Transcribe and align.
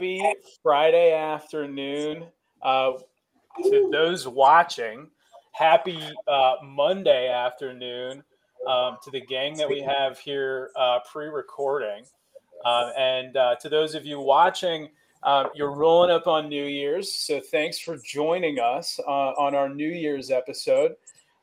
happy 0.00 0.22
Friday 0.62 1.12
afternoon 1.12 2.24
uh, 2.62 2.92
to 3.62 3.90
those 3.92 4.26
watching. 4.26 5.06
Happy 5.52 6.00
uh, 6.26 6.54
Monday 6.64 7.28
afternoon 7.28 8.24
um, 8.66 8.96
to 9.04 9.10
the 9.10 9.20
gang 9.20 9.54
that 9.58 9.68
we 9.68 9.82
have 9.82 10.18
here 10.18 10.70
uh, 10.74 11.00
pre-recording, 11.10 12.04
uh, 12.64 12.92
and 12.96 13.36
uh, 13.36 13.56
to 13.56 13.68
those 13.68 13.94
of 13.94 14.06
you 14.06 14.18
watching. 14.20 14.88
Um, 15.22 15.48
you're 15.54 15.74
rolling 15.74 16.10
up 16.10 16.26
on 16.26 16.48
New 16.48 16.64
Year's, 16.64 17.12
so 17.12 17.38
thanks 17.38 17.78
for 17.78 17.98
joining 17.98 18.58
us 18.58 18.98
uh, 19.06 19.32
on 19.32 19.54
our 19.54 19.68
New 19.68 19.90
Year's 19.90 20.30
episode. 20.30 20.94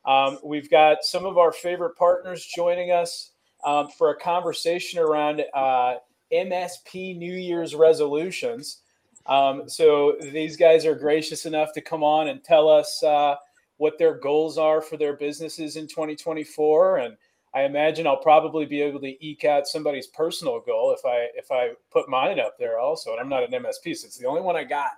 Um, 0.04 0.40
we've 0.42 0.68
got 0.68 1.04
some 1.04 1.24
of 1.24 1.38
our 1.38 1.52
favorite 1.52 1.94
partners 1.94 2.44
joining 2.44 2.90
us 2.90 3.30
um, 3.64 3.86
for 3.86 4.10
a 4.10 4.18
conversation 4.18 4.98
around 4.98 5.44
uh, 5.54 5.98
MSP 6.32 7.16
New 7.16 7.34
Year's 7.34 7.74
resolutions. 7.74 8.82
Um, 9.26 9.68
so 9.68 10.16
these 10.20 10.56
guys 10.56 10.86
are 10.86 10.94
gracious 10.94 11.44
enough 11.44 11.72
to 11.74 11.80
come 11.80 12.02
on 12.02 12.28
and 12.28 12.42
tell 12.42 12.68
us 12.68 13.02
uh, 13.02 13.36
what 13.76 13.98
their 13.98 14.14
goals 14.14 14.58
are 14.58 14.80
for 14.80 14.96
their 14.96 15.14
businesses 15.14 15.76
in 15.76 15.86
2024. 15.86 16.98
And 16.98 17.16
I 17.54 17.62
imagine 17.62 18.06
I'll 18.06 18.16
probably 18.16 18.66
be 18.66 18.80
able 18.80 19.00
to 19.00 19.26
eke 19.26 19.44
out 19.44 19.66
somebody's 19.66 20.06
personal 20.06 20.60
goal 20.60 20.94
if 20.96 21.04
I 21.04 21.28
if 21.34 21.50
I 21.50 21.72
put 21.90 22.08
mine 22.08 22.38
up 22.40 22.58
there 22.58 22.78
also. 22.78 23.12
And 23.12 23.20
I'm 23.20 23.28
not 23.28 23.42
an 23.42 23.50
MSP, 23.50 23.96
so 23.96 24.06
it's 24.06 24.18
the 24.18 24.26
only 24.26 24.42
one 24.42 24.56
I 24.56 24.64
got. 24.64 24.92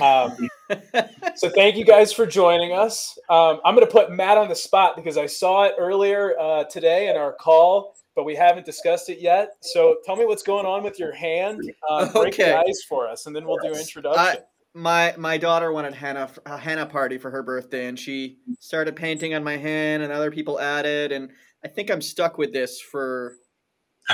Um, 0.00 0.48
so 1.36 1.48
thank 1.50 1.76
you 1.76 1.84
guys 1.84 2.12
for 2.12 2.26
joining 2.26 2.72
us. 2.72 3.18
Um, 3.28 3.60
I'm 3.64 3.74
going 3.74 3.86
to 3.86 3.92
put 3.92 4.10
Matt 4.10 4.38
on 4.38 4.48
the 4.48 4.54
spot 4.54 4.96
because 4.96 5.16
I 5.16 5.26
saw 5.26 5.64
it 5.64 5.74
earlier 5.78 6.38
uh, 6.38 6.64
today 6.64 7.08
in 7.08 7.16
our 7.16 7.32
call, 7.32 7.96
but 8.14 8.24
we 8.24 8.34
haven't 8.34 8.66
discussed 8.66 9.08
it 9.08 9.20
yet. 9.20 9.50
So 9.60 9.96
tell 10.04 10.16
me 10.16 10.24
what's 10.24 10.42
going 10.42 10.66
on 10.66 10.82
with 10.82 10.98
your 10.98 11.12
hand. 11.12 11.60
Uh, 11.88 12.10
break 12.12 12.34
okay. 12.34 12.50
the 12.50 12.58
ice 12.58 12.84
for 12.88 13.08
us, 13.08 13.26
and 13.26 13.34
then 13.34 13.46
we'll 13.46 13.58
do 13.62 13.74
introduction. 13.78 14.20
I, 14.20 14.38
my 14.74 15.14
my 15.16 15.38
daughter 15.38 15.72
wanted 15.72 15.94
henna 15.94 16.28
a 16.46 16.58
henna 16.58 16.86
party 16.86 17.18
for 17.18 17.30
her 17.30 17.42
birthday, 17.42 17.86
and 17.86 17.98
she 17.98 18.38
started 18.60 18.96
painting 18.96 19.34
on 19.34 19.44
my 19.44 19.56
hand, 19.56 20.02
and 20.02 20.12
other 20.12 20.30
people 20.30 20.60
added, 20.60 21.12
and 21.12 21.30
I 21.64 21.68
think 21.68 21.90
I'm 21.90 22.02
stuck 22.02 22.38
with 22.38 22.52
this 22.52 22.80
for 22.80 23.36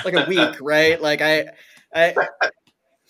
like 0.04 0.14
a 0.14 0.26
week, 0.28 0.56
right? 0.60 1.00
Like 1.00 1.20
I, 1.22 1.46
I. 1.94 2.14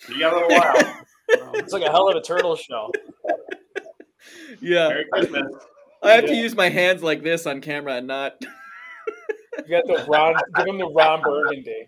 You 0.09 0.19
got 0.19 0.33
a 0.33 0.35
little 0.35 0.57
while. 0.57 1.03
it's 1.55 1.73
like 1.73 1.83
a 1.83 1.91
hell 1.91 2.09
of 2.09 2.15
a 2.15 2.21
turtle 2.21 2.55
shell. 2.55 2.91
Yeah. 4.59 4.89
I 6.03 6.11
have 6.11 6.23
yeah. 6.23 6.29
to 6.29 6.35
use 6.35 6.55
my 6.55 6.69
hands 6.69 7.03
like 7.03 7.21
this 7.21 7.45
on 7.45 7.61
camera 7.61 7.95
and 7.95 8.07
not. 8.07 8.43
You 9.57 9.69
got 9.69 9.85
the 9.85 10.05
Ron. 10.09 10.35
Give 10.57 10.67
him 10.67 10.77
the 10.77 10.89
Ron 10.89 11.21
Burgundy. 11.21 11.87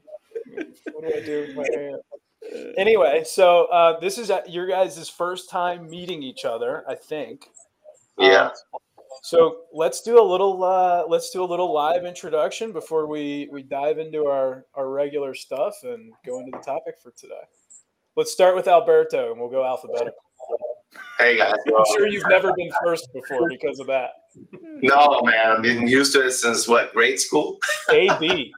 What 0.92 1.08
do 1.08 1.14
I 1.16 1.26
do 1.26 1.42
with 1.48 1.56
my 1.56 1.80
hand? 1.80 1.98
Anyway, 2.78 3.24
so 3.26 3.66
uh, 3.66 4.00
this 4.00 4.18
is 4.18 4.32
your 4.48 4.68
guys' 4.68 5.10
first 5.10 5.50
time 5.50 5.90
meeting 5.90 6.22
each 6.22 6.46
other, 6.46 6.84
I 6.88 6.96
think. 6.96 7.50
Yeah. 8.18 8.48
Um, 8.74 8.80
so 9.22 9.62
let's 9.72 10.02
do 10.02 10.20
a 10.20 10.24
little 10.24 10.64
uh, 10.64 11.06
let's 11.08 11.30
do 11.30 11.44
a 11.44 11.46
little 11.46 11.74
live 11.74 12.06
introduction 12.06 12.72
before 12.72 13.08
we 13.08 13.48
we 13.52 13.64
dive 13.64 14.00
into 14.00 14.26
our 14.26 14.66
our 14.74 14.90
regular 14.90 15.34
stuff 15.34 15.76
and 15.84 16.12
go 16.26 16.40
into 16.40 16.52
the 16.52 16.64
topic 16.64 16.96
for 17.02 17.12
today. 17.12 17.42
Let's 18.16 18.32
start 18.32 18.56
with 18.56 18.68
Alberto, 18.68 19.32
and 19.32 19.40
we'll 19.40 19.50
go 19.50 19.66
alphabetical. 19.66 20.14
Hey 21.18 21.38
guys, 21.38 21.56
I'm 21.68 21.86
sure 21.96 22.08
you've 22.08 22.28
never 22.28 22.54
been 22.54 22.72
first 22.84 23.08
before 23.14 23.48
because 23.50 23.80
of 23.80 23.88
that. 23.88 24.12
No, 24.36 25.22
man, 25.24 25.48
I've 25.48 25.62
been 25.62 25.88
used 25.88 26.14
to 26.14 26.26
it 26.26 26.32
since 26.32 26.68
what 26.68 26.94
grade 26.94 27.20
school. 27.20 27.60
AB. 27.90 28.54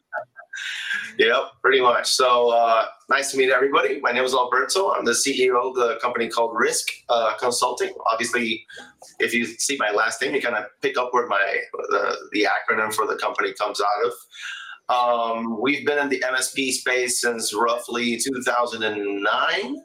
yep, 1.19 1.43
pretty 1.61 1.81
much. 1.81 2.11
So 2.11 2.49
uh, 2.49 2.85
nice 3.09 3.31
to 3.31 3.37
meet 3.37 3.51
everybody. 3.51 3.99
My 3.99 4.11
name 4.11 4.23
is 4.23 4.33
Alberto. 4.33 4.91
I'm 4.91 5.05
the 5.05 5.11
CEO 5.11 5.69
of 5.69 5.75
the 5.75 5.99
company 6.01 6.29
called 6.29 6.55
RIZQ 6.55 6.83
uh, 7.09 7.33
Consulting. 7.37 7.93
Obviously, 8.11 8.65
if 9.19 9.33
you 9.33 9.45
see 9.45 9.77
my 9.77 9.91
last 9.91 10.21
name, 10.21 10.33
you 10.33 10.41
kind 10.41 10.55
of 10.55 10.65
pick 10.81 10.97
up 10.97 11.13
where 11.13 11.27
my 11.27 11.59
the, 11.89 12.15
the 12.31 12.47
acronym 12.47 12.93
for 12.93 13.05
the 13.05 13.17
company 13.17 13.53
comes 13.53 13.81
out 13.81 14.05
of. 14.05 14.13
Um, 14.87 15.59
we've 15.61 15.85
been 15.85 15.97
in 15.97 16.09
the 16.09 16.19
MSP 16.19 16.71
space 16.71 17.21
since 17.21 17.53
roughly 17.53 18.17
2009 18.17 19.75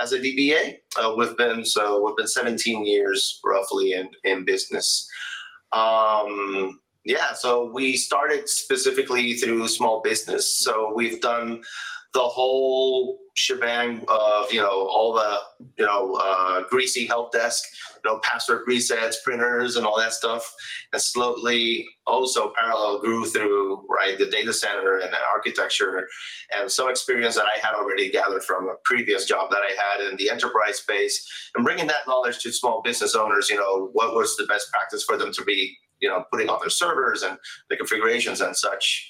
as 0.00 0.12
a 0.12 0.18
DBA. 0.18 0.76
Uh, 0.96 1.14
we've 1.16 1.36
been 1.36 1.64
so 1.64 2.04
we've 2.04 2.16
been 2.16 2.26
17 2.26 2.84
years 2.84 3.40
roughly 3.44 3.92
in 3.92 4.08
in 4.24 4.44
business. 4.44 5.08
Um, 5.72 6.80
yeah, 7.04 7.32
so 7.32 7.70
we 7.72 7.96
started 7.96 8.48
specifically 8.48 9.34
through 9.34 9.68
small 9.68 10.00
business. 10.02 10.58
So 10.58 10.92
we've 10.94 11.20
done 11.20 11.62
the 12.12 12.20
whole 12.20 13.18
shebang 13.34 14.04
of 14.08 14.52
you 14.52 14.60
know 14.60 14.88
all 14.88 15.14
the 15.14 15.38
you 15.78 15.86
know 15.86 16.18
uh, 16.20 16.62
greasy 16.68 17.06
help 17.06 17.32
desk 17.32 17.64
you 18.04 18.10
know 18.10 18.20
password 18.22 18.66
resets 18.68 19.16
printers 19.24 19.76
and 19.76 19.86
all 19.86 19.98
that 19.98 20.12
stuff 20.12 20.54
and 20.92 21.00
slowly 21.00 21.86
also 22.06 22.52
parallel 22.58 23.00
grew 23.00 23.24
through 23.24 23.84
right 23.88 24.18
the 24.18 24.26
data 24.26 24.52
center 24.52 24.98
and 24.98 25.12
the 25.12 25.18
architecture 25.32 26.06
and 26.56 26.70
some 26.70 26.88
experience 26.88 27.34
that 27.34 27.46
i 27.46 27.58
had 27.64 27.74
already 27.74 28.10
gathered 28.10 28.42
from 28.42 28.68
a 28.68 28.74
previous 28.84 29.24
job 29.24 29.50
that 29.50 29.60
i 29.60 29.70
had 29.70 30.08
in 30.08 30.16
the 30.16 30.30
enterprise 30.30 30.78
space 30.78 31.26
and 31.54 31.64
bringing 31.64 31.86
that 31.86 32.06
knowledge 32.06 32.38
to 32.38 32.52
small 32.52 32.82
business 32.82 33.14
owners 33.14 33.48
you 33.48 33.56
know 33.56 33.90
what 33.92 34.14
was 34.14 34.36
the 34.36 34.46
best 34.46 34.70
practice 34.70 35.04
for 35.04 35.16
them 35.16 35.32
to 35.32 35.44
be 35.44 35.76
you 36.00 36.08
know 36.08 36.24
putting 36.30 36.48
on 36.48 36.58
their 36.60 36.70
servers 36.70 37.22
and 37.22 37.38
the 37.68 37.76
configurations 37.76 38.40
and 38.40 38.56
such 38.56 39.09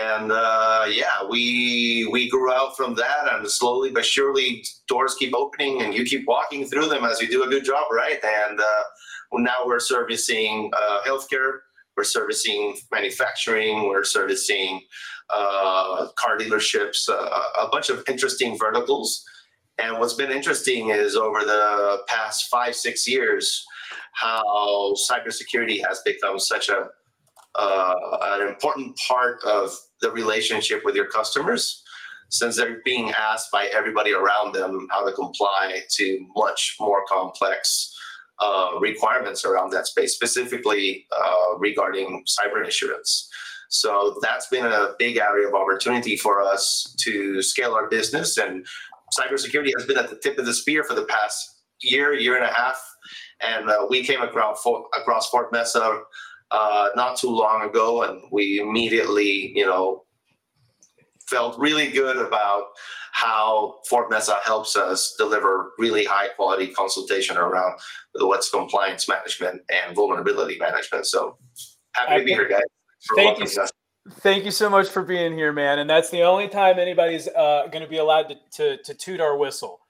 and 0.00 0.32
uh, 0.32 0.86
yeah, 0.88 1.24
we 1.28 2.08
we 2.10 2.28
grew 2.28 2.52
out 2.52 2.76
from 2.76 2.94
that, 2.96 3.32
and 3.32 3.48
slowly 3.48 3.90
but 3.90 4.04
surely, 4.04 4.64
doors 4.88 5.14
keep 5.14 5.34
opening, 5.34 5.82
and 5.82 5.94
you 5.94 6.04
keep 6.04 6.26
walking 6.26 6.66
through 6.66 6.88
them 6.88 7.04
as 7.04 7.20
you 7.20 7.28
do 7.28 7.44
a 7.44 7.48
good 7.48 7.64
job, 7.64 7.84
right? 7.92 8.18
And 8.24 8.60
uh, 8.60 8.82
now 9.34 9.66
we're 9.66 9.80
servicing 9.80 10.70
uh, 10.76 11.00
healthcare, 11.06 11.60
we're 11.96 12.04
servicing 12.04 12.76
manufacturing, 12.90 13.88
we're 13.88 14.04
servicing 14.04 14.80
uh, 15.30 16.08
car 16.16 16.38
dealerships, 16.38 17.08
uh, 17.08 17.40
a 17.62 17.68
bunch 17.70 17.88
of 17.90 18.02
interesting 18.08 18.58
verticals. 18.58 19.24
And 19.78 19.98
what's 19.98 20.14
been 20.14 20.30
interesting 20.30 20.90
is 20.90 21.16
over 21.16 21.40
the 21.40 21.98
past 22.06 22.48
five 22.48 22.74
six 22.74 23.08
years, 23.08 23.64
how 24.12 24.94
cybersecurity 25.10 25.84
has 25.86 26.00
become 26.04 26.38
such 26.38 26.68
a 26.68 26.88
uh, 27.54 27.94
an 28.22 28.48
important 28.48 28.98
part 29.08 29.42
of 29.44 29.70
the 30.00 30.10
relationship 30.10 30.82
with 30.84 30.94
your 30.94 31.06
customers 31.06 31.82
since 32.30 32.56
they're 32.56 32.80
being 32.84 33.12
asked 33.12 33.50
by 33.52 33.66
everybody 33.66 34.12
around 34.12 34.54
them 34.54 34.88
how 34.90 35.04
to 35.06 35.12
comply 35.12 35.80
to 35.88 36.26
much 36.34 36.76
more 36.80 37.04
complex 37.08 37.94
uh, 38.40 38.70
requirements 38.80 39.44
around 39.44 39.70
that 39.70 39.86
space, 39.86 40.14
specifically 40.14 41.06
uh, 41.12 41.56
regarding 41.58 42.24
cyber 42.26 42.64
insurance. 42.64 43.30
So 43.68 44.18
that's 44.22 44.48
been 44.48 44.66
a 44.66 44.94
big 44.98 45.16
area 45.16 45.48
of 45.48 45.54
opportunity 45.54 46.16
for 46.16 46.42
us 46.42 46.94
to 47.00 47.42
scale 47.42 47.74
our 47.74 47.88
business. 47.88 48.36
And 48.36 48.66
cybersecurity 49.18 49.70
has 49.76 49.86
been 49.86 49.98
at 49.98 50.10
the 50.10 50.16
tip 50.16 50.38
of 50.38 50.46
the 50.46 50.54
spear 50.54 50.84
for 50.84 50.94
the 50.94 51.04
past 51.04 51.62
year, 51.80 52.14
year 52.14 52.36
and 52.36 52.44
a 52.44 52.52
half. 52.52 52.80
And 53.40 53.68
uh, 53.68 53.86
we 53.88 54.04
came 54.04 54.22
across 54.22 54.64
across 54.96 55.30
FortMesa 55.30 56.02
uh, 56.50 56.88
not 56.94 57.16
too 57.16 57.30
long 57.30 57.62
ago, 57.68 58.02
and 58.02 58.22
we 58.30 58.60
immediately, 58.60 59.52
you 59.54 59.66
know, 59.66 60.04
felt 61.26 61.58
really 61.58 61.90
good 61.90 62.16
about 62.16 62.66
how 63.12 63.76
FortMesa 63.90 64.40
helps 64.42 64.76
us 64.76 65.14
deliver 65.16 65.72
really 65.78 66.04
high 66.04 66.28
quality 66.28 66.68
consultation 66.68 67.36
around 67.36 67.78
what's 68.14 68.50
compliance 68.50 69.08
management 69.08 69.62
and 69.70 69.94
vulnerability 69.94 70.58
management. 70.58 71.06
So 71.06 71.38
happy 71.94 72.18
to 72.18 72.24
be 72.24 72.32
here, 72.32 72.48
guys. 72.48 72.62
Thank 73.14 73.38
you. 73.38 73.44
Us. 73.44 73.70
Thank 74.20 74.44
you 74.44 74.50
so 74.50 74.68
much 74.68 74.88
for 74.88 75.02
being 75.02 75.32
here, 75.32 75.52
man. 75.52 75.78
And 75.78 75.88
that's 75.88 76.10
the 76.10 76.22
only 76.22 76.48
time 76.48 76.78
anybody's 76.78 77.28
uh, 77.28 77.68
going 77.70 77.82
to 77.82 77.88
be 77.88 77.98
allowed 77.98 78.28
to, 78.28 78.36
to, 78.56 78.82
to 78.82 78.94
toot 78.94 79.20
our 79.20 79.36
whistle. 79.36 79.80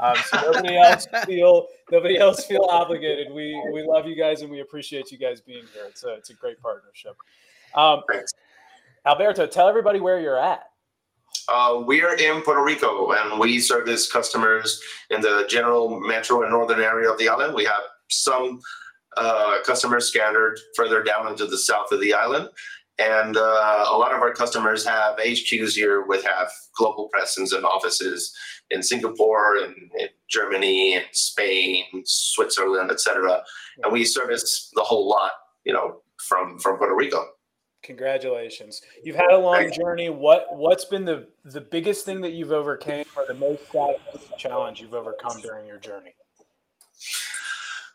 Um, 0.00 0.16
so 0.30 0.52
nobody 0.52 0.76
else 0.76 1.06
feel 1.26 1.66
nobody 1.90 2.18
else 2.18 2.44
feel 2.44 2.66
obligated. 2.68 3.32
We 3.32 3.60
we 3.72 3.82
love 3.82 4.06
you 4.06 4.14
guys 4.14 4.42
and 4.42 4.50
we 4.50 4.60
appreciate 4.60 5.10
you 5.10 5.18
guys 5.18 5.40
being 5.40 5.64
here. 5.74 5.84
It's 5.88 6.04
a 6.04 6.14
it's 6.14 6.30
a 6.30 6.34
great 6.34 6.60
partnership. 6.60 7.16
Um, 7.74 8.02
Alberto, 9.06 9.46
tell 9.46 9.68
everybody 9.68 10.00
where 10.00 10.20
you're 10.20 10.38
at. 10.38 10.64
Uh, 11.48 11.82
we 11.86 12.02
are 12.02 12.14
in 12.14 12.42
Puerto 12.42 12.62
Rico 12.62 13.12
and 13.12 13.40
we 13.40 13.58
service 13.58 14.10
customers 14.10 14.80
in 15.10 15.20
the 15.20 15.46
general 15.48 15.98
metro 16.00 16.42
and 16.42 16.50
northern 16.50 16.80
area 16.80 17.10
of 17.10 17.18
the 17.18 17.28
island. 17.28 17.54
We 17.54 17.64
have 17.64 17.82
some 18.08 18.60
uh, 19.16 19.58
customers 19.64 20.08
scattered 20.08 20.58
further 20.76 21.02
down 21.02 21.28
into 21.28 21.46
the 21.46 21.56
south 21.56 21.90
of 21.90 22.00
the 22.00 22.12
island. 22.12 22.48
And 22.98 23.36
uh, 23.36 23.86
a 23.90 23.96
lot 23.96 24.12
of 24.12 24.20
our 24.20 24.32
customers 24.32 24.84
have 24.84 25.18
HQs 25.18 25.74
here 25.74 26.04
with 26.04 26.24
have 26.24 26.50
global 26.76 27.08
presence 27.08 27.52
and 27.52 27.64
offices 27.64 28.34
in 28.70 28.82
Singapore 28.82 29.56
and 29.56 29.74
in 29.98 30.08
Germany 30.28 30.94
and 30.94 31.04
Spain, 31.12 31.84
Switzerland, 32.04 32.90
etc. 32.90 33.42
And 33.84 33.92
we 33.92 34.04
service 34.04 34.72
the 34.74 34.82
whole 34.82 35.08
lot, 35.08 35.30
you 35.64 35.72
know, 35.72 36.02
from 36.16 36.58
from 36.58 36.76
Puerto 36.78 36.94
Rico. 36.94 37.24
Congratulations. 37.84 38.82
You've 39.04 39.16
had 39.16 39.30
a 39.30 39.38
long 39.38 39.70
journey. 39.72 40.10
What 40.10 40.46
what's 40.50 40.84
been 40.84 41.04
the 41.04 41.28
the 41.44 41.60
biggest 41.60 42.04
thing 42.04 42.20
that 42.22 42.32
you've 42.32 42.52
overcame 42.52 43.04
or 43.16 43.24
the 43.26 43.34
most 43.34 43.62
challenge 44.36 44.80
you've 44.80 44.94
overcome 44.94 45.40
during 45.40 45.66
your 45.66 45.78
journey? 45.78 46.14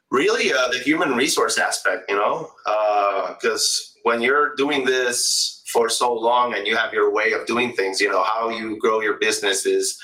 Really, 0.10 0.54
uh, 0.54 0.70
the 0.70 0.78
human 0.78 1.16
resource 1.16 1.58
aspect, 1.58 2.10
you 2.10 2.16
know, 2.16 2.52
because 2.64 3.93
uh, 3.93 3.93
when 4.04 4.22
you're 4.22 4.56
doing 4.56 4.86
this 4.86 5.62
for 5.72 5.90
so 5.90 6.14
long 6.14 6.54
and 6.56 6.68
you 6.68 6.76
have 6.76 6.94
your 6.94 7.12
way 7.12 7.32
of 7.34 7.46
doing 7.48 7.74
things, 7.74 8.00
you 8.00 8.10
know, 8.10 8.24
how 8.24 8.50
you 8.50 8.78
grow 8.78 9.02
your 9.02 9.18
business 9.18 9.66
is 9.66 9.98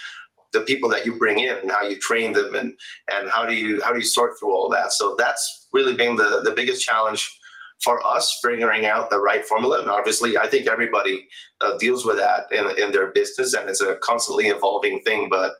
the 0.51 0.61
people 0.61 0.89
that 0.89 1.05
you 1.05 1.17
bring 1.17 1.39
in 1.39 1.57
and 1.57 1.71
how 1.71 1.83
you 1.83 1.99
train 1.99 2.33
them 2.33 2.55
and 2.55 2.73
and 3.11 3.29
how 3.29 3.45
do 3.45 3.53
you 3.53 3.81
how 3.83 3.91
do 3.91 3.99
you 3.99 4.05
sort 4.05 4.33
through 4.39 4.51
all 4.51 4.69
that. 4.69 4.91
So 4.91 5.15
that's 5.17 5.67
really 5.73 5.95
been 5.95 6.15
the 6.15 6.41
the 6.43 6.51
biggest 6.51 6.83
challenge 6.83 7.29
for 7.83 8.05
us 8.05 8.39
figuring 8.43 8.85
out 8.85 9.09
the 9.09 9.19
right 9.19 9.45
formula. 9.45 9.79
And 9.79 9.89
obviously, 9.89 10.37
I 10.37 10.47
think 10.47 10.67
everybody 10.67 11.27
uh, 11.61 11.77
deals 11.77 12.05
with 12.05 12.17
that 12.17 12.51
in, 12.51 12.65
in 12.77 12.91
their 12.91 13.07
business, 13.11 13.53
and 13.53 13.69
it's 13.69 13.81
a 13.81 13.95
constantly 13.97 14.47
evolving 14.47 15.01
thing. 15.01 15.27
But 15.29 15.53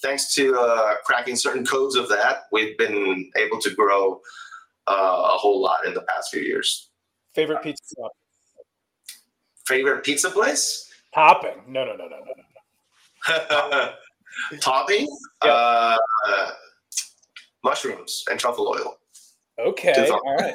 thanks 0.00 0.34
to 0.34 0.58
uh, 0.58 0.94
cracking 1.04 1.36
certain 1.36 1.66
codes 1.66 1.96
of 1.96 2.08
that, 2.08 2.44
we've 2.50 2.78
been 2.78 3.30
able 3.36 3.60
to 3.60 3.74
grow 3.74 4.20
uh, 4.86 5.32
a 5.34 5.36
whole 5.36 5.60
lot 5.60 5.84
in 5.86 5.92
the 5.92 6.02
past 6.02 6.30
few 6.32 6.40
years. 6.42 6.90
Favorite 7.36 7.62
pizza 7.62 7.94
shop? 7.94 8.12
Favorite 9.66 10.02
pizza 10.02 10.30
place? 10.30 10.90
Topping? 11.14 11.60
No, 11.68 11.84
no, 11.84 11.94
no, 11.94 12.08
no, 12.08 12.16
no, 13.28 13.68
no. 13.70 13.92
Topping? 14.60 15.06
Yep. 15.44 15.52
Uh, 15.52 15.96
mushrooms 17.62 18.24
and 18.30 18.40
truffle 18.40 18.68
oil. 18.68 18.96
Okay. 19.58 20.08
All 20.08 20.36
right. 20.36 20.54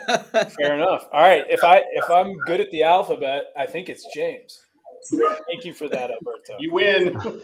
Fair 0.53 0.73
enough. 0.75 1.07
All 1.13 1.21
right. 1.21 1.45
If 1.47 1.63
I 1.63 1.83
if 1.91 2.09
I'm 2.09 2.35
good 2.47 2.59
at 2.59 2.71
the 2.71 2.81
alphabet, 2.81 3.45
I 3.55 3.67
think 3.67 3.87
it's 3.87 4.07
James. 4.15 4.59
Thank 5.47 5.65
you 5.65 5.73
for 5.73 5.87
that, 5.89 6.09
Alberto. 6.11 6.57
You 6.59 6.73
win. 6.73 7.41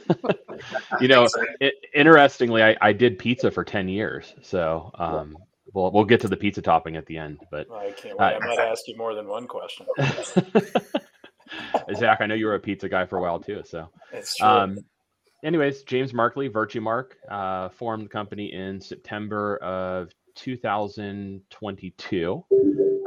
you 1.00 1.08
know, 1.08 1.28
it, 1.60 1.76
interestingly, 1.94 2.64
I, 2.64 2.76
I 2.82 2.92
did 2.92 3.20
pizza 3.20 3.52
for 3.52 3.64
ten 3.64 3.88
years, 3.88 4.34
so 4.42 4.92
um, 4.96 5.38
we'll 5.78 5.92
we'll 5.92 6.06
get 6.06 6.22
to 6.22 6.28
the 6.28 6.36
pizza 6.36 6.62
topping 6.62 6.96
at 6.96 7.06
the 7.06 7.18
end. 7.18 7.40
But 7.52 7.72
I 7.72 7.92
can't 7.92 8.18
wait. 8.18 8.34
Uh, 8.34 8.40
I 8.42 8.48
might 8.48 8.60
ask 8.60 8.88
you 8.88 8.98
more 8.98 9.14
than 9.14 9.28
one 9.28 9.48
question. 9.48 9.86
Zach, 11.96 12.20
I 12.20 12.26
know 12.26 12.36
you 12.36 12.48
were 12.48 12.56
a 12.56 12.60
pizza 12.60 12.90
guy 12.90 13.06
for 13.06 13.18
a 13.18 13.22
while 13.22 13.40
too. 13.40 13.62
So 13.64 13.88
it's 14.12 14.36
true. 14.36 14.48
Um, 14.48 14.80
anyways, 15.44 15.84
James 15.84 16.14
Markley, 16.14 16.50
Virtumarc, 16.50 17.12
uh, 17.30 17.70
formed 17.70 18.06
the 18.06 18.10
company 18.10 18.54
in 18.54 18.82
September 18.82 19.58
of 19.58 20.12
2022. 20.36 22.44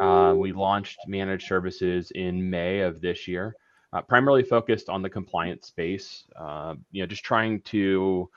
Uh, 0.01 0.35
we 0.35 0.53
launched 0.53 0.99
managed 1.07 1.47
services 1.47 2.11
in 2.13 2.49
May 2.49 2.81
of 2.81 3.03
this 3.03 3.29
year, 3.29 3.55
uh, 3.93 4.01
primarily 4.01 4.43
focused 4.43 4.89
on 4.89 5.03
the 5.03 5.11
compliance 5.11 5.67
space. 5.67 6.25
Uh, 6.35 6.77
you 6.91 7.03
know, 7.03 7.07
just 7.07 7.25
trying 7.25 7.61
to 7.63 8.31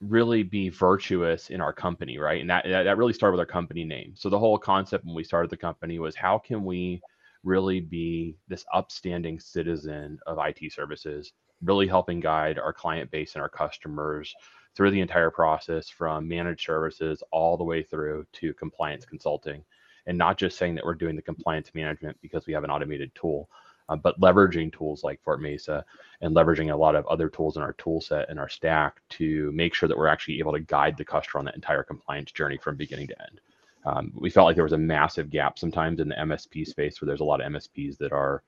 really 0.00 0.42
be 0.42 0.68
virtuous 0.68 1.50
in 1.50 1.60
our 1.60 1.72
company, 1.72 2.18
right? 2.18 2.40
And 2.40 2.50
that 2.50 2.64
that 2.66 2.96
really 2.96 3.12
started 3.12 3.32
with 3.32 3.40
our 3.40 3.52
company 3.52 3.84
name. 3.84 4.14
So 4.16 4.28
the 4.28 4.38
whole 4.38 4.58
concept 4.58 5.04
when 5.04 5.14
we 5.14 5.24
started 5.24 5.50
the 5.50 5.56
company 5.56 5.98
was 5.98 6.16
how 6.16 6.38
can 6.38 6.64
we 6.64 7.00
really 7.44 7.80
be 7.80 8.36
this 8.48 8.64
upstanding 8.72 9.38
citizen 9.40 10.18
of 10.26 10.38
IT 10.38 10.72
services, 10.72 11.32
really 11.62 11.86
helping 11.86 12.20
guide 12.20 12.58
our 12.58 12.72
client 12.72 13.10
base 13.10 13.34
and 13.34 13.42
our 13.42 13.48
customers 13.48 14.34
through 14.74 14.90
the 14.90 15.00
entire 15.00 15.30
process 15.30 15.88
from 15.88 16.28
managed 16.28 16.64
services 16.64 17.22
all 17.32 17.56
the 17.56 17.64
way 17.64 17.82
through 17.82 18.24
to 18.32 18.54
compliance 18.54 19.04
consulting 19.04 19.64
and 20.06 20.16
not 20.16 20.38
just 20.38 20.56
saying 20.56 20.74
that 20.74 20.84
we're 20.84 20.94
doing 20.94 21.16
the 21.16 21.22
compliance 21.22 21.70
management 21.74 22.16
because 22.22 22.46
we 22.46 22.52
have 22.52 22.64
an 22.64 22.70
automated 22.70 23.10
tool 23.14 23.48
uh, 23.90 23.96
but 23.96 24.18
leveraging 24.18 24.72
tools 24.72 25.04
like 25.04 25.22
FortMesa 25.22 25.82
and 26.22 26.34
leveraging 26.34 26.72
a 26.72 26.76
lot 26.76 26.96
of 26.96 27.06
other 27.06 27.28
tools 27.28 27.56
in 27.56 27.62
our 27.62 27.74
tool 27.74 28.00
set 28.00 28.30
and 28.30 28.38
our 28.38 28.48
stack 28.48 29.00
to 29.10 29.52
make 29.52 29.74
sure 29.74 29.88
that 29.88 29.98
we're 29.98 30.06
actually 30.06 30.38
able 30.38 30.52
to 30.52 30.60
guide 30.60 30.96
the 30.96 31.04
customer 31.04 31.40
on 31.40 31.44
that 31.44 31.54
entire 31.54 31.82
compliance 31.82 32.32
journey 32.32 32.56
from 32.56 32.76
beginning 32.76 33.08
to 33.08 33.22
end 33.22 33.40
um, 33.84 34.12
we 34.14 34.30
felt 34.30 34.46
like 34.46 34.56
there 34.56 34.64
was 34.64 34.72
a 34.72 34.78
massive 34.78 35.28
gap 35.28 35.58
sometimes 35.58 36.00
in 36.00 36.08
the 36.08 36.14
msp 36.14 36.66
space 36.66 37.00
where 37.00 37.06
there's 37.06 37.20
a 37.20 37.24
lot 37.24 37.42
of 37.42 37.52
msps 37.52 37.98
that 37.98 38.12
are 38.12 38.42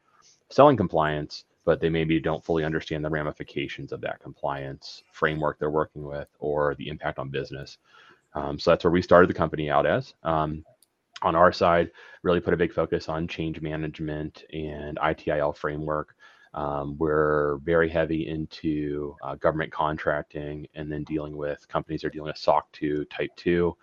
selling 0.48 0.76
compliance 0.76 1.44
but 1.64 1.80
they 1.80 1.88
maybe 1.88 2.18
don't 2.20 2.44
fully 2.44 2.64
understand 2.64 3.04
the 3.04 3.10
ramifications 3.10 3.92
of 3.92 4.00
that 4.00 4.20
compliance 4.20 5.04
framework 5.12 5.58
they're 5.58 5.70
working 5.70 6.04
with 6.04 6.28
or 6.40 6.74
the 6.76 6.88
impact 6.88 7.18
on 7.18 7.28
business. 7.28 7.78
Um, 8.34 8.58
so 8.58 8.70
that's 8.70 8.84
where 8.84 8.90
we 8.90 9.02
started 9.02 9.30
the 9.30 9.34
company 9.34 9.70
out 9.70 9.86
as. 9.86 10.14
Um, 10.24 10.64
on 11.24 11.36
our 11.36 11.52
side, 11.52 11.90
really 12.22 12.40
put 12.40 12.54
a 12.54 12.56
big 12.56 12.72
focus 12.72 13.08
on 13.08 13.28
change 13.28 13.60
management 13.60 14.44
and 14.52 14.98
ITIL 14.98 15.56
framework. 15.56 16.14
Um, 16.54 16.96
we're 16.98 17.56
very 17.58 17.88
heavy 17.88 18.28
into 18.28 19.16
uh, 19.22 19.36
government 19.36 19.72
contracting 19.72 20.66
and 20.74 20.92
then 20.92 21.04
dealing 21.04 21.36
with 21.36 21.66
companies 21.68 22.02
that 22.02 22.08
are 22.08 22.10
dealing 22.10 22.28
with 22.28 22.36
SOC 22.36 22.70
2, 22.72 23.04
Type 23.06 23.30
2, 23.36 23.74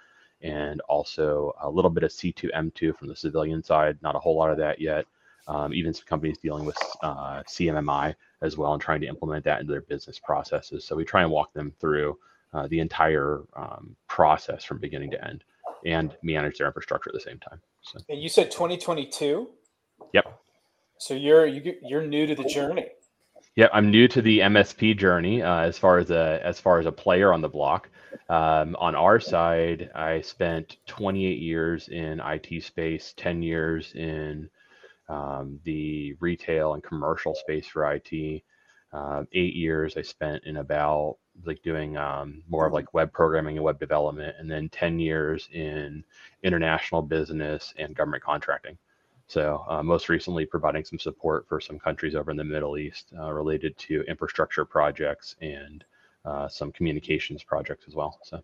and 0.42 0.80
also 0.82 1.54
a 1.62 1.70
little 1.70 1.90
bit 1.90 2.04
of 2.04 2.12
C2, 2.12 2.52
M2 2.56 2.96
from 2.96 3.08
the 3.08 3.16
civilian 3.16 3.64
side. 3.64 3.98
Not 4.02 4.16
a 4.16 4.20
whole 4.20 4.38
lot 4.38 4.52
of 4.52 4.58
that 4.58 4.80
yet 4.80 5.06
um, 5.50 5.74
even 5.74 5.94
some 5.94 6.06
companies 6.06 6.38
dealing 6.38 6.64
with 6.64 6.78
uh, 7.02 7.42
CMMI 7.48 8.16
as 8.42 8.56
well 8.56 8.74
and 8.74 8.82
trying 8.82 9.02
to 9.02 9.08
implement 9.08 9.44
that 9.46 9.60
into 9.60 9.72
their 9.74 9.82
business 9.82 10.20
processes. 10.20 10.86
So 10.86 10.96
we 10.96 11.04
try 11.04 11.24
and 11.24 11.32
walk 11.32 11.54
them 11.54 11.74
through 11.82 12.18
uh, 12.54 12.68
the 12.68 12.80
entire 12.80 13.42
um, 13.56 13.96
process 14.08 14.64
from 14.64 14.78
beginning 14.78 15.10
to 15.12 15.28
end 15.28 15.44
and 15.86 16.16
manage 16.24 16.58
their 16.58 16.68
infrastructure 16.68 17.10
at 17.10 17.14
the 17.14 17.20
same 17.20 17.40
time. 17.40 17.62
So. 17.82 18.00
And 18.10 18.22
you 18.22 18.30
said 18.30 18.52
2022. 18.52 19.48
Yep. 20.14 20.40
So 20.98 21.14
you're 21.14 21.46
you, 21.46 21.76
you're 21.82 22.06
new 22.06 22.28
to 22.28 22.36
the 22.36 22.44
journey. 22.44 22.88
Yeah, 23.56 23.68
I'm 23.74 23.90
new 23.90 24.08
to 24.10 24.22
the 24.22 24.40
MSP 24.40 24.98
journey 24.98 25.42
uh, 25.42 25.62
as 25.62 25.78
far 25.78 25.98
as 25.98 26.12
a 26.12 26.40
as 26.44 26.60
far 26.60 26.80
as 26.80 26.86
a 26.86 26.92
player 26.92 27.34
on 27.34 27.42
the 27.42 27.50
block. 27.50 27.90
Um, 28.30 28.76
on 28.80 28.96
our 28.96 29.20
side, 29.20 29.90
I 29.96 30.22
spent 30.22 30.78
28 30.88 31.40
years 31.40 31.90
in 31.90 32.20
IT 32.20 32.64
space, 32.64 33.14
10 33.18 33.42
years 33.42 33.94
in 33.96 34.50
um, 35.10 35.60
the 35.64 36.14
retail 36.20 36.74
and 36.74 36.84
commercial 36.84 37.36
space 37.36 37.68
for 37.68 37.92
IT. 37.92 38.44
Uh, 38.92 39.24
eight 39.34 39.56
years 39.56 39.96
I 39.98 40.02
spent 40.02 40.44
in 40.46 40.58
about 40.58 41.18
like 41.46 41.62
doing 41.64 41.98
um, 41.98 42.44
more 42.50 42.66
of 42.66 42.74
like 42.74 42.94
web 42.94 43.12
programming 43.12 43.58
and 43.58 43.64
web 43.64 43.80
development, 43.80 44.36
and 44.40 44.50
then 44.50 44.70
10 44.70 45.00
years 45.00 45.50
in 45.54 46.04
international 46.44 47.02
business 47.02 47.74
and 47.78 47.96
government 47.96 48.24
contracting. 48.24 48.78
So, 49.28 49.64
uh, 49.70 49.84
most 49.84 50.10
recently, 50.10 50.46
providing 50.46 50.84
some 50.84 50.98
support 50.98 51.48
for 51.48 51.62
some 51.62 51.78
countries 51.78 52.16
over 52.16 52.32
in 52.32 52.38
the 52.38 52.44
Middle 52.44 52.80
East 52.80 53.14
uh, 53.18 53.32
related 53.32 53.78
to 53.78 54.02
infrastructure 54.08 54.66
projects 54.66 55.36
and 55.42 55.86
uh, 56.26 56.48
some 56.48 56.72
communications 56.72 57.44
projects 57.44 57.86
as 57.88 57.94
well. 57.94 58.20
So, 58.24 58.42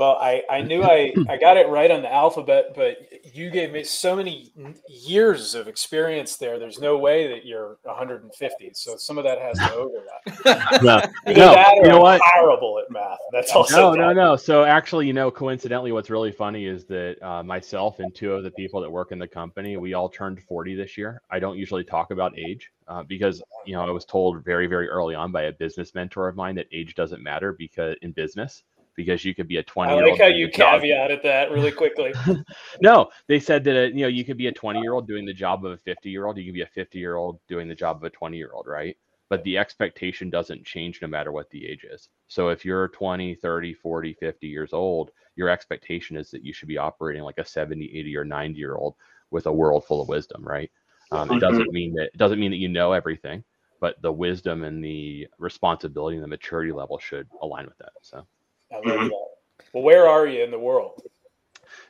well, 0.00 0.16
I, 0.16 0.42
I 0.48 0.62
knew 0.62 0.82
I, 0.82 1.12
I 1.28 1.36
got 1.36 1.58
it 1.58 1.68
right 1.68 1.90
on 1.90 2.00
the 2.00 2.10
alphabet, 2.10 2.72
but 2.74 2.96
you 3.34 3.50
gave 3.50 3.70
me 3.70 3.84
so 3.84 4.16
many 4.16 4.50
years 4.88 5.54
of 5.54 5.68
experience 5.68 6.38
there. 6.38 6.58
There's 6.58 6.78
no 6.78 6.96
way 6.96 7.28
that 7.28 7.44
you're 7.44 7.76
150. 7.82 8.70
So 8.72 8.96
some 8.96 9.18
of 9.18 9.24
that 9.24 9.38
has 9.38 9.58
to 9.58 9.74
overlap. 9.74 10.82
no, 10.82 11.02
no, 11.34 11.52
that 11.52 11.74
you 11.76 11.82
know 11.82 12.00
what? 12.00 12.18
horrible 12.32 12.78
at 12.82 12.90
math. 12.90 13.18
That's 13.30 13.52
also 13.52 13.92
no, 13.92 13.92
no, 13.92 14.12
no. 14.14 14.36
So 14.36 14.64
actually, 14.64 15.06
you 15.06 15.12
know, 15.12 15.30
coincidentally, 15.30 15.92
what's 15.92 16.08
really 16.08 16.32
funny 16.32 16.64
is 16.64 16.86
that 16.86 17.22
uh, 17.22 17.42
myself 17.42 17.98
and 17.98 18.14
two 18.14 18.32
of 18.32 18.42
the 18.42 18.52
people 18.52 18.80
that 18.80 18.90
work 18.90 19.12
in 19.12 19.18
the 19.18 19.28
company, 19.28 19.76
we 19.76 19.92
all 19.92 20.08
turned 20.08 20.42
40 20.44 20.76
this 20.76 20.96
year. 20.96 21.20
I 21.30 21.38
don't 21.38 21.58
usually 21.58 21.84
talk 21.84 22.10
about 22.10 22.38
age 22.38 22.70
uh, 22.88 23.02
because 23.02 23.42
you 23.66 23.74
know 23.74 23.82
I 23.82 23.90
was 23.90 24.06
told 24.06 24.42
very, 24.46 24.66
very 24.66 24.88
early 24.88 25.14
on 25.14 25.30
by 25.30 25.42
a 25.42 25.52
business 25.52 25.94
mentor 25.94 26.26
of 26.26 26.36
mine 26.36 26.54
that 26.54 26.68
age 26.72 26.94
doesn't 26.94 27.22
matter 27.22 27.52
because 27.52 27.96
in 28.00 28.12
business 28.12 28.62
because 29.04 29.24
you 29.24 29.34
could 29.34 29.48
be 29.48 29.56
a 29.56 29.62
20 29.62 29.94
year 29.94 30.04
I 30.04 30.10
like 30.10 30.20
how 30.20 30.26
you 30.26 30.48
caveated 30.48 31.22
that 31.22 31.50
really 31.50 31.72
quickly. 31.72 32.12
no, 32.82 33.08
they 33.28 33.40
said 33.40 33.64
that, 33.64 33.76
uh, 33.76 33.86
you 33.88 34.02
know, 34.02 34.08
you 34.08 34.24
could 34.24 34.36
be 34.36 34.48
a 34.48 34.52
20 34.52 34.80
year 34.80 34.92
old 34.92 35.08
doing 35.08 35.24
the 35.24 35.32
job 35.32 35.64
of 35.64 35.72
a 35.72 35.76
50 35.78 36.10
year 36.10 36.26
old. 36.26 36.36
You 36.36 36.44
could 36.44 36.54
be 36.54 36.62
a 36.62 36.66
50 36.66 36.98
year 36.98 37.16
old 37.16 37.40
doing 37.48 37.66
the 37.66 37.74
job 37.74 37.96
of 37.96 38.04
a 38.04 38.10
20 38.10 38.36
year 38.36 38.50
old, 38.52 38.66
right? 38.66 38.96
But 39.30 39.42
the 39.44 39.56
expectation 39.56 40.28
doesn't 40.28 40.66
change 40.66 41.00
no 41.00 41.08
matter 41.08 41.32
what 41.32 41.48
the 41.50 41.66
age 41.66 41.84
is. 41.84 42.08
So 42.28 42.48
if 42.48 42.64
you're 42.64 42.88
20, 42.88 43.36
30, 43.36 43.74
40, 43.74 44.14
50 44.14 44.46
years 44.46 44.72
old, 44.74 45.12
your 45.36 45.48
expectation 45.48 46.16
is 46.16 46.30
that 46.30 46.44
you 46.44 46.52
should 46.52 46.68
be 46.68 46.76
operating 46.76 47.22
like 47.22 47.38
a 47.38 47.44
70, 47.44 47.96
80, 47.96 48.16
or 48.16 48.24
90 48.24 48.58
year 48.58 48.74
old 48.74 48.96
with 49.30 49.46
a 49.46 49.52
world 49.52 49.86
full 49.86 50.02
of 50.02 50.08
wisdom, 50.08 50.42
right? 50.44 50.70
Um, 51.12 51.30
it 51.30 51.40
doesn't 51.40 51.62
mm-hmm. 51.62 51.72
mean 51.72 51.94
that 51.94 52.10
it 52.12 52.16
doesn't 52.18 52.38
mean 52.38 52.50
that 52.50 52.58
you 52.58 52.68
know 52.68 52.92
everything, 52.92 53.42
but 53.80 54.00
the 54.02 54.12
wisdom 54.12 54.62
and 54.64 54.84
the 54.84 55.26
responsibility 55.38 56.16
and 56.16 56.22
the 56.22 56.28
maturity 56.28 56.72
level 56.72 56.98
should 56.98 57.26
align 57.42 57.66
with 57.66 57.78
that. 57.78 57.92
So 58.02 58.26
I 58.72 58.76
love 58.76 58.84
mm-hmm. 58.84 59.08
that. 59.08 59.26
Well, 59.72 59.82
where 59.82 60.08
are 60.08 60.26
you 60.26 60.42
in 60.42 60.50
the 60.50 60.58
world? 60.58 61.02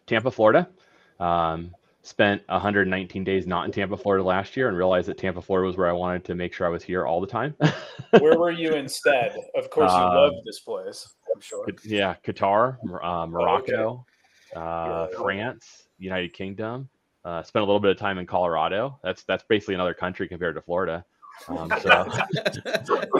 Tampa, 0.06 0.30
Florida. 0.30 0.68
Um, 1.18 1.74
spent 2.02 2.42
119 2.48 3.24
days 3.24 3.46
not 3.46 3.66
in 3.66 3.72
Tampa, 3.72 3.96
Florida 3.96 4.24
last 4.24 4.56
year, 4.56 4.68
and 4.68 4.76
realized 4.76 5.08
that 5.08 5.18
Tampa, 5.18 5.42
Florida 5.42 5.66
was 5.66 5.76
where 5.76 5.88
I 5.88 5.92
wanted 5.92 6.24
to 6.24 6.34
make 6.34 6.52
sure 6.52 6.66
I 6.66 6.70
was 6.70 6.82
here 6.82 7.06
all 7.06 7.20
the 7.20 7.26
time. 7.26 7.54
where 8.18 8.38
were 8.38 8.50
you 8.50 8.74
instead? 8.74 9.36
Of 9.54 9.70
course, 9.70 9.92
you 9.92 9.98
uh, 9.98 10.14
love 10.14 10.34
this 10.44 10.60
place. 10.60 11.14
I'm 11.34 11.40
sure. 11.40 11.66
Yeah, 11.84 12.16
Qatar, 12.24 12.76
uh, 13.02 13.26
Morocco, 13.26 14.04
oh, 14.56 14.58
okay. 14.58 15.14
uh, 15.14 15.22
France, 15.22 15.88
United 15.98 16.32
Kingdom, 16.32 16.88
Uh, 17.24 17.42
spent 17.42 17.62
a 17.62 17.66
little 17.66 17.80
bit 17.80 17.90
of 17.90 17.98
time 17.98 18.18
in 18.18 18.26
Colorado. 18.26 18.98
That's 19.02 19.22
that's 19.24 19.44
basically 19.44 19.74
another 19.74 19.94
country 19.94 20.26
compared 20.26 20.54
to 20.54 20.62
Florida. 20.62 21.04
Um, 21.48 21.70
so, 21.82 22.04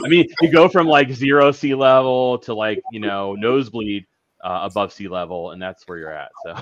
I 0.04 0.08
mean, 0.08 0.26
you 0.40 0.50
go 0.50 0.68
from 0.68 0.86
like 0.86 1.10
zero 1.12 1.52
sea 1.52 1.74
level 1.74 2.38
to 2.40 2.54
like 2.54 2.82
you 2.90 3.00
know 3.00 3.34
nosebleed 3.34 4.06
uh, 4.42 4.60
above 4.62 4.92
sea 4.92 5.08
level, 5.08 5.50
and 5.52 5.60
that's 5.60 5.86
where 5.86 5.98
you're 5.98 6.12
at. 6.12 6.30
So. 6.44 6.54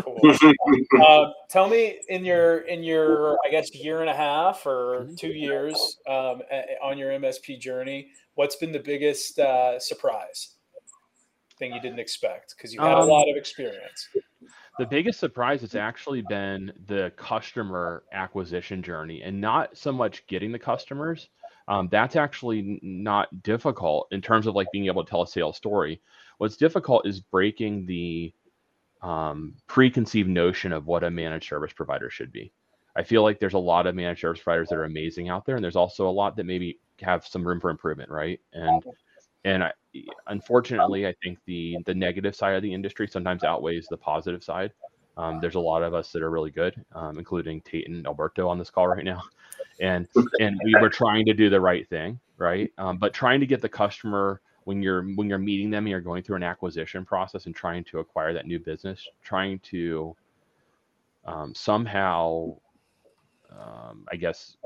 Cool. 0.00 0.20
uh, 1.04 1.30
tell 1.50 1.68
me 1.68 1.98
in 2.08 2.24
your 2.24 2.58
in 2.60 2.82
your 2.82 3.36
I 3.44 3.50
guess 3.50 3.74
year 3.74 4.00
and 4.00 4.08
a 4.08 4.14
half 4.14 4.64
or 4.66 5.06
Mhm. 5.06 5.18
two 5.18 5.32
years 5.32 5.98
um, 6.08 6.42
on 6.82 6.98
your 6.98 7.10
MSP 7.10 7.58
journey, 7.58 8.08
what's 8.34 8.56
been 8.56 8.72
the 8.72 8.78
biggest 8.78 9.38
uh, 9.38 9.78
surprise 9.78 10.56
thing 11.58 11.72
you 11.72 11.80
didn't 11.80 11.98
expect 11.98 12.54
because 12.56 12.72
you 12.72 12.80
had 12.80 12.92
a 12.92 13.00
Um, 13.00 13.08
lot 13.08 13.28
of 13.28 13.36
experience. 13.36 14.08
The 14.78 14.86
biggest 14.86 15.20
surprise 15.20 15.60
has 15.60 15.74
actually 15.74 16.22
been 16.22 16.72
the 16.86 17.12
customer 17.16 18.04
acquisition 18.12 18.82
journey 18.82 19.22
and 19.22 19.40
not 19.40 19.76
so 19.76 19.92
much 19.92 20.26
getting 20.26 20.50
the 20.50 20.58
customers. 20.58 21.28
Um, 21.68 21.88
that's 21.90 22.16
actually 22.16 22.80
not 22.82 23.42
difficult 23.42 24.08
in 24.10 24.20
terms 24.20 24.46
of 24.46 24.54
like 24.54 24.72
being 24.72 24.86
able 24.86 25.04
to 25.04 25.10
tell 25.10 25.22
a 25.22 25.26
sales 25.26 25.56
story. 25.56 26.00
What's 26.38 26.56
difficult 26.56 27.06
is 27.06 27.20
breaking 27.20 27.86
the 27.86 28.32
um, 29.02 29.54
preconceived 29.66 30.28
notion 30.28 30.72
of 30.72 30.86
what 30.86 31.04
a 31.04 31.10
managed 31.10 31.48
service 31.48 31.72
provider 31.72 32.10
should 32.10 32.32
be. 32.32 32.52
I 32.96 33.02
feel 33.02 33.22
like 33.22 33.40
there's 33.40 33.54
a 33.54 33.58
lot 33.58 33.86
of 33.86 33.94
managed 33.94 34.20
service 34.20 34.42
providers 34.42 34.68
that 34.68 34.76
are 34.76 34.84
amazing 34.84 35.28
out 35.28 35.44
there, 35.44 35.56
and 35.56 35.64
there's 35.64 35.76
also 35.76 36.08
a 36.08 36.10
lot 36.10 36.36
that 36.36 36.44
maybe 36.44 36.78
have 37.00 37.26
some 37.26 37.46
room 37.46 37.60
for 37.60 37.70
improvement, 37.70 38.10
right? 38.10 38.40
And 38.52 38.82
and 39.44 39.64
I, 39.64 39.72
unfortunately, 40.28 41.06
I 41.06 41.14
think 41.22 41.38
the 41.46 41.78
the 41.86 41.94
negative 41.94 42.34
side 42.34 42.54
of 42.54 42.62
the 42.62 42.72
industry 42.72 43.08
sometimes 43.08 43.44
outweighs 43.44 43.86
the 43.88 43.96
positive 43.96 44.42
side. 44.42 44.72
Um, 45.16 45.40
there's 45.40 45.56
a 45.56 45.60
lot 45.60 45.82
of 45.82 45.92
us 45.92 46.10
that 46.12 46.22
are 46.22 46.30
really 46.30 46.50
good, 46.50 46.82
um, 46.94 47.18
including 47.18 47.60
Tait 47.62 47.88
and 47.88 48.06
Alberto 48.06 48.48
on 48.48 48.58
this 48.58 48.70
call 48.70 48.88
right 48.88 49.04
now, 49.04 49.22
and 49.80 50.08
and 50.40 50.58
we 50.64 50.74
were 50.80 50.88
trying 50.88 51.26
to 51.26 51.34
do 51.34 51.50
the 51.50 51.60
right 51.60 51.88
thing, 51.88 52.18
right? 52.38 52.72
Um, 52.78 52.98
but 52.98 53.12
trying 53.12 53.40
to 53.40 53.46
get 53.46 53.60
the 53.60 53.68
customer 53.68 54.40
when 54.64 54.82
you're 54.82 55.02
when 55.02 55.28
you're 55.28 55.38
meeting 55.38 55.70
them 55.70 55.84
and 55.84 55.90
you're 55.90 56.00
going 56.00 56.22
through 56.22 56.36
an 56.36 56.42
acquisition 56.42 57.04
process 57.04 57.46
and 57.46 57.54
trying 57.54 57.84
to 57.84 57.98
acquire 57.98 58.32
that 58.32 58.46
new 58.46 58.58
business, 58.58 59.06
trying 59.22 59.58
to 59.60 60.16
um, 61.24 61.54
somehow, 61.54 62.56
um, 63.60 64.04
I 64.10 64.16
guess, 64.16 64.56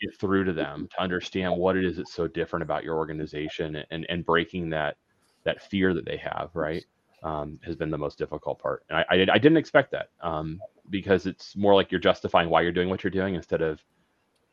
get 0.00 0.18
through 0.18 0.44
to 0.44 0.52
them 0.52 0.88
to 0.92 1.02
understand 1.02 1.56
what 1.56 1.76
it 1.76 1.84
is 1.84 1.96
that's 1.96 2.12
so 2.14 2.26
different 2.28 2.62
about 2.62 2.84
your 2.84 2.96
organization 2.96 3.84
and 3.90 4.06
and 4.08 4.24
breaking 4.24 4.70
that 4.70 4.96
that 5.44 5.62
fear 5.62 5.94
that 5.94 6.04
they 6.04 6.16
have, 6.16 6.50
right? 6.54 6.84
Um, 7.22 7.58
has 7.64 7.74
been 7.74 7.90
the 7.90 7.98
most 7.98 8.16
difficult 8.16 8.60
part. 8.60 8.84
And 8.88 8.98
I, 8.98 9.04
I, 9.10 9.26
I 9.32 9.38
didn't 9.38 9.56
expect 9.56 9.90
that 9.90 10.10
um, 10.20 10.60
because 10.90 11.26
it's 11.26 11.56
more 11.56 11.74
like 11.74 11.90
you're 11.90 12.00
justifying 12.00 12.48
why 12.48 12.60
you're 12.62 12.70
doing 12.70 12.88
what 12.88 13.02
you're 13.02 13.10
doing 13.10 13.34
instead 13.34 13.60
of 13.60 13.82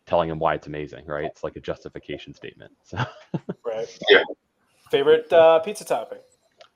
telling 0.08 0.30
them 0.30 0.40
why 0.40 0.56
it's 0.56 0.66
amazing, 0.66 1.06
right? 1.06 1.26
It's 1.26 1.44
like 1.44 1.56
a 1.56 1.60
justification 1.60 2.34
statement. 2.34 2.72
So 2.84 2.98
Right. 3.66 3.88
Yeah. 4.10 4.24
Favorite 4.92 5.32
uh, 5.34 5.60
pizza 5.60 5.86
topping? 5.86 6.20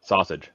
sausage, 0.01 0.51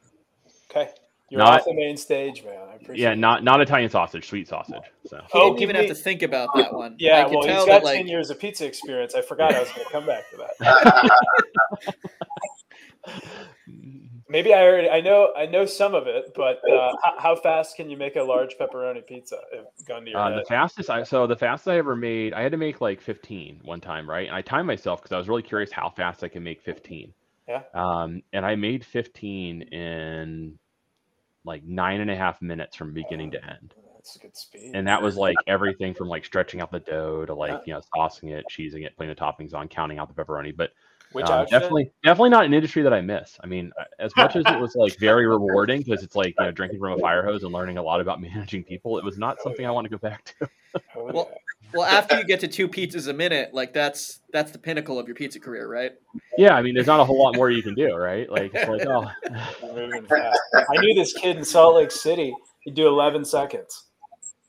Okay. 0.71 0.91
You're 1.31 1.39
Not- 1.39 1.61
off 1.61 1.65
the 1.65 1.75
main 1.75 1.97
stage, 1.97 2.45
man. 2.45 2.55
I 2.71 2.75
appreciate 2.75 2.99
yeah, 2.99 3.13
it. 3.13 3.17
not 3.17 3.43
not 3.43 3.61
Italian 3.61 3.89
sausage, 3.91 4.29
sweet 4.29 4.47
sausage. 4.47 4.83
So 5.07 5.17
He 5.17 5.23
Oh, 5.33 5.47
didn't 5.47 5.59
give 5.59 5.71
even 5.71 5.81
me- 5.81 5.89
have 5.89 5.97
to 5.97 6.03
think 6.03 6.23
about 6.23 6.51
that 6.55 6.73
one. 6.73 6.97
Yeah, 6.99 7.21
I 7.21 7.25
can 7.25 7.35
well, 7.35 7.43
tell 7.43 7.57
he's 7.57 7.67
got 7.67 7.83
that, 7.83 7.93
10 7.93 8.01
like, 8.03 8.07
years 8.11 8.31
of 8.31 8.39
pizza 8.39 8.67
experience. 8.67 9.15
I 9.15 9.23
forgot 9.23 9.55
I 9.55 9.61
was 9.61 9.71
going 9.73 9.87
to 9.87 9.93
come 9.93 10.07
back 10.07 10.25
to 10.31 10.37
that. 10.37 11.11
Maybe 14.29 14.53
I 14.55 14.63
already, 14.63 14.89
I 14.91 15.01
know, 15.01 15.33
I 15.37 15.47
know 15.47 15.65
some 15.67 15.95
of 15.95 16.07
it, 16.07 16.33
but 16.35 16.59
uh, 16.69 16.95
how, 17.03 17.15
how 17.19 17.37
fast 17.37 17.77
can 17.77 17.89
you 17.89 17.97
make 17.97 18.17
a 18.17 18.23
large 18.23 18.57
pepperoni 18.59 19.07
pizza? 19.07 19.37
If 19.53 19.87
gun 19.87 20.05
to 20.05 20.11
your 20.11 20.19
Uh, 20.21 20.31
head. 20.31 20.41
the 20.41 20.45
fastest 20.47 20.91
I 20.91 21.03
so 21.05 21.27
the 21.27 21.37
fastest 21.37 21.69
I 21.69 21.77
ever 21.79 21.95
made, 21.95 22.33
I 22.33 22.43
had 22.43 22.51
to 22.53 22.59
make 22.59 22.81
like 22.81 23.01
15 23.01 23.61
one 23.65 23.81
time, 23.81 24.09
right? 24.09 24.27
And 24.27 24.35
I 24.35 24.43
timed 24.43 24.67
myself 24.67 25.01
because 25.03 25.13
I 25.13 25.19
was 25.19 25.29
really 25.29 25.43
curious 25.43 25.71
how 25.71 25.89
fast 25.91 26.25
I 26.25 26.29
can 26.29 26.43
make 26.43 26.63
15. 26.63 27.13
Yeah. 27.49 27.63
Um, 27.75 28.23
and 28.33 28.45
I 28.45 28.57
made 28.57 28.85
15 28.85 29.63
in 29.63 30.59
like 31.45 31.65
nine 31.65 32.01
and 32.01 32.11
a 32.11 32.17
half 32.17 32.41
minutes 32.43 32.77
from 32.77 32.93
beginning 32.93 33.31
to 33.33 33.45
end. 33.45 33.75
Oh, 33.77 33.83
that's 33.95 34.17
a 34.17 34.19
good 34.19 34.37
speed. 34.37 34.75
And 34.75 34.87
that 34.89 35.03
was 35.03 35.17
like 35.17 35.37
everything 35.47 35.95
from 35.95 36.09
like 36.09 36.25
stretching 36.25 36.61
out 36.61 36.71
the 36.71 36.81
dough 36.81 37.25
to 37.27 37.35
like 37.35 37.61
you 37.65 37.73
know 37.73 37.81
saucing 37.95 38.33
it, 38.33 38.47
cheesing 38.49 38.85
it, 38.85 38.97
putting 38.97 39.15
the 39.15 39.21
toppings 39.21 39.55
on, 39.55 39.69
counting 39.69 39.99
out 39.99 40.15
the 40.15 40.23
pepperoni. 40.23 40.57
But 40.57 40.71
Which 41.15 41.27
um, 41.27 41.47
definitely, 41.49 41.93
definitely 42.03 42.31
not 42.31 42.45
an 42.45 42.53
industry 42.53 42.83
that 42.83 42.93
I 42.93 43.01
miss. 43.01 43.39
I 43.41 43.47
mean, 43.47 43.73
uh, 43.79 43.85
as 44.01 44.15
much 44.17 44.35
as 44.35 44.45
it 44.47 44.59
was 44.59 44.75
like 44.75 44.97
very 44.99 45.29
rewarding 45.29 45.81
because 45.83 46.03
it's 46.03 46.17
like 46.17 46.35
you 46.39 46.45
know 46.45 46.51
drinking 46.51 46.81
from 46.81 46.95
a 46.95 46.99
fire 46.99 47.25
hose 47.25 47.45
and 47.45 47.53
learning 47.53 47.79
a 47.79 47.83
lot 47.83 48.01
about 48.01 48.21
managing 48.21 48.65
people, 48.65 48.99
it 48.99 49.05
was 49.05 49.17
not 49.17 49.41
something 49.41 49.65
I 49.65 49.71
want 49.71 49.85
to 49.85 49.91
go 49.91 49.99
back 49.99 50.25
to. 50.39 50.49
Oh, 50.97 51.05
Well, 51.05 51.31
well, 51.73 51.85
after 51.85 52.19
you 52.19 52.25
get 52.25 52.41
to 52.41 52.49
two 52.49 52.69
pizzas 52.69 53.07
a 53.07 53.13
minute, 53.13 53.55
like 53.55 53.73
that's 53.73 54.19
that's 54.33 54.51
the 54.51 54.59
pinnacle 54.59 54.99
of 54.99 55.07
your 55.07 55.15
pizza 55.15 55.39
career, 55.39 55.69
right? 55.69 55.93
Yeah, 56.37 56.55
I 56.55 56.63
mean, 56.63 56.75
there's 56.75 56.89
not 56.89 56.99
a 56.99 57.05
whole 57.05 57.23
lot 57.23 57.37
more 57.37 57.49
you 57.49 57.63
can 57.63 57.77
do, 57.77 57.95
right? 57.95 58.29
Like, 58.29 58.51
it's 58.53 58.69
like, 58.69 58.85
oh, 58.85 59.09
I 60.69 60.81
knew 60.81 60.95
this 60.95 61.13
kid 61.13 61.37
in 61.37 61.45
Salt 61.45 61.77
Lake 61.77 61.93
City. 61.93 62.35
He'd 62.63 62.75
do 62.75 62.89
11 62.89 63.25
seconds. 63.25 63.85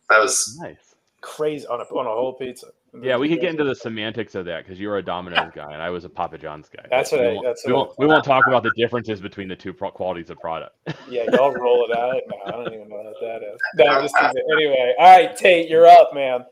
That 0.10 0.20
was 0.20 0.58
nice. 0.60 0.96
Crazy 1.22 1.68
on 1.68 1.80
a 1.80 1.84
on 1.84 2.08
a 2.08 2.10
whole 2.10 2.34
pizza. 2.34 2.68
Yeah, 3.02 3.18
we 3.18 3.30
could 3.30 3.42
get 3.42 3.50
into 3.52 3.64
the 3.64 3.76
semantics 3.76 4.36
of 4.36 4.46
that 4.46 4.64
because 4.66 4.80
you 4.80 4.88
were 4.88 4.98
a 4.98 5.04
Domino's 5.04 5.52
guy 5.54 5.72
and 5.74 5.82
I 5.82 5.90
was 5.90 6.06
a 6.06 6.10
Papa 6.10 6.38
John's 6.38 6.70
guy. 6.70 6.86
That's 6.90 7.12
what 7.12 7.22
we 7.22 7.28
I- 7.28 7.34
won't, 7.34 7.46
that's 7.46 7.66
we, 7.66 7.74
what 7.74 7.88
won't, 7.88 8.00
we 8.00 8.06
won't 8.08 8.24
talk 8.24 8.48
about 8.48 8.64
the 8.64 8.72
differences 8.78 9.22
between 9.22 9.48
the 9.48 9.56
two 9.56 9.74
pro- 9.74 9.92
qualities 9.92 10.30
of 10.30 10.38
product. 10.40 10.76
Yeah, 11.10 11.26
y'all 11.34 11.52
roll 11.52 11.86
it 11.90 11.96
out. 11.96 12.20
No, 12.28 12.38
I 12.48 12.52
don't 12.52 12.74
even 12.74 12.90
know 12.90 12.96
what 12.96 13.16
that 13.22 13.44
is. 13.44 13.60
No, 13.76 14.02
just 14.02 14.16
anyway. 14.54 14.94
All 14.98 15.18
right, 15.18 15.36
Tait, 15.36 15.70
you're 15.70 15.86
up, 15.88 16.14
man. 16.16 16.44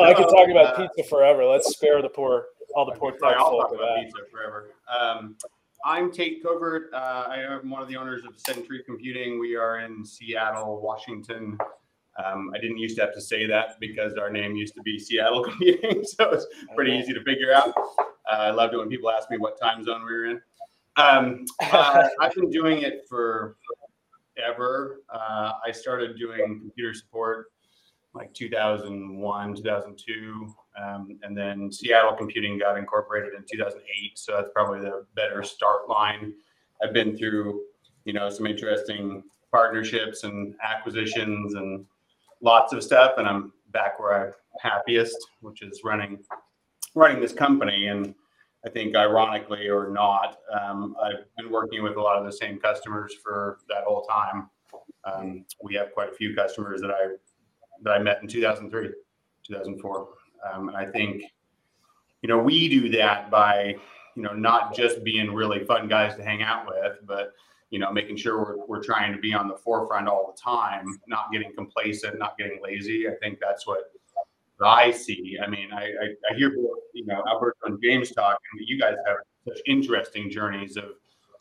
I 0.00 0.14
could 0.14 0.28
talk 0.28 0.48
about 0.48 0.76
pizza 0.76 1.08
forever. 1.08 1.44
Let's 1.44 1.70
spare 1.70 2.02
the 2.02 2.08
poor, 2.08 2.46
all 2.74 2.86
the 2.86 2.92
poor 2.92 3.14
Sorry, 3.18 3.34
I'll 3.38 3.50
talk 3.50 3.72
about 3.72 3.98
pizza 4.00 4.18
forever. 4.32 4.70
Um, 4.88 5.36
I'm 5.84 6.10
Tait 6.12 6.42
Covert. 6.42 6.90
Uh, 6.92 7.26
I 7.28 7.36
am 7.38 7.70
one 7.70 7.82
of 7.82 7.88
the 7.88 7.96
owners 7.96 8.22
of 8.24 8.34
Sentry 8.36 8.82
Computing. 8.84 9.38
We 9.38 9.56
are 9.56 9.78
in 9.80 10.04
Seattle, 10.04 10.80
Washington. 10.82 11.56
Um, 12.24 12.50
I 12.54 12.58
didn't 12.58 12.78
used 12.78 12.96
to 12.96 13.02
have 13.02 13.14
to 13.14 13.20
say 13.20 13.46
that 13.46 13.78
because 13.80 14.14
our 14.14 14.30
name 14.30 14.56
used 14.56 14.74
to 14.74 14.82
be 14.82 14.98
Seattle 14.98 15.42
Computing, 15.44 16.04
so 16.04 16.30
it's 16.30 16.46
pretty 16.74 16.92
easy 16.92 17.12
to 17.12 17.22
figure 17.22 17.52
out. 17.52 17.72
Uh, 17.78 18.36
I 18.36 18.50
loved 18.50 18.74
it 18.74 18.78
when 18.78 18.88
people 18.88 19.10
asked 19.10 19.30
me 19.30 19.38
what 19.38 19.60
time 19.60 19.82
zone 19.84 20.04
we 20.04 20.12
were 20.12 20.26
in. 20.26 20.40
Um, 20.96 21.44
uh, 21.62 22.08
I've 22.20 22.34
been 22.34 22.50
doing 22.50 22.82
it 22.82 23.06
for 23.08 23.56
ever. 24.36 25.02
Uh, 25.12 25.52
I 25.64 25.70
started 25.72 26.18
doing 26.18 26.60
computer 26.60 26.94
support 26.94 27.46
like 28.14 28.32
2001, 28.34 29.54
2002. 29.54 30.54
Um, 30.80 31.18
and 31.22 31.36
then 31.36 31.70
Seattle 31.70 32.16
Computing 32.16 32.58
got 32.58 32.76
incorporated 32.76 33.34
in 33.34 33.44
2008. 33.50 34.18
So 34.18 34.32
that's 34.36 34.50
probably 34.52 34.80
the 34.80 35.04
better 35.14 35.42
start 35.42 35.88
line. 35.88 36.32
I've 36.82 36.92
been 36.92 37.16
through, 37.16 37.62
you 38.04 38.12
know, 38.12 38.30
some 38.30 38.46
interesting 38.46 39.22
partnerships 39.52 40.24
and 40.24 40.54
acquisitions 40.62 41.54
and 41.54 41.84
lots 42.40 42.72
of 42.72 42.82
stuff. 42.82 43.14
And 43.18 43.26
I'm 43.26 43.52
back 43.72 43.98
where 43.98 44.26
I'm 44.28 44.32
happiest, 44.60 45.16
which 45.40 45.62
is 45.62 45.80
running 45.84 46.18
running 46.94 47.20
this 47.20 47.32
company. 47.32 47.86
And 47.86 48.14
I 48.66 48.68
think, 48.68 48.94
ironically 48.96 49.68
or 49.68 49.90
not, 49.90 50.38
um, 50.60 50.96
I've 51.02 51.24
been 51.36 51.50
working 51.50 51.82
with 51.82 51.96
a 51.96 52.00
lot 52.00 52.18
of 52.18 52.26
the 52.26 52.32
same 52.32 52.58
customers 52.58 53.14
for 53.22 53.58
that 53.68 53.84
whole 53.84 54.02
time. 54.02 54.50
Um, 55.04 55.44
we 55.62 55.74
have 55.74 55.94
quite 55.94 56.10
a 56.10 56.14
few 56.14 56.34
customers 56.34 56.80
that 56.82 56.90
I 56.90 57.16
that 57.82 57.92
I 57.92 57.98
met 57.98 58.20
in 58.22 58.28
2003, 58.28 58.88
2004. 59.46 60.08
Um, 60.52 60.68
and 60.68 60.76
I 60.76 60.86
think, 60.86 61.22
you 62.22 62.28
know, 62.28 62.38
we 62.38 62.68
do 62.68 62.90
that 62.90 63.30
by, 63.30 63.76
you 64.14 64.22
know, 64.22 64.32
not 64.32 64.74
just 64.74 65.02
being 65.04 65.32
really 65.32 65.64
fun 65.64 65.88
guys 65.88 66.16
to 66.16 66.22
hang 66.22 66.42
out 66.42 66.66
with, 66.66 66.98
but, 67.06 67.32
you 67.70 67.78
know, 67.78 67.92
making 67.92 68.16
sure 68.16 68.38
we're, 68.38 68.66
we're 68.66 68.82
trying 68.82 69.12
to 69.12 69.18
be 69.18 69.32
on 69.32 69.48
the 69.48 69.56
forefront 69.56 70.08
all 70.08 70.34
the 70.34 70.40
time, 70.40 71.00
not 71.06 71.30
getting 71.32 71.52
complacent, 71.54 72.18
not 72.18 72.36
getting 72.36 72.60
lazy. 72.62 73.08
I 73.08 73.12
think 73.22 73.38
that's 73.40 73.66
what 73.66 73.92
I 74.62 74.90
see. 74.90 75.38
I 75.42 75.48
mean, 75.48 75.72
I, 75.72 75.84
I, 75.84 76.06
I 76.30 76.36
hear, 76.36 76.50
you 76.92 77.06
know, 77.06 77.22
Alberto 77.28 77.56
and 77.64 77.78
James 77.82 78.10
talking, 78.10 78.38
but 78.58 78.66
you 78.66 78.78
guys 78.78 78.94
have 79.06 79.16
such 79.48 79.60
interesting 79.66 80.30
journeys 80.30 80.76
of, 80.76 80.84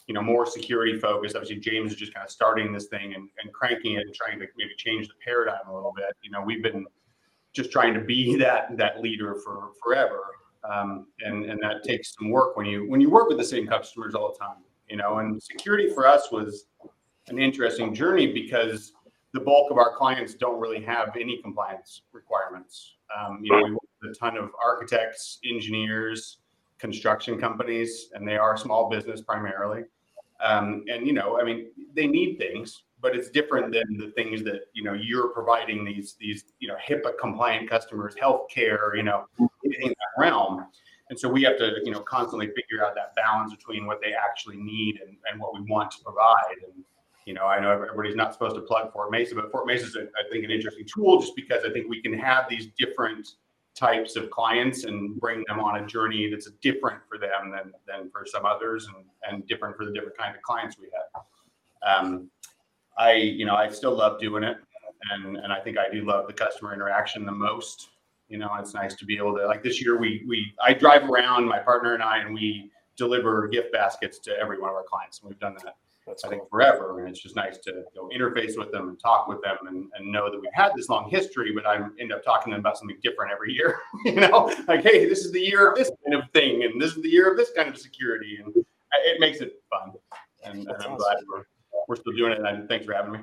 you 0.08 0.14
know, 0.14 0.22
more 0.22 0.46
security 0.46 0.98
focused. 1.00 1.36
Obviously, 1.36 1.58
James 1.58 1.92
is 1.92 1.98
just 1.98 2.14
kind 2.14 2.26
of 2.26 2.32
starting 2.32 2.72
this 2.72 2.88
thing 2.88 3.14
and, 3.14 3.28
and 3.44 3.54
cranking 3.54 3.94
it 3.94 4.06
and 4.06 4.14
trying 4.14 4.40
to 4.40 4.46
maybe 4.58 4.72
change 4.78 5.08
the 5.08 5.14
paradigm 5.24 5.68
a 5.70 5.74
little 5.74 5.94
bit. 5.96 6.16
You 6.24 6.32
know, 6.32 6.42
we've 6.42 6.64
been 6.64 6.86
just 7.54 7.72
trying 7.72 7.94
to 7.94 8.02
be 8.02 8.36
that 8.40 8.78
that 8.78 9.02
leader 9.02 9.36
for 9.44 9.72
forever, 9.84 10.22
um, 10.64 11.08
and 11.20 11.46
and 11.46 11.60
that 11.62 11.84
takes 11.84 12.16
some 12.16 12.30
work 12.30 12.56
when 12.58 12.66
you 12.66 12.90
when 12.90 13.02
you 13.02 13.10
work 13.10 13.28
with 13.28 13.38
the 13.38 13.46
same 13.46 13.68
customers 13.68 14.16
all 14.16 14.34
the 14.34 14.44
time. 14.44 14.64
You 14.90 14.98
know, 14.98 15.20
and 15.20 15.42
security 15.42 15.90
for 15.90 16.08
us 16.08 16.32
was 16.32 16.66
an 17.28 17.40
interesting 17.40 17.94
journey 17.94 18.32
because 18.32 18.94
the 19.34 19.40
bulk 19.40 19.72
of 19.72 19.78
our 19.78 19.96
clients 19.96 20.34
don't 20.34 20.60
really 20.60 20.84
have 20.84 21.16
any 21.20 21.42
compliance 21.42 22.02
requirements. 22.12 22.96
Um, 23.16 23.40
you 23.44 23.52
know, 23.52 23.64
we 23.64 23.72
work 23.72 23.82
with 24.02 24.12
a 24.12 24.20
ton 24.20 24.38
of 24.38 24.50
architects, 24.64 25.40
engineers, 25.46 26.38
construction 26.80 27.40
companies, 27.40 28.10
and 28.14 28.28
they 28.28 28.38
are 28.38 28.58
small 28.58 28.90
business 28.90 29.22
primarily. 29.22 29.84
Um, 30.42 30.86
and 30.92 31.06
you 31.06 31.14
know, 31.14 31.40
I 31.40 31.44
mean, 31.44 31.68
they 31.94 32.08
need 32.08 32.38
things, 32.38 32.84
but 33.02 33.16
it's 33.16 33.30
different 33.30 33.74
than 33.74 33.98
the 33.98 34.12
things 34.12 34.44
that 34.44 34.62
you 34.74 34.84
know 34.84 34.94
you're 34.94 35.30
providing 35.30 35.84
these 35.84 36.16
these 36.20 36.46
you 36.60 36.68
know 36.68 36.76
HIPAA 36.88 37.18
compliant 37.20 37.70
customers, 37.70 38.16
healthcare, 38.16 38.96
you 38.96 39.04
know, 39.04 39.26
in 39.40 39.90
that 39.90 40.14
realm. 40.18 40.66
And 41.10 41.20
so 41.20 41.28
we 41.28 41.42
have 41.44 41.58
to 41.58 41.78
you 41.84 41.92
know 41.92 42.02
constantly 42.02 42.48
figure 42.48 42.86
out 42.86 42.96
that 42.96 43.16
balance 43.16 43.54
between 43.54 43.86
what 43.86 44.00
they 44.02 44.14
actually 44.14 44.58
need 44.58 45.00
and, 45.06 45.18
and 45.32 45.40
what 45.40 45.54
we 45.54 45.62
want 45.70 45.92
to 45.92 46.04
provide. 46.04 46.58
And 46.66 46.84
you 47.26 47.34
know, 47.36 47.46
I 47.46 47.60
know 47.60 47.70
everybody's 47.72 48.16
not 48.16 48.34
supposed 48.34 48.56
to 48.56 48.62
plug 48.62 48.92
FortMesa, 48.92 49.36
but 49.36 49.52
FortMesa 49.52 49.84
is, 49.84 49.96
I 49.96 50.28
think, 50.32 50.44
an 50.46 50.52
interesting 50.52 50.86
tool 50.92 51.20
just 51.22 51.36
because 51.36 51.64
I 51.64 51.70
think 51.72 51.88
we 51.88 52.02
can 52.02 52.18
have 52.18 52.50
these 52.50 52.70
different 52.78 53.28
types 53.76 54.16
of 54.16 54.30
clients 54.32 54.84
and 54.86 55.20
bring 55.20 55.44
them 55.48 55.60
on 55.60 55.82
a 55.84 55.86
journey 55.86 56.30
that's 56.30 56.50
different 56.62 57.02
for 57.08 57.18
them 57.18 57.52
than, 57.52 57.72
than 57.88 58.10
for 58.10 58.26
some 58.26 58.46
others 58.46 58.88
and, 58.88 59.06
and 59.30 59.48
different 59.48 59.78
for 59.78 59.86
the 59.86 59.92
different 59.92 60.18
kind 60.18 60.36
of 60.36 60.42
clients 60.42 60.78
we 60.80 60.88
have. 60.92 62.04
Um, 62.04 62.32
I, 62.98 63.14
you 63.14 63.46
know, 63.46 63.56
I 63.56 63.70
still 63.70 63.96
love 63.96 64.20
doing 64.20 64.44
it. 64.44 64.58
And, 65.12 65.38
and 65.38 65.54
I 65.54 65.60
think 65.62 65.78
I 65.78 65.90
do 65.90 66.04
love 66.04 66.28
the 66.28 66.34
customer 66.34 66.74
interaction 66.74 67.26
the 67.26 67.32
most. 67.32 67.90
You 68.30 68.38
know, 68.38 68.50
it's 68.60 68.74
nice 68.74 68.96
to 68.96 69.06
be 69.06 69.18
able 69.18 69.36
to 69.38 69.46
like 69.48 69.64
this 69.64 69.82
year 69.82 70.00
we 70.00 70.24
we 70.28 70.54
I 70.64 70.74
drive 70.74 71.10
around 71.10 71.46
my 71.46 71.60
partner 71.60 71.94
and 71.94 72.04
I 72.04 72.20
and 72.20 72.34
we 72.34 72.72
deliver 72.96 73.48
gift 73.48 73.72
baskets 73.72 74.20
to 74.20 74.38
every 74.38 74.60
one 74.60 74.70
of 74.70 74.76
our 74.76 74.84
clients. 74.84 75.20
And 75.20 75.30
we've 75.30 75.40
done 75.40 75.56
that 75.64 75.76
that's 76.10 76.26
I 76.26 76.30
think 76.30 76.50
forever. 76.50 77.00
And 77.00 77.08
it's 77.08 77.22
just 77.22 77.36
nice 77.36 77.58
to 77.60 77.84
go 77.96 78.10
interface 78.10 78.58
with 78.58 78.72
them 78.72 78.90
and 78.90 79.00
talk 79.00 79.28
with 79.28 79.42
them 79.42 79.58
and, 79.68 79.90
and 79.96 80.12
know 80.12 80.30
that 80.30 80.40
we've 80.40 80.50
had 80.54 80.72
this 80.76 80.90
long 80.90 81.10
history, 81.10 81.54
but 81.54 81.66
I 81.66 81.80
end 82.00 82.12
up 82.12 82.24
talking 82.24 82.52
to 82.52 82.56
them 82.56 82.60
about 82.60 82.78
something 82.78 82.98
different 83.02 83.32
every 83.32 83.54
year. 83.54 83.80
you 84.06 84.16
know, 84.16 84.54
like, 84.68 84.82
hey, 84.82 85.08
this 85.08 85.20
is 85.20 85.32
the 85.32 85.40
year 85.40 85.70
of 85.70 85.78
this 85.78 85.92
kind 86.06 86.22
of 86.22 86.30
thing, 86.32 86.64
and 86.64 86.82
this 86.82 86.96
is 86.96 87.04
the 87.04 87.10
year 87.10 87.30
of 87.32 87.38
this 87.38 87.52
kind 87.56 87.70
of 87.70 87.78
security. 87.78 88.40
And 88.44 88.54
it 89.06 89.20
makes 89.20 89.40
it 89.40 89.62
fun. 89.70 89.94
And, 90.44 90.62
and 90.62 90.70
I'm 90.70 90.76
awesome. 90.76 90.98
glad 90.98 91.18
we're, 91.32 91.44
we're 91.88 91.96
still 91.96 92.14
doing 92.14 92.34
it. 92.34 92.40
And 92.40 92.68
thanks 92.68 92.86
for 92.86 92.94
having 92.94 93.12
me. 93.12 93.20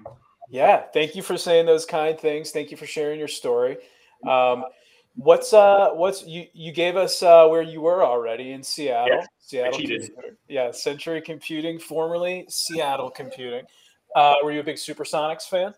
Yeah. 0.48 0.84
Thank 0.94 1.16
you 1.16 1.22
for 1.22 1.36
saying 1.36 1.66
those 1.66 1.84
kind 1.84 2.18
things. 2.18 2.52
Thank 2.52 2.70
you 2.70 2.76
for 2.76 2.86
sharing 2.86 3.18
your 3.18 3.28
story. 3.28 3.78
Um, 4.26 4.64
What's 5.16 5.54
uh 5.54 5.90
what's 5.94 6.26
you 6.26 6.46
you 6.52 6.72
gave 6.72 6.96
us 6.96 7.22
uh 7.22 7.46
where 7.48 7.62
you 7.62 7.80
were 7.80 8.04
already 8.04 8.52
in 8.52 8.62
Seattle. 8.62 9.24
Seattle. 9.38 9.80
Yeah, 10.48 10.70
Sentry 10.70 11.20
Computing, 11.22 11.78
formerly 11.78 12.44
Seattle 12.48 13.10
Computing. 13.10 13.64
Uh 14.14 14.34
were 14.44 14.52
you 14.52 14.60
a 14.60 14.64
big 14.64 14.76
Supersonics 14.76 15.48
fan? 15.48 15.74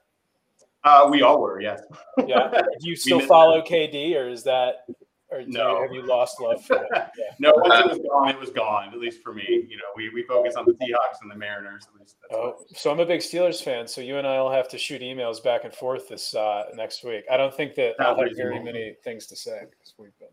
Uh 0.83 1.07
we 1.09 1.23
all 1.23 1.41
were, 1.41 1.61
yes. 1.61 1.81
yeah. 2.27 2.51
Do 2.81 2.89
you 2.89 2.97
still 2.97 3.21
follow 3.21 3.63
KD 3.63 4.17
or 4.17 4.29
is 4.29 4.43
that 4.43 4.87
or 5.31 5.43
no. 5.47 5.77
You, 5.77 5.83
have 5.83 5.93
you 5.93 6.07
lost 6.07 6.41
love 6.41 6.65
for 6.65 6.77
it? 6.77 6.89
Yeah. 7.19 7.25
no, 7.39 7.53
once 7.57 7.85
it 7.85 7.89
was 7.89 7.99
gone, 7.99 8.29
it 8.29 8.39
was 8.39 8.51
gone. 8.51 8.93
At 8.93 8.99
least 8.99 9.23
for 9.23 9.35
me, 9.35 9.67
you 9.69 9.77
know, 9.77 9.85
we, 9.97 10.09
we 10.11 10.23
focus 10.23 10.55
on 10.55 10.65
the 10.65 10.73
Seahawks 10.73 11.21
and 11.23 11.31
the 11.31 11.37
Mariners. 11.37 11.87
At 11.93 12.01
least. 12.01 12.17
oh, 12.33 12.57
so 12.75 12.91
I'm 12.91 13.01
a 13.01 13.07
big 13.07 13.21
Steelers 13.21 13.63
fan. 13.63 13.87
So 13.87 14.01
you 14.01 14.19
and 14.19 14.27
I 14.27 14.41
will 14.41 14.51
have 14.51 14.69
to 14.69 14.79
shoot 14.79 15.03
emails 15.03 15.43
back 15.43 15.65
and 15.65 15.75
forth 15.75 16.09
this 16.09 16.35
uh, 16.35 16.65
next 16.75 17.05
week. 17.05 17.25
I 17.31 17.37
don't 17.37 17.55
think 17.55 17.75
that 17.77 17.95
I'll 18.01 18.19
have 18.19 18.37
very 18.37 18.63
many 18.63 18.95
things 19.05 19.27
to 19.27 19.37
say 19.37 19.61
because 19.71 19.95
we've 19.99 20.17
been 20.19 20.29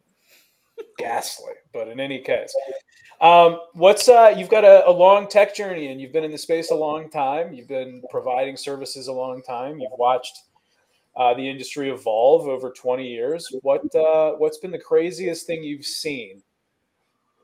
ghastly. 0.98 1.54
But 1.74 1.88
in 1.88 2.00
any 2.00 2.20
case, 2.20 2.56
um, 3.22 3.60
what's 3.74 4.08
uh, 4.08 4.34
you've 4.38 4.50
got 4.50 4.64
a, 4.64 4.88
a, 4.88 4.92
long 4.92 5.28
tech 5.28 5.56
journey 5.56 5.88
and 5.92 6.02
you've 6.02 6.12
been 6.12 6.24
in 6.24 6.32
the 6.32 6.38
space 6.38 6.72
a 6.72 6.76
long 6.76 7.10
time. 7.10 7.54
You've 7.54 7.68
been 7.68 8.02
providing 8.10 8.58
services 8.58 9.08
a 9.08 9.14
long 9.14 9.42
time. 9.42 9.80
You've 9.80 9.98
watched 9.98 10.38
uh, 11.18 11.34
the 11.34 11.50
industry 11.50 11.90
evolve 11.90 12.48
over 12.48 12.72
20 12.72 13.08
years. 13.08 13.48
What 13.62 13.84
uh, 13.96 14.34
what's 14.34 14.58
been 14.58 14.72
the 14.72 14.80
craziest 14.80 15.48
thing 15.48 15.64
you've 15.64 15.86
seen 15.86 16.42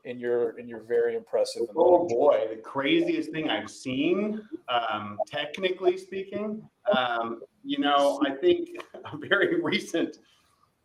in 0.04 0.18
your 0.18 0.58
in 0.58 0.68
your 0.68 0.82
very 0.82 1.16
impressive? 1.16 1.62
Oh 1.76 2.06
boy, 2.06 2.46
the 2.50 2.60
craziest 2.60 3.30
thing 3.30 3.48
I've 3.48 3.70
seen, 3.70 4.42
um, 4.68 5.18
technically 5.26 5.96
speaking, 5.96 6.62
um, 6.96 7.40
you 7.64 7.78
know, 7.78 8.20
I 8.26 8.34
think 8.34 8.68
a 8.94 9.16
very 9.16 9.60
recent, 9.60 10.18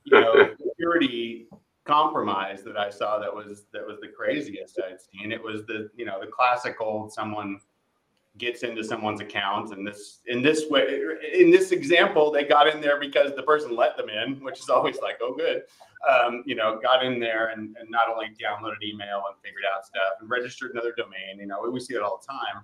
you 0.03 0.19
know, 0.19 0.49
security 0.61 1.47
compromise 1.85 2.63
that 2.63 2.77
I 2.77 2.89
saw 2.89 3.17
that 3.19 3.33
was 3.33 3.65
that 3.73 3.85
was 3.85 3.97
the 4.01 4.09
craziest 4.09 4.79
I'd 4.79 4.99
seen. 5.01 5.31
It 5.31 5.41
was 5.41 5.65
the 5.65 5.89
you 5.95 6.05
know 6.05 6.19
the 6.19 6.27
classic 6.27 6.79
old 6.79 7.11
someone 7.11 7.59
gets 8.37 8.63
into 8.63 8.83
someone's 8.83 9.21
account 9.21 9.71
and 9.71 9.85
this 9.85 10.19
in 10.27 10.41
this 10.41 10.69
way 10.69 11.01
in 11.33 11.51
this 11.51 11.71
example 11.71 12.31
they 12.31 12.43
got 12.43 12.67
in 12.67 12.81
there 12.81 12.99
because 12.99 13.35
the 13.35 13.43
person 13.43 13.75
let 13.75 13.97
them 13.97 14.09
in 14.09 14.43
which 14.43 14.59
is 14.59 14.69
always 14.69 14.97
like 15.01 15.17
oh 15.21 15.35
good. 15.35 15.63
Um, 16.07 16.43
you 16.45 16.55
know 16.55 16.79
got 16.81 17.03
in 17.03 17.19
there 17.19 17.47
and, 17.47 17.75
and 17.79 17.89
not 17.89 18.09
only 18.09 18.27
downloaded 18.27 18.83
email 18.83 19.23
and 19.27 19.35
figured 19.43 19.63
out 19.73 19.85
stuff 19.85 20.21
and 20.21 20.29
registered 20.29 20.71
another 20.71 20.93
domain 20.95 21.39
you 21.39 21.47
know 21.47 21.67
we 21.69 21.79
see 21.79 21.95
it 21.95 22.01
all 22.01 22.21
the 22.21 22.31
time 22.31 22.63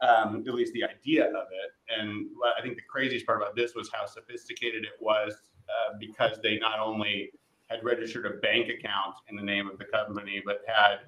um, 0.00 0.44
at 0.46 0.54
least 0.54 0.72
the 0.74 0.84
idea 0.84 1.26
of 1.26 1.46
it. 1.50 1.98
And 1.98 2.26
i 2.58 2.62
think 2.62 2.76
the 2.76 2.82
craziest 2.88 3.26
part 3.26 3.40
about 3.40 3.56
this 3.56 3.74
was 3.74 3.90
how 3.92 4.06
sophisticated 4.06 4.84
it 4.84 5.00
was 5.00 5.34
uh, 5.68 5.96
because 5.98 6.38
they 6.42 6.58
not 6.58 6.78
only 6.78 7.30
had 7.66 7.84
registered 7.84 8.26
a 8.26 8.38
bank 8.38 8.68
account 8.68 9.16
in 9.28 9.36
the 9.36 9.42
name 9.42 9.68
of 9.68 9.78
the 9.78 9.84
company 9.84 10.40
but 10.44 10.60
had 10.66 11.00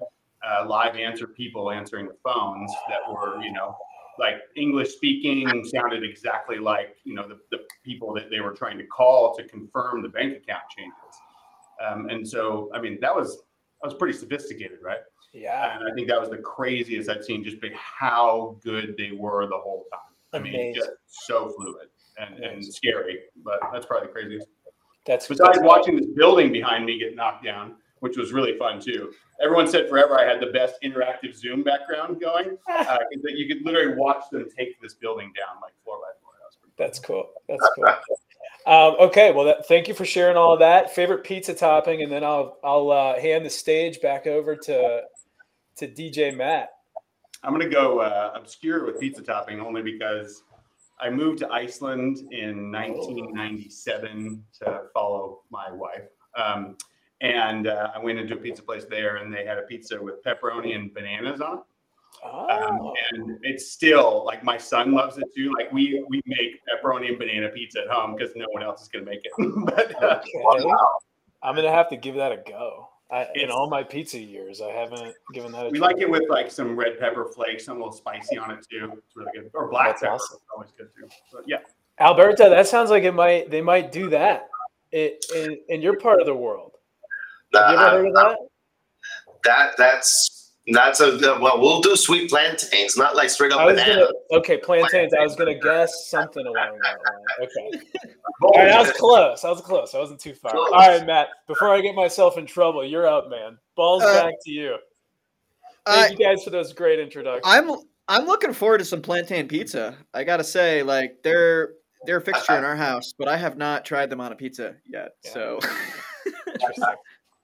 uh, 0.47 0.65
live 0.67 0.95
answer 0.95 1.27
people 1.27 1.71
answering 1.71 2.07
the 2.07 2.15
phones 2.23 2.71
that 2.89 2.99
were, 3.07 3.41
you 3.41 3.51
know, 3.51 3.75
like 4.19 4.35
English 4.55 4.95
speaking 4.95 5.47
sounded 5.65 6.03
exactly 6.03 6.57
like 6.57 6.95
you 7.03 7.13
know 7.13 7.27
the, 7.27 7.39
the 7.51 7.59
people 7.83 8.13
that 8.13 8.29
they 8.29 8.39
were 8.39 8.53
trying 8.53 8.77
to 8.77 8.85
call 8.85 9.35
to 9.35 9.43
confirm 9.47 10.01
the 10.01 10.09
bank 10.09 10.37
account 10.37 10.63
changes. 10.75 11.15
Um, 11.85 12.09
and 12.09 12.27
so, 12.27 12.69
I 12.73 12.81
mean, 12.81 12.99
that 13.01 13.15
was 13.15 13.37
that 13.81 13.87
was 13.87 13.93
pretty 13.95 14.17
sophisticated, 14.17 14.79
right? 14.83 14.99
Yeah. 15.33 15.75
And 15.75 15.89
I 15.89 15.93
think 15.95 16.07
that 16.09 16.19
was 16.19 16.29
the 16.29 16.37
craziest 16.37 17.09
I'd 17.09 17.23
seen, 17.23 17.43
just 17.43 17.61
be 17.61 17.71
how 17.73 18.59
good 18.63 18.95
they 18.97 19.11
were 19.11 19.47
the 19.47 19.57
whole 19.57 19.85
time. 19.91 19.99
I 20.33 20.39
mean, 20.39 20.73
just 20.73 20.89
so 21.07 21.49
fluid 21.57 21.87
and, 22.17 22.43
and 22.43 22.65
scary, 22.65 23.19
but 23.43 23.59
that's 23.73 23.85
probably 23.85 24.07
the 24.07 24.13
craziest. 24.13 24.47
That's 25.05 25.27
besides 25.27 25.59
watching 25.61 25.97
this 25.97 26.05
building 26.15 26.51
behind 26.51 26.85
me 26.85 26.99
get 26.99 27.15
knocked 27.15 27.43
down 27.43 27.75
which 28.01 28.17
was 28.17 28.33
really 28.33 28.57
fun 28.57 28.81
too. 28.81 29.13
Everyone 29.41 29.67
said 29.67 29.87
forever 29.87 30.19
I 30.19 30.25
had 30.25 30.41
the 30.41 30.47
best 30.47 30.75
interactive 30.83 31.33
Zoom 31.35 31.63
background 31.63 32.19
going. 32.19 32.57
Uh, 32.81 32.97
that 33.23 33.37
you 33.37 33.47
could 33.47 33.63
literally 33.63 33.95
watch 33.95 34.23
them 34.31 34.45
take 34.57 34.81
this 34.81 34.95
building 34.95 35.31
down 35.37 35.61
like 35.61 35.71
floor 35.83 35.97
by 35.97 36.19
floor. 36.19 36.33
That 36.77 36.83
That's 36.83 36.99
cool. 36.99 37.29
That's 37.47 37.69
cool. 37.75 37.85
Um, 38.67 38.95
okay, 38.99 39.31
well, 39.31 39.45
that, 39.45 39.67
thank 39.67 39.87
you 39.87 39.95
for 39.95 40.05
sharing 40.05 40.37
all 40.37 40.53
of 40.53 40.59
that. 40.59 40.93
Favorite 40.93 41.23
pizza 41.23 41.51
topping, 41.51 42.03
and 42.03 42.11
then 42.11 42.23
I'll 42.23 42.59
I'll 42.63 42.91
uh, 42.91 43.19
hand 43.19 43.43
the 43.43 43.49
stage 43.49 43.99
back 44.01 44.27
over 44.27 44.55
to 44.55 45.01
to 45.77 45.87
DJ 45.87 46.35
Matt. 46.35 46.69
I'm 47.43 47.53
gonna 47.53 47.67
go 47.67 48.01
uh, 48.01 48.31
obscure 48.35 48.85
with 48.85 48.99
pizza 48.99 49.23
topping 49.23 49.59
only 49.59 49.81
because 49.81 50.43
I 50.99 51.09
moved 51.09 51.39
to 51.39 51.49
Iceland 51.49 52.19
in 52.31 52.71
1997 52.71 54.43
to 54.59 54.81
follow 54.93 55.41
my 55.49 55.71
wife. 55.71 56.09
Um, 56.37 56.77
and 57.21 57.67
uh, 57.67 57.91
I 57.95 57.99
went 57.99 58.19
into 58.19 58.33
a 58.33 58.37
pizza 58.37 58.63
place 58.63 58.85
there, 58.85 59.17
and 59.17 59.33
they 59.33 59.45
had 59.45 59.57
a 59.57 59.63
pizza 59.63 60.01
with 60.01 60.23
pepperoni 60.23 60.75
and 60.75 60.93
bananas 60.93 61.39
on 61.39 61.59
it. 61.59 61.63
Oh. 62.23 62.49
Um, 62.49 62.93
and 63.13 63.39
it's 63.41 63.71
still 63.71 64.23
like 64.25 64.43
my 64.43 64.57
son 64.57 64.91
loves 64.93 65.17
it 65.17 65.25
too. 65.35 65.51
Like 65.57 65.71
we 65.71 66.03
we 66.09 66.21
make 66.25 66.59
pepperoni 66.67 67.09
and 67.09 67.17
banana 67.17 67.49
pizza 67.49 67.81
at 67.81 67.87
home 67.87 68.15
because 68.15 68.35
no 68.35 68.45
one 68.51 68.63
else 68.63 68.81
is 68.81 68.87
gonna 68.89 69.05
make 69.05 69.21
it. 69.23 69.31
but 69.65 70.03
uh, 70.03 70.21
okay. 70.53 70.69
I'm 71.41 71.55
gonna 71.55 71.71
have 71.71 71.89
to 71.89 71.97
give 71.97 72.15
that 72.15 72.31
a 72.31 72.37
go. 72.37 72.87
I, 73.11 73.27
in 73.35 73.51
all 73.51 73.69
my 73.69 73.83
pizza 73.83 74.17
years, 74.19 74.61
I 74.61 74.69
haven't 74.69 75.13
given 75.33 75.51
that. 75.51 75.65
a 75.65 75.69
We 75.69 75.79
try. 75.79 75.87
like 75.87 75.97
it 75.97 76.09
with 76.09 76.23
like 76.29 76.49
some 76.49 76.77
red 76.77 76.97
pepper 76.97 77.25
flakes, 77.25 77.65
some 77.65 77.77
little 77.77 77.91
spicy 77.91 78.37
on 78.37 78.51
it 78.51 78.65
too. 78.69 78.91
It's 78.93 79.15
really 79.15 79.31
good. 79.35 79.51
Or 79.53 79.69
black 79.69 79.87
That's 79.87 80.01
pepper, 80.01 80.13
awesome. 80.13 80.39
always 80.55 80.71
good 80.77 80.89
too. 80.97 81.09
But 81.31 81.43
yeah, 81.45 81.57
Alberta, 81.99 82.47
that 82.49 82.67
sounds 82.67 82.89
like 82.89 83.03
it 83.03 83.13
might 83.13 83.49
they 83.51 83.61
might 83.61 83.91
do 83.91 84.09
that 84.11 84.49
it, 84.91 85.25
in 85.35 85.59
in 85.69 85.81
your 85.81 85.97
part 85.97 86.19
of 86.19 86.25
the 86.25 86.35
world. 86.35 86.70
Have 87.53 87.71
you 87.71 87.77
ever 87.77 87.97
heard 87.97 88.07
of 88.07 88.13
that? 88.13 88.37
That 89.43 89.71
that's 89.77 90.41
that's 90.67 90.99
a 90.99 91.17
well. 91.41 91.59
We'll 91.59 91.81
do 91.81 91.95
sweet 91.95 92.29
plantains, 92.29 92.95
not 92.95 93.15
like 93.15 93.29
straight 93.29 93.51
up 93.51 93.67
banana. 93.67 93.95
Gonna, 93.95 94.39
okay, 94.39 94.57
plantains. 94.57 95.13
I 95.13 95.23
was 95.23 95.35
gonna 95.35 95.59
guess 95.59 96.07
something 96.09 96.45
along 96.45 96.79
that 96.83 96.97
line. 96.97 97.49
Okay. 97.49 98.13
All 98.43 98.53
right, 98.55 98.71
I 98.71 98.79
was 98.79 98.91
close. 98.91 99.43
I 99.43 99.49
was 99.49 99.61
close. 99.61 99.95
I 99.95 99.99
wasn't 99.99 100.19
too 100.19 100.33
far. 100.33 100.51
Close. 100.51 100.69
All 100.71 100.87
right, 100.87 101.05
Matt. 101.05 101.29
Before 101.47 101.69
I 101.69 101.81
get 101.81 101.95
myself 101.95 102.37
in 102.37 102.45
trouble, 102.45 102.85
you're 102.85 103.07
up, 103.07 103.29
man. 103.29 103.57
Balls 103.75 104.03
uh, 104.03 104.23
back 104.23 104.35
to 104.45 104.51
you. 104.51 104.77
Thank 105.85 106.11
uh, 106.11 106.15
you 106.17 106.25
guys 106.25 106.43
for 106.43 106.51
those 106.51 106.73
great 106.73 106.99
introductions. 106.99 107.43
I'm 107.43 107.71
I'm 108.07 108.25
looking 108.25 108.53
forward 108.53 108.79
to 108.79 108.85
some 108.85 109.01
plantain 109.01 109.47
pizza. 109.47 109.97
I 110.13 110.23
gotta 110.23 110.43
say, 110.43 110.83
like 110.83 111.23
they're 111.23 111.73
they're 112.05 112.17
a 112.17 112.21
fixture 112.21 112.57
in 112.57 112.63
our 112.63 112.75
house, 112.75 113.13
but 113.17 113.27
I 113.27 113.35
have 113.37 113.57
not 113.57 113.83
tried 113.83 114.11
them 114.11 114.21
on 114.21 114.31
a 114.31 114.35
pizza 114.35 114.75
yet. 114.85 115.15
Yeah. 115.25 115.31
So. 115.31 115.59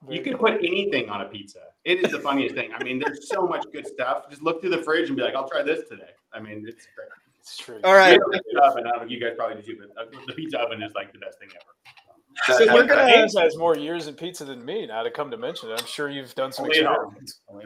You 0.08 0.22
can 0.22 0.38
put 0.38 0.54
anything 0.54 1.08
on 1.08 1.22
a 1.22 1.24
pizza. 1.24 1.60
It 1.84 2.04
is 2.04 2.12
the 2.12 2.20
funniest 2.20 2.54
thing. 2.54 2.70
I 2.74 2.82
mean, 2.82 2.98
there's 2.98 3.28
so 3.28 3.46
much 3.46 3.64
good 3.72 3.86
stuff. 3.86 4.28
Just 4.30 4.42
look 4.42 4.60
through 4.60 4.70
the 4.70 4.82
fridge 4.82 5.08
and 5.08 5.16
be 5.16 5.22
like, 5.22 5.34
I'll 5.34 5.48
try 5.48 5.62
this 5.62 5.88
today. 5.88 6.10
I 6.32 6.40
mean, 6.40 6.64
it's 6.66 6.86
great. 6.94 7.08
It's 7.40 7.56
true. 7.56 7.80
All 7.82 7.94
right. 7.94 8.18
Oven, 8.62 8.86
I 8.86 8.98
don't, 8.98 9.10
you 9.10 9.20
guys 9.20 9.32
probably 9.36 9.62
do 9.62 9.74
too, 9.74 9.80
but 9.80 10.02
uh, 10.02 10.10
the 10.26 10.32
pizza 10.34 10.58
oven 10.58 10.82
is 10.82 10.92
like 10.94 11.12
the 11.12 11.18
best 11.18 11.38
thing 11.38 11.48
ever. 11.50 12.58
So 12.58 12.72
we're 12.72 12.86
gonna. 12.86 13.08
Haynes 13.08 13.36
has 13.36 13.56
more 13.56 13.76
years 13.76 14.06
in 14.06 14.14
pizza 14.14 14.44
than 14.44 14.64
me. 14.64 14.86
Now 14.86 15.02
to 15.02 15.10
come 15.10 15.30
to 15.30 15.36
mention 15.36 15.70
it, 15.70 15.80
I'm 15.80 15.86
sure 15.86 16.08
you've 16.08 16.34
done 16.34 16.52
some 16.52 16.66
experiments. 16.66 17.40
All 17.48 17.58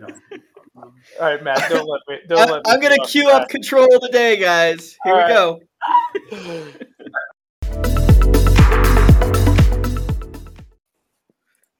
right, 1.21 1.43
Matt. 1.43 1.69
Don't 1.69 1.87
let 1.87 2.01
me. 2.09 2.17
Don't 2.29 2.51
let 2.51 2.65
me 2.65 2.73
I'm 2.73 2.81
gonna 2.81 2.97
get 2.97 3.09
queue 3.09 3.25
track. 3.25 3.43
up 3.43 3.49
control 3.49 3.95
of 3.95 4.01
the 4.01 4.09
day, 4.11 4.37
guys. 4.37 4.97
Here 5.05 5.13
All 5.13 5.19
we 5.19 5.23
right. 5.25 5.29
go. 6.31 6.73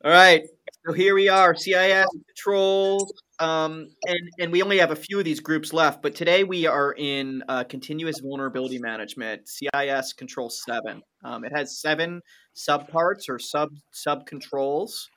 All 0.05 0.11
right. 0.11 0.43
So 0.85 0.93
here 0.93 1.15
we 1.15 1.29
are, 1.29 1.55
CIS 1.55 2.07
controls, 2.27 3.13
um, 3.39 3.87
and 4.05 4.31
and 4.41 4.51
we 4.51 4.61
only 4.61 4.79
have 4.79 4.91
a 4.91 4.97
few 4.97 5.21
of 5.21 5.25
these 5.25 5.39
groups 5.39 5.73
left. 5.73 6.03
But 6.03 6.17
today 6.17 6.43
we 6.43 6.67
are 6.67 6.93
in 6.99 7.45
uh, 7.49 7.63
continuous 7.63 8.19
vulnerability 8.19 8.81
management, 8.81 9.43
CIS 9.47 10.13
Control 10.15 10.51
Seven. 10.51 11.03
Um, 11.25 11.45
it 11.45 11.53
has 11.55 11.81
seven 11.81 12.21
subparts 12.57 13.29
or 13.29 13.39
sub 13.39 13.69
sub 13.93 14.27
controls. 14.27 15.09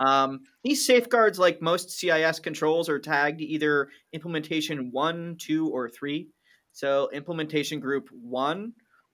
Um, 0.00 0.40
these 0.64 0.86
safeguards, 0.86 1.38
like 1.38 1.60
most 1.60 1.90
CIS 1.90 2.38
controls, 2.38 2.88
are 2.88 2.98
tagged 2.98 3.42
either 3.42 3.88
implementation 4.14 4.88
one, 4.92 5.36
two, 5.38 5.68
or 5.68 5.90
three. 5.90 6.28
So 6.72 7.10
implementation 7.12 7.80
group 7.80 8.08
one 8.10 8.72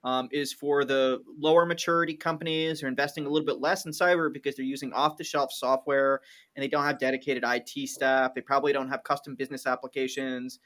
um, 0.08 0.26
is 0.32 0.54
for 0.54 0.86
the 0.86 1.22
lower 1.38 1.66
maturity 1.66 2.14
companies 2.14 2.80
who 2.80 2.86
are 2.86 2.88
investing 2.88 3.26
a 3.26 3.28
little 3.28 3.44
bit 3.44 3.60
less 3.60 3.84
in 3.84 3.92
cyber 3.92 4.32
because 4.32 4.56
they're 4.56 4.64
using 4.64 4.90
off-the-shelf 4.94 5.52
software 5.52 6.20
and 6.56 6.62
they 6.62 6.68
don't 6.68 6.84
have 6.84 6.98
dedicated 6.98 7.44
IT 7.46 7.88
staff. 7.90 8.32
They 8.34 8.40
probably 8.40 8.72
don't 8.72 8.88
have 8.88 9.04
custom 9.04 9.34
business 9.34 9.66
applications. 9.66 10.60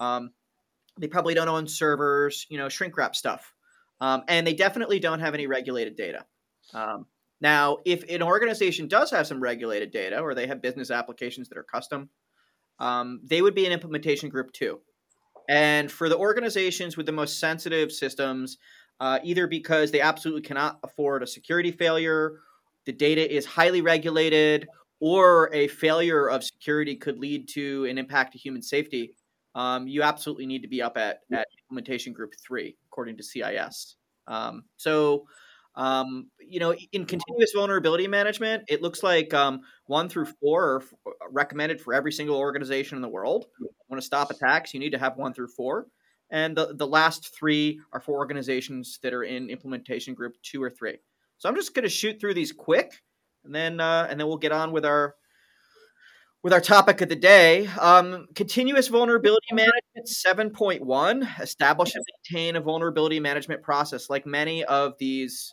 Um, 0.00 0.30
they 0.98 1.06
probably 1.06 1.34
don't 1.34 1.46
own 1.46 1.68
servers, 1.68 2.44
you 2.48 2.58
know, 2.58 2.68
shrink 2.68 2.96
wrap 2.96 3.14
stuff, 3.14 3.54
um, 4.00 4.24
and 4.26 4.44
they 4.44 4.54
definitely 4.54 4.98
don't 4.98 5.20
have 5.20 5.32
any 5.32 5.46
regulated 5.46 5.94
data. 5.94 6.24
Um, 6.74 7.06
now, 7.40 7.78
if 7.84 8.02
an 8.10 8.20
organization 8.20 8.88
does 8.88 9.12
have 9.12 9.28
some 9.28 9.40
regulated 9.40 9.92
data 9.92 10.18
or 10.18 10.34
they 10.34 10.48
have 10.48 10.60
business 10.60 10.90
applications 10.90 11.48
that 11.50 11.56
are 11.58 11.62
custom, 11.62 12.08
um, 12.80 13.20
they 13.22 13.42
would 13.42 13.54
be 13.54 13.64
an 13.64 13.70
implementation 13.70 14.28
group 14.28 14.50
two. 14.52 14.80
And 15.48 15.90
for 15.90 16.10
the 16.10 16.18
organizations 16.18 16.96
with 16.96 17.06
the 17.06 17.12
most 17.12 17.40
sensitive 17.40 17.90
systems, 17.90 18.58
uh, 19.00 19.18
either 19.22 19.46
because 19.46 19.90
they 19.90 20.00
absolutely 20.00 20.42
cannot 20.42 20.78
afford 20.82 21.22
a 21.22 21.26
security 21.26 21.70
failure, 21.70 22.40
the 22.86 22.92
data 22.92 23.34
is 23.34 23.44
highly 23.46 23.80
regulated, 23.80 24.66
or 25.00 25.50
a 25.52 25.68
failure 25.68 26.28
of 26.28 26.42
security 26.42 26.96
could 26.96 27.18
lead 27.18 27.48
to 27.48 27.84
an 27.84 27.98
impact 27.98 28.32
to 28.32 28.38
human 28.38 28.62
safety, 28.62 29.14
um, 29.54 29.86
you 29.86 30.02
absolutely 30.02 30.46
need 30.46 30.62
to 30.62 30.68
be 30.68 30.82
up 30.82 30.96
at, 30.96 31.20
at 31.32 31.46
implementation 31.64 32.12
group 32.12 32.34
three, 32.44 32.76
according 32.86 33.16
to 33.16 33.22
CIS. 33.22 33.96
Um, 34.26 34.64
so, 34.76 35.26
um, 35.74 36.28
you 36.40 36.60
know, 36.60 36.74
in 36.92 37.06
continuous 37.06 37.52
vulnerability 37.54 38.08
management, 38.08 38.64
it 38.68 38.82
looks 38.82 39.02
like 39.02 39.32
um, 39.32 39.60
one 39.86 40.08
through 40.08 40.26
four 40.40 40.64
are 40.64 40.82
f- 40.82 41.12
recommended 41.30 41.80
for 41.80 41.94
every 41.94 42.12
single 42.12 42.36
organization 42.36 42.96
in 42.96 43.02
the 43.02 43.08
world. 43.08 43.46
Want 43.88 44.00
to 44.00 44.06
stop 44.06 44.30
attacks, 44.30 44.74
you 44.74 44.80
need 44.80 44.90
to 44.90 44.98
have 44.98 45.16
one 45.16 45.32
through 45.32 45.48
four. 45.48 45.86
And 46.30 46.56
the, 46.56 46.74
the 46.74 46.86
last 46.86 47.34
three 47.34 47.80
are 47.92 48.00
for 48.00 48.18
organizations 48.18 48.98
that 49.02 49.14
are 49.14 49.24
in 49.24 49.48
implementation 49.48 50.14
group 50.14 50.34
two 50.42 50.62
or 50.62 50.70
three. 50.70 50.98
So 51.38 51.48
I'm 51.48 51.54
just 51.54 51.74
going 51.74 51.84
to 51.84 51.88
shoot 51.88 52.20
through 52.20 52.34
these 52.34 52.52
quick, 52.52 53.00
and 53.44 53.54
then 53.54 53.80
uh, 53.80 54.06
and 54.10 54.18
then 54.18 54.26
we'll 54.26 54.36
get 54.36 54.52
on 54.52 54.72
with 54.72 54.84
our 54.84 55.14
with 56.42 56.52
our 56.52 56.60
topic 56.60 57.00
of 57.00 57.08
the 57.08 57.16
day. 57.16 57.66
Um, 57.80 58.26
continuous 58.34 58.88
vulnerability 58.88 59.48
management 59.52 60.06
7.1 60.06 61.40
establish 61.40 61.94
and 61.94 62.04
maintain 62.30 62.56
a 62.56 62.60
vulnerability 62.60 63.20
management 63.20 63.62
process. 63.62 64.08
Like 64.08 64.26
many 64.26 64.64
of 64.64 64.94
these 64.98 65.52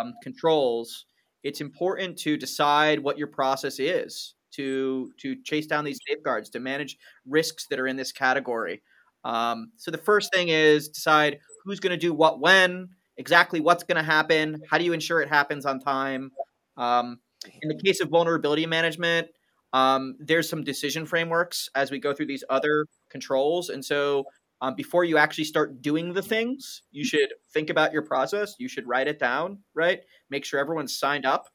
um, 0.00 0.14
controls, 0.22 1.06
it's 1.42 1.60
important 1.60 2.18
to 2.18 2.36
decide 2.36 3.00
what 3.00 3.18
your 3.18 3.28
process 3.28 3.78
is 3.78 4.34
to 4.52 5.12
to 5.20 5.36
chase 5.42 5.66
down 5.66 5.84
these 5.84 6.00
safeguards 6.08 6.50
to 6.50 6.60
manage 6.60 6.96
risks 7.26 7.66
that 7.68 7.78
are 7.78 7.86
in 7.86 7.96
this 7.96 8.12
category. 8.12 8.82
Um, 9.26 9.72
so 9.76 9.90
the 9.90 9.98
first 9.98 10.32
thing 10.32 10.50
is 10.50 10.88
decide 10.88 11.40
who's 11.64 11.80
going 11.80 11.90
to 11.90 11.96
do 11.96 12.14
what 12.14 12.38
when, 12.38 12.90
exactly 13.16 13.58
what's 13.58 13.82
going 13.82 13.96
to 13.96 14.04
happen, 14.04 14.62
how 14.70 14.78
do 14.78 14.84
you 14.84 14.92
ensure 14.92 15.20
it 15.20 15.28
happens 15.28 15.66
on 15.66 15.80
time. 15.80 16.30
Um, 16.76 17.18
in 17.60 17.68
the 17.68 17.82
case 17.82 18.00
of 18.00 18.08
vulnerability 18.08 18.66
management, 18.66 19.28
um, 19.72 20.14
there's 20.20 20.48
some 20.48 20.62
decision 20.62 21.06
frameworks 21.06 21.68
as 21.74 21.90
we 21.90 21.98
go 21.98 22.14
through 22.14 22.26
these 22.26 22.44
other 22.48 22.86
controls, 23.10 23.68
and 23.68 23.84
so 23.84 24.26
um, 24.60 24.74
before 24.76 25.04
you 25.04 25.18
actually 25.18 25.44
start 25.44 25.82
doing 25.82 26.14
the 26.14 26.22
things, 26.22 26.82
you 26.92 27.04
should 27.04 27.28
think 27.52 27.68
about 27.68 27.92
your 27.92 28.02
process. 28.02 28.54
You 28.58 28.68
should 28.68 28.86
write 28.86 29.08
it 29.08 29.18
down, 29.18 29.58
right? 29.74 30.00
Make 30.30 30.44
sure 30.44 30.60
everyone's 30.60 30.96
signed 30.96 31.26
up. 31.26 31.46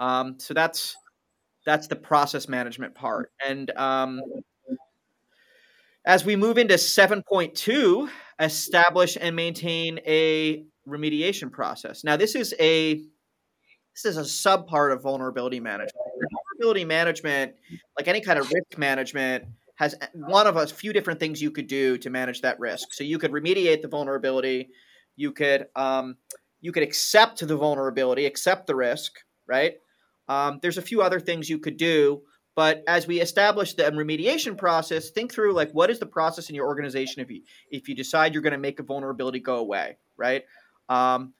Um, 0.00 0.34
so 0.38 0.52
that's 0.52 0.96
that's 1.64 1.86
the 1.86 1.96
process 1.96 2.48
management 2.48 2.94
part, 2.96 3.30
and 3.46 3.70
um, 3.76 4.20
as 6.04 6.24
we 6.24 6.36
move 6.36 6.58
into 6.58 6.74
7.2, 6.74 8.08
establish 8.38 9.16
and 9.20 9.34
maintain 9.34 10.00
a 10.06 10.64
remediation 10.86 11.50
process. 11.50 12.04
Now, 12.04 12.16
this 12.16 12.34
is 12.34 12.54
a 12.60 13.02
this 13.94 14.04
is 14.04 14.16
a 14.16 14.24
sub 14.24 14.66
part 14.66 14.90
of 14.90 15.02
vulnerability 15.02 15.60
management. 15.60 15.92
Vulnerability 16.58 16.84
management, 16.84 17.54
like 17.96 18.08
any 18.08 18.20
kind 18.20 18.40
of 18.40 18.50
risk 18.50 18.76
management, 18.76 19.44
has 19.76 19.94
one 20.14 20.48
of 20.48 20.56
a 20.56 20.66
few 20.66 20.92
different 20.92 21.20
things 21.20 21.40
you 21.40 21.52
could 21.52 21.68
do 21.68 21.96
to 21.98 22.10
manage 22.10 22.40
that 22.42 22.58
risk. 22.58 22.92
So 22.92 23.04
you 23.04 23.18
could 23.18 23.30
remediate 23.30 23.82
the 23.82 23.88
vulnerability, 23.88 24.70
you 25.16 25.32
could 25.32 25.66
um, 25.76 26.16
you 26.60 26.72
could 26.72 26.82
accept 26.82 27.46
the 27.46 27.56
vulnerability, 27.56 28.26
accept 28.26 28.66
the 28.66 28.74
risk, 28.74 29.12
right? 29.46 29.74
Um, 30.28 30.58
there's 30.62 30.78
a 30.78 30.82
few 30.82 31.02
other 31.02 31.20
things 31.20 31.48
you 31.48 31.58
could 31.58 31.76
do, 31.76 32.22
but 32.54 32.84
as 32.86 33.06
we 33.06 33.20
establish 33.20 33.74
the 33.74 33.84
remediation 33.84 34.56
process, 34.56 35.10
think 35.10 35.32
through 35.32 35.52
like 35.54 35.70
what 35.72 35.90
is 35.90 35.98
the 35.98 36.06
process 36.06 36.48
in 36.48 36.54
your 36.54 36.66
organization 36.66 37.20
if 37.22 37.30
you 37.30 37.42
if 37.70 37.88
you 37.88 37.94
decide 37.94 38.32
you're 38.32 38.42
going 38.42 38.52
to 38.52 38.58
make 38.58 38.78
a 38.78 38.82
vulnerability 38.82 39.40
go 39.40 39.56
away, 39.56 39.98
right? 40.16 40.44
Um, 40.88 41.34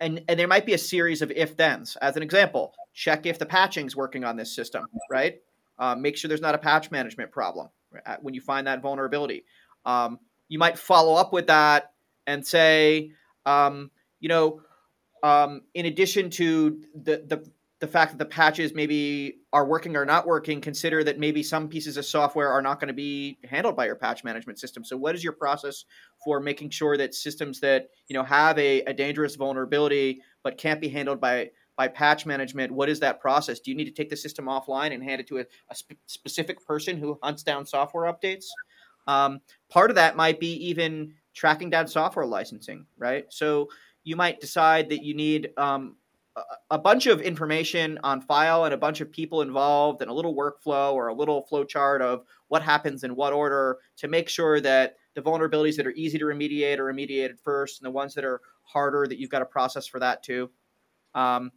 and 0.00 0.22
and 0.28 0.38
there 0.38 0.48
might 0.48 0.66
be 0.66 0.74
a 0.74 0.78
series 0.78 1.22
of 1.22 1.30
if 1.30 1.52
thens. 1.52 1.96
As 2.00 2.16
an 2.16 2.22
example, 2.22 2.74
check 2.94 3.26
if 3.26 3.38
the 3.38 3.46
patching's 3.46 3.94
working 3.94 4.24
on 4.24 4.36
this 4.36 4.54
system, 4.54 4.86
right? 5.10 5.36
Uh, 5.78 5.94
make 5.94 6.16
sure 6.16 6.28
there's 6.28 6.40
not 6.40 6.54
a 6.54 6.58
patch 6.58 6.90
management 6.90 7.30
problem 7.30 7.68
right, 7.90 8.22
when 8.22 8.32
you 8.32 8.40
find 8.40 8.66
that 8.66 8.80
vulnerability. 8.80 9.44
Um, 9.84 10.18
you 10.48 10.58
might 10.58 10.78
follow 10.78 11.14
up 11.14 11.32
with 11.32 11.48
that 11.48 11.92
and 12.26 12.46
say, 12.46 13.10
um, 13.44 13.90
you 14.20 14.28
know, 14.28 14.62
um, 15.22 15.62
in 15.74 15.86
addition 15.86 16.30
to 16.30 16.80
the, 16.94 17.24
the 17.26 17.50
the 17.80 17.88
fact 17.88 18.12
that 18.12 18.18
the 18.18 18.24
patches 18.24 18.72
maybe 18.74 19.40
are 19.52 19.66
working 19.66 19.96
or 19.96 20.04
not 20.04 20.26
working, 20.26 20.60
consider 20.60 21.02
that 21.04 21.18
maybe 21.18 21.42
some 21.42 21.68
pieces 21.68 21.96
of 21.96 22.06
software 22.06 22.50
are 22.50 22.62
not 22.62 22.80
going 22.80 22.88
to 22.88 22.94
be 22.94 23.38
handled 23.44 23.76
by 23.76 23.86
your 23.86 23.96
patch 23.96 24.22
management 24.24 24.58
system. 24.58 24.84
So, 24.84 24.96
what 24.96 25.14
is 25.14 25.24
your 25.24 25.32
process 25.32 25.84
for 26.24 26.40
making 26.40 26.70
sure 26.70 26.96
that 26.96 27.14
systems 27.14 27.60
that 27.60 27.88
you 28.06 28.14
know 28.14 28.22
have 28.22 28.58
a, 28.58 28.82
a 28.82 28.94
dangerous 28.94 29.34
vulnerability 29.34 30.22
but 30.42 30.56
can't 30.56 30.80
be 30.80 30.88
handled 30.88 31.20
by 31.20 31.50
by 31.76 31.88
patch 31.88 32.26
management? 32.26 32.72
What 32.72 32.88
is 32.88 33.00
that 33.00 33.20
process? 33.20 33.60
Do 33.60 33.70
you 33.70 33.76
need 33.76 33.86
to 33.86 33.90
take 33.90 34.08
the 34.08 34.16
system 34.16 34.46
offline 34.46 34.94
and 34.94 35.02
hand 35.02 35.20
it 35.20 35.26
to 35.28 35.38
a, 35.38 35.44
a 35.68 35.74
sp- 35.74 35.98
specific 36.06 36.64
person 36.64 36.96
who 36.96 37.18
hunts 37.22 37.42
down 37.42 37.66
software 37.66 38.12
updates? 38.12 38.44
Um, 39.06 39.40
part 39.68 39.90
of 39.90 39.96
that 39.96 40.16
might 40.16 40.40
be 40.40 40.52
even 40.68 41.14
tracking 41.34 41.70
down 41.70 41.88
software 41.88 42.24
licensing, 42.24 42.86
right? 42.96 43.26
So 43.30 43.68
you 44.04 44.16
might 44.16 44.40
decide 44.40 44.88
that 44.90 45.02
you 45.02 45.14
need 45.14 45.50
um, 45.56 45.96
a 46.70 46.78
bunch 46.78 47.06
of 47.06 47.20
information 47.20 47.98
on 48.02 48.20
file 48.20 48.64
and 48.64 48.74
a 48.74 48.76
bunch 48.76 49.00
of 49.00 49.10
people 49.10 49.42
involved 49.42 50.02
and 50.02 50.10
a 50.10 50.14
little 50.14 50.34
workflow 50.34 50.92
or 50.92 51.08
a 51.08 51.14
little 51.14 51.42
flow 51.42 51.64
chart 51.64 52.02
of 52.02 52.24
what 52.48 52.62
happens 52.62 53.04
in 53.04 53.14
what 53.14 53.32
order 53.32 53.78
to 53.96 54.08
make 54.08 54.28
sure 54.28 54.60
that 54.60 54.96
the 55.14 55.22
vulnerabilities 55.22 55.76
that 55.76 55.86
are 55.86 55.92
easy 55.92 56.18
to 56.18 56.24
remediate 56.24 56.78
are 56.78 56.92
remediated 56.92 57.38
first 57.38 57.80
and 57.80 57.86
the 57.86 57.90
ones 57.90 58.14
that 58.14 58.24
are 58.24 58.40
harder 58.62 59.06
that 59.06 59.18
you've 59.18 59.30
got 59.30 59.42
a 59.42 59.46
process 59.46 59.86
for 59.86 60.00
that 60.00 60.24
too. 60.24 60.50
Um, 61.14 61.52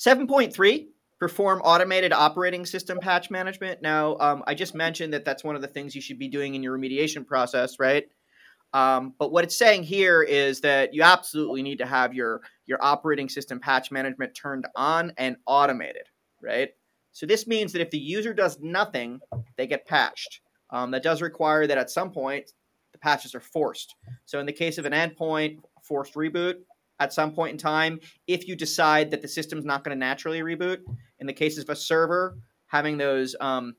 7.3 0.00 0.88
perform 1.20 1.60
automated 1.60 2.12
operating 2.12 2.66
system 2.66 2.98
patch 2.98 3.30
management. 3.30 3.82
Now, 3.82 4.16
um, 4.18 4.42
I 4.46 4.54
just 4.54 4.74
mentioned 4.74 5.12
that 5.12 5.24
that's 5.24 5.44
one 5.44 5.56
of 5.56 5.62
the 5.62 5.68
things 5.68 5.94
you 5.94 6.00
should 6.00 6.18
be 6.18 6.28
doing 6.28 6.54
in 6.54 6.62
your 6.62 6.76
remediation 6.76 7.26
process, 7.26 7.78
right? 7.78 8.08
Um, 8.72 9.14
but 9.18 9.32
what 9.32 9.44
it's 9.44 9.56
saying 9.56 9.84
here 9.84 10.22
is 10.22 10.60
that 10.60 10.94
you 10.94 11.02
absolutely 11.02 11.62
need 11.62 11.78
to 11.78 11.86
have 11.86 12.14
your 12.14 12.42
your 12.68 12.78
operating 12.82 13.28
system 13.28 13.58
patch 13.58 13.90
management 13.90 14.34
turned 14.34 14.66
on 14.76 15.12
and 15.16 15.36
automated, 15.46 16.04
right? 16.40 16.68
So 17.12 17.26
this 17.26 17.46
means 17.46 17.72
that 17.72 17.82
if 17.82 17.90
the 17.90 17.98
user 17.98 18.32
does 18.32 18.60
nothing, 18.60 19.20
they 19.56 19.66
get 19.66 19.86
patched. 19.86 20.40
Um, 20.70 20.90
that 20.90 21.02
does 21.02 21.22
require 21.22 21.66
that 21.66 21.78
at 21.78 21.90
some 21.90 22.12
point 22.12 22.52
the 22.92 22.98
patches 22.98 23.34
are 23.34 23.40
forced. 23.40 23.96
So 24.26 24.38
in 24.38 24.46
the 24.46 24.52
case 24.52 24.76
of 24.76 24.84
an 24.84 24.92
endpoint, 24.92 25.58
forced 25.82 26.14
reboot 26.14 26.56
at 27.00 27.12
some 27.12 27.32
point 27.32 27.52
in 27.52 27.58
time, 27.58 28.00
if 28.26 28.46
you 28.46 28.54
decide 28.54 29.10
that 29.10 29.22
the 29.22 29.28
system's 29.28 29.64
not 29.64 29.82
going 29.82 29.96
to 29.96 29.98
naturally 29.98 30.40
reboot. 30.40 30.78
In 31.20 31.26
the 31.26 31.32
cases 31.32 31.64
of 31.64 31.70
a 31.70 31.76
server, 31.76 32.36
having 32.66 32.98
those 32.98 33.34
um, 33.40 33.74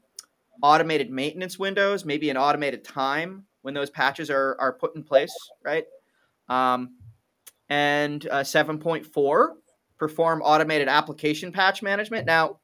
automated 0.64 1.12
maintenance 1.12 1.60
windows, 1.60 2.06
maybe 2.06 2.30
an 2.30 2.38
automated 2.38 2.84
time 2.84 3.46
when 3.62 3.74
those 3.74 3.90
patches 3.90 4.30
are, 4.30 4.58
are 4.60 4.74
put 4.74 4.96
in 4.96 5.04
place, 5.04 5.34
right? 5.64 5.86
Um, 6.48 6.96
and 7.70 8.28
uh, 8.28 8.40
7.4, 8.40 9.48
perform 9.98 10.42
automated 10.42 10.88
application 10.88 11.52
patch 11.52 11.82
management. 11.82 12.26
Now, 12.26 12.60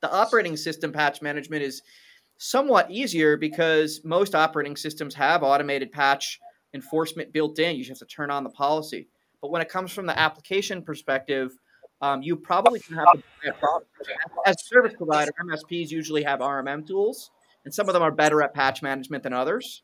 the 0.00 0.12
operating 0.12 0.56
system 0.56 0.92
patch 0.92 1.20
management 1.20 1.62
is 1.62 1.82
somewhat 2.38 2.90
easier 2.90 3.36
because 3.36 4.00
most 4.04 4.34
operating 4.34 4.76
systems 4.76 5.14
have 5.14 5.42
automated 5.42 5.92
patch 5.92 6.40
enforcement 6.74 7.32
built 7.32 7.58
in. 7.58 7.76
You 7.76 7.84
just 7.84 8.00
have 8.00 8.08
to 8.08 8.14
turn 8.14 8.30
on 8.30 8.44
the 8.44 8.50
policy. 8.50 9.08
But 9.42 9.50
when 9.50 9.62
it 9.62 9.68
comes 9.68 9.92
from 9.92 10.06
the 10.06 10.18
application 10.18 10.82
perspective, 10.82 11.52
um, 12.02 12.22
you 12.22 12.36
probably 12.36 12.80
can 12.80 12.96
have 12.96 13.06
to. 13.12 13.22
As 14.46 14.56
a 14.56 14.64
service 14.64 14.94
provider, 14.96 15.32
MSPs 15.42 15.90
usually 15.90 16.22
have 16.22 16.40
RMM 16.40 16.86
tools, 16.86 17.30
and 17.64 17.74
some 17.74 17.88
of 17.88 17.92
them 17.92 18.02
are 18.02 18.10
better 18.10 18.42
at 18.42 18.54
patch 18.54 18.82
management 18.82 19.22
than 19.22 19.32
others. 19.32 19.82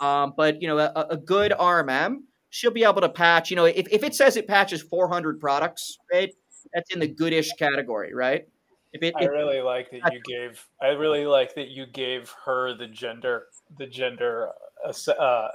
Um, 0.00 0.32
but 0.36 0.62
you 0.62 0.68
know, 0.68 0.78
a, 0.78 1.06
a, 1.10 1.16
good 1.16 1.52
RMM, 1.58 2.18
she'll 2.50 2.70
be 2.70 2.84
able 2.84 3.00
to 3.00 3.08
patch. 3.08 3.50
You 3.50 3.56
know, 3.56 3.64
if, 3.64 3.86
if 3.90 4.02
it 4.02 4.14
says 4.14 4.36
it 4.36 4.46
patches 4.46 4.82
400 4.82 5.40
products, 5.40 5.98
right, 6.12 6.32
that's 6.74 6.92
in 6.92 7.00
the 7.00 7.08
goodish 7.08 7.52
category, 7.58 8.14
right? 8.14 8.46
If 8.92 9.02
it, 9.02 9.14
I 9.16 9.24
if, 9.24 9.30
really 9.30 9.60
like 9.60 9.90
that 9.90 10.12
you 10.12 10.20
gave. 10.24 10.64
I 10.80 10.88
really 10.88 11.26
like 11.26 11.54
that 11.56 11.68
you 11.68 11.86
gave 11.86 12.32
her 12.44 12.74
the 12.74 12.86
gender. 12.86 13.44
The 13.76 13.86
gender. 13.86 14.50
Uh, 14.84 15.12
uh 15.12 15.48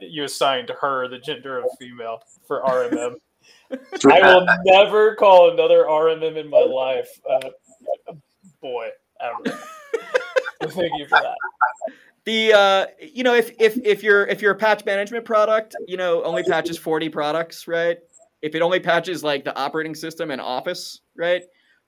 you 0.00 0.24
assigned 0.24 0.70
her 0.80 1.08
the 1.08 1.18
gender 1.18 1.58
of 1.58 1.64
female 1.78 2.22
for 2.46 2.62
RMM. 2.62 3.14
I 3.72 4.20
will 4.20 4.46
never 4.64 5.14
call 5.14 5.50
another 5.50 5.84
RMM 5.84 6.36
in 6.36 6.50
my 6.50 6.60
life. 6.60 7.08
Uh, 7.28 8.12
boy, 8.60 8.88
ever. 9.20 9.58
Thank 10.62 10.92
you 10.98 11.06
for 11.06 11.20
that. 11.20 11.36
The 12.24 12.52
uh, 12.52 12.86
you 13.00 13.24
know 13.24 13.34
if 13.34 13.50
if 13.58 13.78
if 13.84 14.02
you're 14.02 14.26
if 14.26 14.42
you're 14.42 14.52
a 14.52 14.56
patch 14.56 14.84
management 14.84 15.24
product, 15.24 15.74
you 15.86 15.96
know 15.96 16.22
only 16.22 16.42
patches 16.42 16.76
40 16.76 17.08
products, 17.08 17.66
right? 17.66 17.98
If 18.42 18.54
it 18.54 18.62
only 18.62 18.80
patches 18.80 19.22
like 19.22 19.44
the 19.44 19.56
operating 19.56 19.94
system 19.94 20.30
and 20.30 20.40
Office, 20.40 21.00
right? 21.16 21.42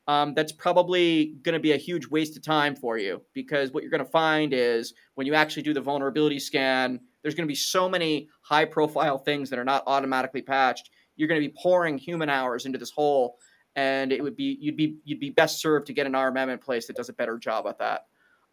Um, 0.08 0.34
that's 0.34 0.50
probably 0.50 1.36
going 1.42 1.52
to 1.52 1.60
be 1.60 1.72
a 1.72 1.76
huge 1.76 2.08
waste 2.08 2.36
of 2.36 2.42
time 2.42 2.74
for 2.74 2.98
you 2.98 3.22
because 3.34 3.72
what 3.72 3.84
you're 3.84 3.90
going 3.90 4.04
to 4.04 4.10
find 4.10 4.52
is 4.52 4.94
when 5.14 5.28
you 5.28 5.34
actually 5.34 5.62
do 5.62 5.72
the 5.72 5.80
vulnerability 5.80 6.40
scan, 6.40 6.98
there's 7.22 7.36
going 7.36 7.46
to 7.46 7.50
be 7.50 7.54
so 7.54 7.88
many 7.88 8.28
high 8.40 8.64
profile 8.64 9.16
things 9.16 9.48
that 9.50 9.60
are 9.60 9.64
not 9.64 9.84
automatically 9.86 10.42
patched. 10.42 10.90
You're 11.14 11.28
going 11.28 11.40
to 11.40 11.48
be 11.48 11.54
pouring 11.56 11.98
human 11.98 12.28
hours 12.28 12.66
into 12.66 12.78
this 12.78 12.90
hole, 12.90 13.36
and 13.76 14.12
it 14.12 14.22
would 14.22 14.34
be 14.34 14.58
you'd 14.60 14.76
be 14.76 14.96
you'd 15.04 15.20
be 15.20 15.30
best 15.30 15.60
served 15.60 15.86
to 15.86 15.92
get 15.92 16.06
an 16.06 16.14
RMM 16.14 16.52
in 16.52 16.58
place 16.58 16.86
that 16.88 16.96
does 16.96 17.08
a 17.08 17.12
better 17.12 17.38
job 17.38 17.66
at 17.68 17.78
that. 17.78 18.06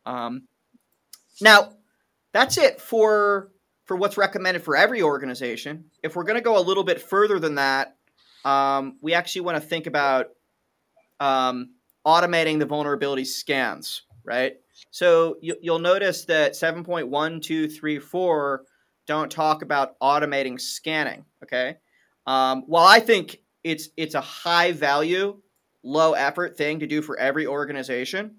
Um, 0.05 0.43
now, 1.41 1.73
that's 2.33 2.57
it 2.57 2.81
for 2.81 3.51
for 3.85 3.95
what's 3.97 4.17
recommended 4.17 4.61
for 4.61 4.77
every 4.77 5.01
organization. 5.01 5.85
If 6.03 6.15
we're 6.15 6.23
going 6.23 6.37
to 6.37 6.43
go 6.43 6.59
a 6.59 6.61
little 6.61 6.83
bit 6.83 7.01
further 7.01 7.39
than 7.39 7.55
that, 7.55 7.95
um, 8.45 8.99
we 9.01 9.15
actually 9.15 9.41
want 9.41 9.61
to 9.61 9.67
think 9.67 9.87
about 9.87 10.27
um, 11.19 11.71
automating 12.05 12.59
the 12.59 12.67
vulnerability 12.67 13.25
scans, 13.25 14.03
right? 14.23 14.57
So 14.91 15.37
you, 15.41 15.57
will 15.63 15.79
notice 15.79 16.25
that 16.25 16.53
7.1234 16.53 18.57
don't 19.07 19.31
talk 19.31 19.63
about 19.63 19.99
automating 19.99 20.61
scanning. 20.61 21.25
Okay. 21.43 21.77
Um, 22.27 22.61
while 22.67 22.85
I 22.85 22.99
think 22.99 23.39
it's 23.63 23.89
it's 23.97 24.13
a 24.13 24.21
high 24.21 24.71
value, 24.71 25.41
low 25.83 26.13
effort 26.13 26.57
thing 26.57 26.79
to 26.79 26.87
do 26.87 27.01
for 27.01 27.17
every 27.17 27.47
organization. 27.47 28.35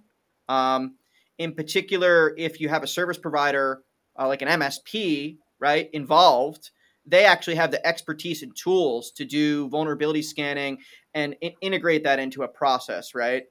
Um, 0.49 0.95
in 1.41 1.55
particular, 1.55 2.35
if 2.37 2.61
you 2.61 2.69
have 2.69 2.83
a 2.83 2.87
service 2.87 3.17
provider 3.17 3.83
uh, 4.19 4.29
like 4.29 4.43
an 4.43 4.49
MSP, 4.49 5.39
right, 5.59 5.89
involved, 5.95 6.71
they 7.07 7.25
actually 7.25 7.55
have 7.55 7.71
the 7.71 7.85
expertise 7.85 8.43
and 8.43 8.55
tools 8.55 9.11
to 9.13 9.25
do 9.25 9.67
vulnerability 9.71 10.21
scanning 10.21 10.77
and 11.15 11.35
in- 11.41 11.55
integrate 11.63 12.05
that 12.05 12.19
into 12.19 12.43
a 12.43 12.49
process, 12.49 13.15
right? 13.15 13.45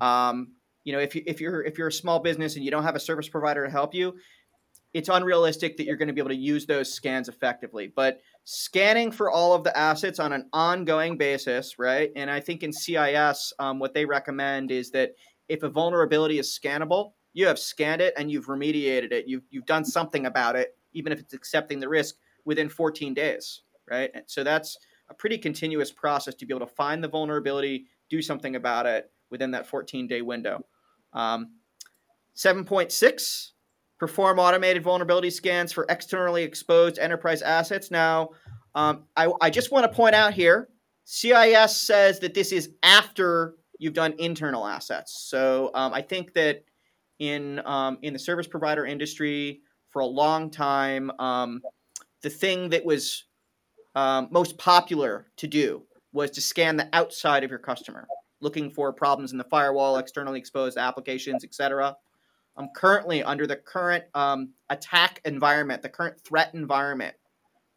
Um, 0.00 0.52
you 0.84 0.92
know, 0.92 1.00
if 1.00 1.16
you 1.16 1.22
if 1.26 1.40
you're 1.40 1.64
if 1.64 1.78
you're 1.78 1.88
a 1.88 1.92
small 1.92 2.20
business 2.20 2.54
and 2.54 2.64
you 2.64 2.70
don't 2.70 2.84
have 2.84 2.94
a 2.94 3.00
service 3.00 3.28
provider 3.28 3.64
to 3.66 3.72
help 3.72 3.92
you, 3.92 4.14
it's 4.94 5.08
unrealistic 5.08 5.76
that 5.76 5.84
you're 5.84 5.96
going 5.96 6.08
to 6.08 6.14
be 6.14 6.20
able 6.20 6.30
to 6.30 6.36
use 6.36 6.64
those 6.64 6.94
scans 6.94 7.28
effectively. 7.28 7.92
But 7.94 8.20
scanning 8.44 9.10
for 9.10 9.32
all 9.32 9.52
of 9.52 9.64
the 9.64 9.76
assets 9.76 10.20
on 10.20 10.32
an 10.32 10.48
ongoing 10.52 11.18
basis, 11.18 11.76
right? 11.76 12.10
And 12.14 12.30
I 12.30 12.38
think 12.38 12.62
in 12.62 12.72
CIS, 12.72 13.52
um, 13.58 13.80
what 13.80 13.94
they 13.94 14.04
recommend 14.04 14.70
is 14.70 14.92
that 14.92 15.10
if 15.48 15.64
a 15.64 15.68
vulnerability 15.68 16.38
is 16.38 16.56
scannable, 16.56 17.12
you 17.32 17.46
have 17.46 17.58
scanned 17.58 18.00
it 18.00 18.14
and 18.16 18.30
you've 18.30 18.46
remediated 18.46 19.12
it. 19.12 19.26
You've 19.26 19.44
you've 19.50 19.66
done 19.66 19.84
something 19.84 20.26
about 20.26 20.56
it, 20.56 20.76
even 20.92 21.12
if 21.12 21.20
it's 21.20 21.34
accepting 21.34 21.80
the 21.80 21.88
risk 21.88 22.16
within 22.44 22.68
14 22.68 23.14
days, 23.14 23.62
right? 23.90 24.10
So 24.26 24.44
that's 24.44 24.76
a 25.08 25.14
pretty 25.14 25.38
continuous 25.38 25.90
process 25.90 26.34
to 26.34 26.46
be 26.46 26.54
able 26.54 26.66
to 26.66 26.74
find 26.74 27.02
the 27.02 27.08
vulnerability, 27.08 27.86
do 28.10 28.20
something 28.20 28.56
about 28.56 28.86
it 28.86 29.10
within 29.30 29.50
that 29.52 29.66
14 29.66 30.06
day 30.06 30.22
window. 30.22 30.64
Um, 31.12 31.52
7.6 32.36 33.50
perform 33.98 34.38
automated 34.38 34.82
vulnerability 34.82 35.30
scans 35.30 35.72
for 35.72 35.86
externally 35.88 36.42
exposed 36.42 36.98
enterprise 36.98 37.42
assets. 37.42 37.90
Now, 37.90 38.30
um, 38.74 39.04
I, 39.16 39.30
I 39.40 39.50
just 39.50 39.70
want 39.70 39.84
to 39.84 39.96
point 39.96 40.14
out 40.14 40.32
here 40.32 40.68
CIS 41.04 41.76
says 41.76 42.20
that 42.20 42.34
this 42.34 42.52
is 42.52 42.70
after 42.82 43.56
you've 43.78 43.94
done 43.94 44.14
internal 44.18 44.66
assets. 44.66 45.26
So 45.28 45.70
um, 45.74 45.92
I 45.92 46.02
think 46.02 46.32
that 46.34 46.64
in 47.18 47.60
um, 47.64 47.98
in 48.02 48.12
the 48.12 48.18
service 48.18 48.46
provider 48.46 48.86
industry 48.86 49.60
for 49.90 50.00
a 50.00 50.06
long 50.06 50.50
time, 50.50 51.10
um, 51.18 51.60
the 52.22 52.30
thing 52.30 52.70
that 52.70 52.84
was 52.84 53.24
um, 53.94 54.28
most 54.30 54.58
popular 54.58 55.26
to 55.36 55.46
do 55.46 55.82
was 56.12 56.30
to 56.32 56.40
scan 56.40 56.76
the 56.76 56.88
outside 56.92 57.44
of 57.44 57.50
your 57.50 57.58
customer 57.58 58.06
looking 58.42 58.70
for 58.70 58.92
problems 58.92 59.32
in 59.32 59.38
the 59.38 59.44
firewall, 59.44 59.96
externally 59.96 60.38
exposed 60.38 60.76
applications, 60.76 61.44
etc. 61.44 61.96
I'm 62.56 62.68
currently 62.76 63.22
under 63.22 63.46
the 63.46 63.56
current 63.56 64.04
um, 64.14 64.50
attack 64.68 65.20
environment, 65.24 65.80
the 65.80 65.88
current 65.88 66.20
threat 66.20 66.52
environment. 66.52 67.14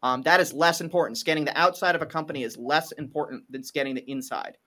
Um, 0.02 0.22
that 0.22 0.40
is 0.40 0.52
less 0.52 0.80
important. 0.82 1.16
Scanning 1.16 1.46
the 1.46 1.58
outside 1.58 1.94
of 1.94 2.02
a 2.02 2.06
company 2.06 2.42
is 2.42 2.58
less 2.58 2.92
important 2.92 3.50
than 3.50 3.62
scanning 3.62 3.94
the 3.94 4.10
inside 4.10 4.58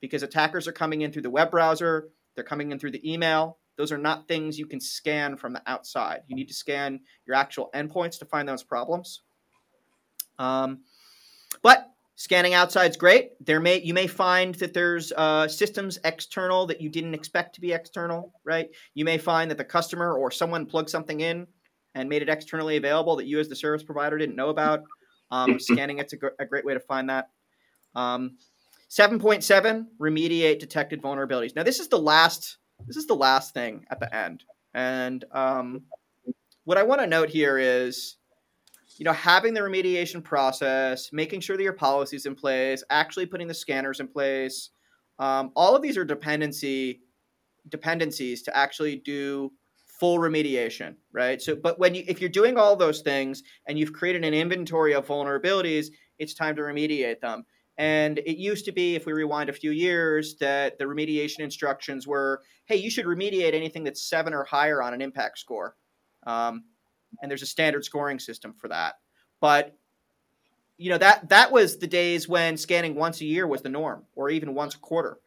because 0.00 0.22
attackers 0.22 0.68
are 0.68 0.72
coming 0.72 1.00
in 1.00 1.10
through 1.10 1.22
the 1.22 1.30
web 1.30 1.50
browser, 1.50 2.10
they're 2.34 2.44
coming 2.44 2.70
in 2.70 2.78
through 2.78 2.92
the 2.92 3.12
email. 3.12 3.58
Those 3.76 3.92
are 3.92 3.98
not 3.98 4.26
things 4.28 4.58
you 4.58 4.66
can 4.66 4.80
scan 4.80 5.36
from 5.36 5.52
the 5.52 5.62
outside. 5.66 6.20
You 6.26 6.36
need 6.36 6.48
to 6.48 6.54
scan 6.54 7.00
your 7.26 7.36
actual 7.36 7.70
endpoints 7.74 8.18
to 8.18 8.24
find 8.24 8.48
those 8.48 8.62
problems. 8.62 9.22
Um, 10.38 10.80
but 11.62 11.90
Scanning 12.18 12.54
outside 12.54 12.90
is 12.90 12.96
great. 12.96 13.32
There 13.44 13.60
may 13.60 13.82
you 13.82 13.92
may 13.92 14.06
find 14.06 14.54
that 14.54 14.72
there's 14.72 15.12
uh, 15.18 15.46
systems 15.46 15.98
external 16.02 16.66
that 16.66 16.80
you 16.80 16.88
didn't 16.88 17.12
expect 17.12 17.54
to 17.54 17.60
be 17.60 17.74
external, 17.74 18.32
right? 18.42 18.70
You 18.94 19.04
may 19.04 19.18
find 19.18 19.50
that 19.50 19.58
the 19.58 19.64
customer 19.64 20.14
or 20.14 20.30
someone 20.30 20.64
plugged 20.64 20.88
something 20.88 21.20
in 21.20 21.46
and 21.94 22.08
made 22.08 22.22
it 22.22 22.30
externally 22.30 22.78
available 22.78 23.16
that 23.16 23.26
you 23.26 23.38
as 23.38 23.50
the 23.50 23.56
service 23.56 23.82
provider 23.82 24.16
didn't 24.16 24.34
know 24.34 24.48
about. 24.48 24.84
Um, 25.30 25.60
scanning 25.60 25.98
it's 25.98 26.14
a, 26.14 26.16
gr- 26.16 26.28
a, 26.38 26.46
great 26.46 26.64
way 26.64 26.72
to 26.72 26.80
find 26.80 27.10
that. 27.10 27.28
Um, 27.94 28.38
7.7 28.88 29.84
remediate 30.00 30.58
detected 30.58 31.02
vulnerabilities. 31.02 31.54
Now 31.54 31.64
this 31.64 31.80
is 31.80 31.88
the 31.88 31.98
last 31.98 32.56
this 32.86 32.96
is 32.96 33.06
the 33.06 33.14
last 33.14 33.54
thing 33.54 33.84
at 33.90 34.00
the 34.00 34.14
end, 34.14 34.44
and 34.74 35.24
um, 35.32 35.82
what 36.64 36.78
I 36.78 36.82
want 36.82 37.00
to 37.00 37.06
note 37.06 37.28
here 37.30 37.58
is 37.58 38.16
you 38.98 39.04
know, 39.04 39.12
having 39.12 39.52
the 39.54 39.60
remediation 39.60 40.22
process, 40.22 41.12
making 41.12 41.40
sure 41.40 41.56
that 41.56 41.62
your 41.62 41.72
policies 41.72 42.26
in 42.26 42.34
place, 42.34 42.82
actually 42.90 43.26
putting 43.26 43.46
the 43.46 43.54
scanners 43.54 44.00
in 44.00 44.08
place, 44.08 44.70
um, 45.18 45.52
all 45.54 45.76
of 45.76 45.82
these 45.82 45.96
are 45.96 46.04
dependency 46.04 47.00
dependencies 47.68 48.42
to 48.42 48.56
actually 48.56 48.96
do 48.96 49.50
full 49.98 50.18
remediation, 50.18 50.94
right? 51.12 51.42
So, 51.42 51.56
but 51.56 51.78
when 51.78 51.94
you 51.94 52.04
if 52.06 52.20
you're 52.20 52.30
doing 52.30 52.56
all 52.56 52.76
those 52.76 53.00
things 53.02 53.42
and 53.66 53.78
you've 53.78 53.92
created 53.92 54.24
an 54.24 54.34
inventory 54.34 54.94
of 54.94 55.06
vulnerabilities, 55.06 55.86
it's 56.18 56.34
time 56.34 56.54
to 56.56 56.62
remediate 56.62 57.20
them. 57.20 57.44
And 57.78 58.18
it 58.18 58.38
used 58.38 58.64
to 58.64 58.72
be, 58.72 58.94
if 58.94 59.04
we 59.04 59.12
rewind 59.12 59.50
a 59.50 59.52
few 59.52 59.70
years, 59.70 60.36
that 60.36 60.78
the 60.78 60.84
remediation 60.84 61.40
instructions 61.40 62.06
were, 62.06 62.42
hey, 62.64 62.76
you 62.76 62.90
should 62.90 63.04
remediate 63.04 63.52
anything 63.54 63.84
that's 63.84 64.08
seven 64.08 64.32
or 64.32 64.44
higher 64.44 64.82
on 64.82 64.94
an 64.94 65.02
impact 65.02 65.38
score. 65.38 65.76
Um, 66.26 66.64
and 67.20 67.30
there's 67.30 67.42
a 67.42 67.46
standard 67.46 67.84
scoring 67.84 68.18
system 68.18 68.54
for 68.54 68.68
that. 68.68 68.94
But 69.40 69.76
you 70.78 70.90
know 70.90 70.98
that 70.98 71.28
that 71.30 71.50
was 71.50 71.78
the 71.78 71.86
days 71.86 72.28
when 72.28 72.56
scanning 72.56 72.94
once 72.94 73.20
a 73.20 73.24
year 73.24 73.46
was 73.46 73.62
the 73.62 73.68
norm, 73.68 74.04
or 74.14 74.28
even 74.30 74.54
once 74.54 74.74
a 74.74 74.78
quarter. 74.78 75.18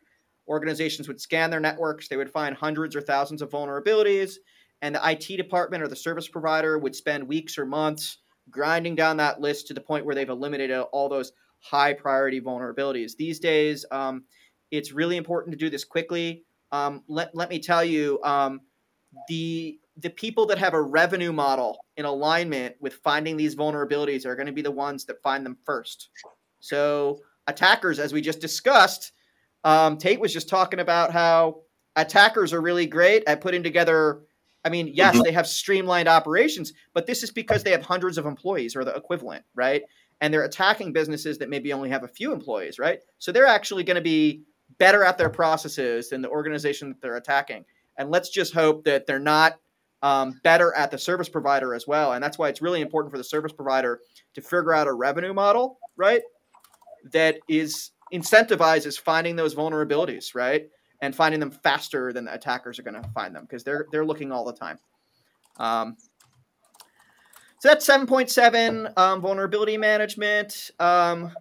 Organizations 0.48 1.08
would 1.08 1.22
scan 1.22 1.50
their 1.50 1.60
networks, 1.60 2.08
they 2.08 2.18
would 2.18 2.32
find 2.32 2.56
hundreds 2.56 2.96
or 2.96 3.02
thousands 3.02 3.42
of 3.42 3.50
vulnerabilities, 3.50 4.36
and 4.82 4.96
the 4.96 5.10
IT 5.10 5.38
department 5.38 5.84
or 5.84 5.88
the 5.88 5.96
service 5.96 6.28
provider 6.28 6.78
would 6.78 6.96
spend 6.96 7.28
weeks 7.28 7.58
or 7.58 7.66
months 7.66 8.20
grinding 8.50 8.96
down 8.96 9.18
that 9.18 9.42
list 9.42 9.68
to 9.68 9.74
the 9.74 9.82
point 9.82 10.06
where 10.06 10.16
they've 10.16 10.30
eliminated 10.30 10.80
all 10.92 11.10
those 11.10 11.34
high 11.60 11.94
priority 11.94 12.42
vulnerabilities. 12.42 13.16
These 13.16 13.40
days, 13.40 13.86
um, 13.92 14.24
it's 14.72 14.92
really 14.92 15.18
important 15.18 15.52
to 15.54 15.58
do 15.58 15.70
this 15.70 15.84
quickly. 15.84 16.44
Um, 16.72 17.04
let, 17.08 17.34
let 17.36 17.50
me 17.50 17.60
tell 17.60 17.84
you, 17.84 18.20
um, 18.24 18.62
the 19.28 19.80
the 19.98 20.10
people 20.10 20.46
that 20.46 20.58
have 20.58 20.74
a 20.74 20.82
revenue 20.82 21.34
model 21.34 21.84
in 21.98 22.06
alignment 22.06 22.76
with 22.80 22.94
finding 23.04 23.36
these 23.36 23.56
vulnerabilities 23.56 24.26
are 24.26 24.36
going 24.36 24.46
to 24.46 24.54
be 24.54 24.62
the 24.62 24.72
ones 24.72 25.04
that 25.06 25.22
find 25.22 25.46
them 25.46 25.58
first. 25.66 26.10
So 26.62 27.20
attackers, 27.48 28.00
as 28.00 28.14
we 28.14 28.22
just 28.22 28.40
discussed, 28.40 29.12
um, 29.66 29.98
Tait 29.98 30.20
was 30.20 30.32
just 30.32 30.48
talking 30.48 30.80
about 30.80 31.12
how 31.12 31.64
attackers 31.98 32.54
are 32.54 32.62
really 32.62 32.86
great 32.86 33.24
at 33.28 33.42
putting 33.42 33.62
together 33.62 34.22
I 34.66 34.70
mean, 34.70 34.92
yes, 34.94 35.22
they 35.24 35.32
have 35.32 35.48
streamlined 35.48 36.10
operations, 36.10 36.74
but 36.94 37.08
this 37.08 37.24
is 37.24 37.32
because 37.32 37.64
they 37.64 37.72
have 37.72 37.82
hundreds 37.82 38.18
of 38.18 38.26
employees 38.26 38.76
or 38.76 38.84
the 38.84 38.94
equivalent, 38.94 39.44
right? 39.56 39.84
And 40.22 40.34
they're 40.34 40.44
attacking 40.44 40.92
businesses 40.92 41.38
that 41.38 41.50
maybe 41.50 41.72
only 41.72 41.90
have 41.90 42.04
a 42.04 42.08
few 42.08 42.34
employees, 42.34 42.78
right? 42.78 43.00
So 43.20 43.32
they're 43.32 43.46
actually 43.46 43.84
going 43.84 43.96
to 43.96 44.02
be 44.02 44.44
better 44.78 45.04
at 45.04 45.18
their 45.18 45.30
processes 45.30 46.10
than 46.10 46.22
the 46.22 46.30
organization 46.30 46.90
that 46.90 47.02
they're 47.02 47.18
attacking. 47.18 47.66
And 47.98 48.10
let's 48.10 48.30
just 48.30 48.54
hope 48.54 48.84
that 48.86 49.06
they're 49.06 49.20
not 49.20 49.60
um, 50.02 50.40
better 50.44 50.74
at 50.76 50.92
the 50.92 50.98
service 50.98 51.30
provider 51.30 51.74
as 51.74 51.88
well. 51.88 52.14
And 52.14 52.24
that's 52.24 52.38
why 52.38 52.50
it's 52.50 52.62
really 52.62 52.82
important 52.82 53.12
for 53.12 53.18
the 53.18 53.24
service 53.24 53.52
provider 53.52 54.00
to 54.34 54.42
figure 54.42 54.74
out 54.74 54.88
a 54.88 54.94
revenue 54.94 55.34
model, 55.34 55.80
right? 55.98 56.22
That 57.12 57.40
is 57.48 57.92
incentivizes 58.14 59.00
finding 59.00 59.36
those 59.36 59.56
vulnerabilities, 59.56 60.36
right? 60.36 60.68
And 61.02 61.16
finding 61.16 61.40
them 61.40 61.52
faster 61.52 62.12
than 62.12 62.26
the 62.26 62.34
attackers 62.34 62.80
are 62.80 62.84
going 62.84 63.02
to 63.02 63.10
find 63.10 63.34
them 63.34 63.44
because 63.44 63.64
they're 63.64 63.88
they're 63.92 64.06
looking 64.06 64.32
all 64.32 64.44
the 64.44 64.54
time. 64.54 64.78
Um, 65.58 65.96
so 67.60 67.70
that's 67.70 67.88
7.7 67.88 68.98
um, 68.98 69.22
vulnerability 69.22 69.78
management. 69.78 70.72
Um, 70.80 71.32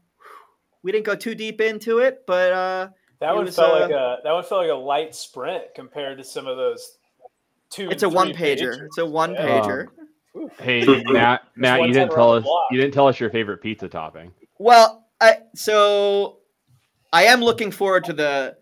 we 0.83 0.93
didn't 0.93 1.07
go 1.07 1.15
too 1.15 1.35
deep 1.35 1.61
into 1.61 1.99
it, 1.99 2.25
but 2.27 2.53
uh, 2.53 2.89
that 3.21 3.35
one 3.35 3.45
was, 3.45 3.57
felt 3.57 3.71
uh, 3.71 3.81
like 3.81 3.91
a 3.91 4.19
that 4.25 4.33
one 4.33 4.45
felt 4.45 4.63
like 4.63 4.71
a 4.71 4.75
light 4.75 5.15
sprint 5.15 5.65
compared 5.75 6.19
to 6.19 6.25
some 6.25 6.47
of 6.47 6.57
those 6.57 6.99
two. 7.71 7.91
it's 7.91 8.03
and 8.03 8.13
a 8.13 8.15
one 8.15 8.33
three 8.33 8.55
pager. 8.55 8.87
It's 8.87 8.99
a 8.99 9.07
one 9.07 9.33
Yeah. 9.33 9.47
pager. 9.47 9.87
Hey, 10.61 11.03
Matt, 11.05 11.43
Matt, 11.57 11.83
you 11.83 11.93
didn't 11.93 12.13
tell 12.13 12.35
us. 12.35 12.45
block. 12.45 12.67
You 12.71 12.81
didn't 12.81 12.95
tell 12.95 13.09
us 13.09 13.19
your 13.19 13.31
favorite 13.31 13.59
pizza 13.59 13.89
topping. 13.89 14.33
Well, 14.59 15.07
I 15.21 15.39
so 15.55 16.39
I 17.13 17.25
am 17.25 17.41
looking 17.41 17.71
forward 17.71 18.05
to 18.05 18.13
the 18.13 18.57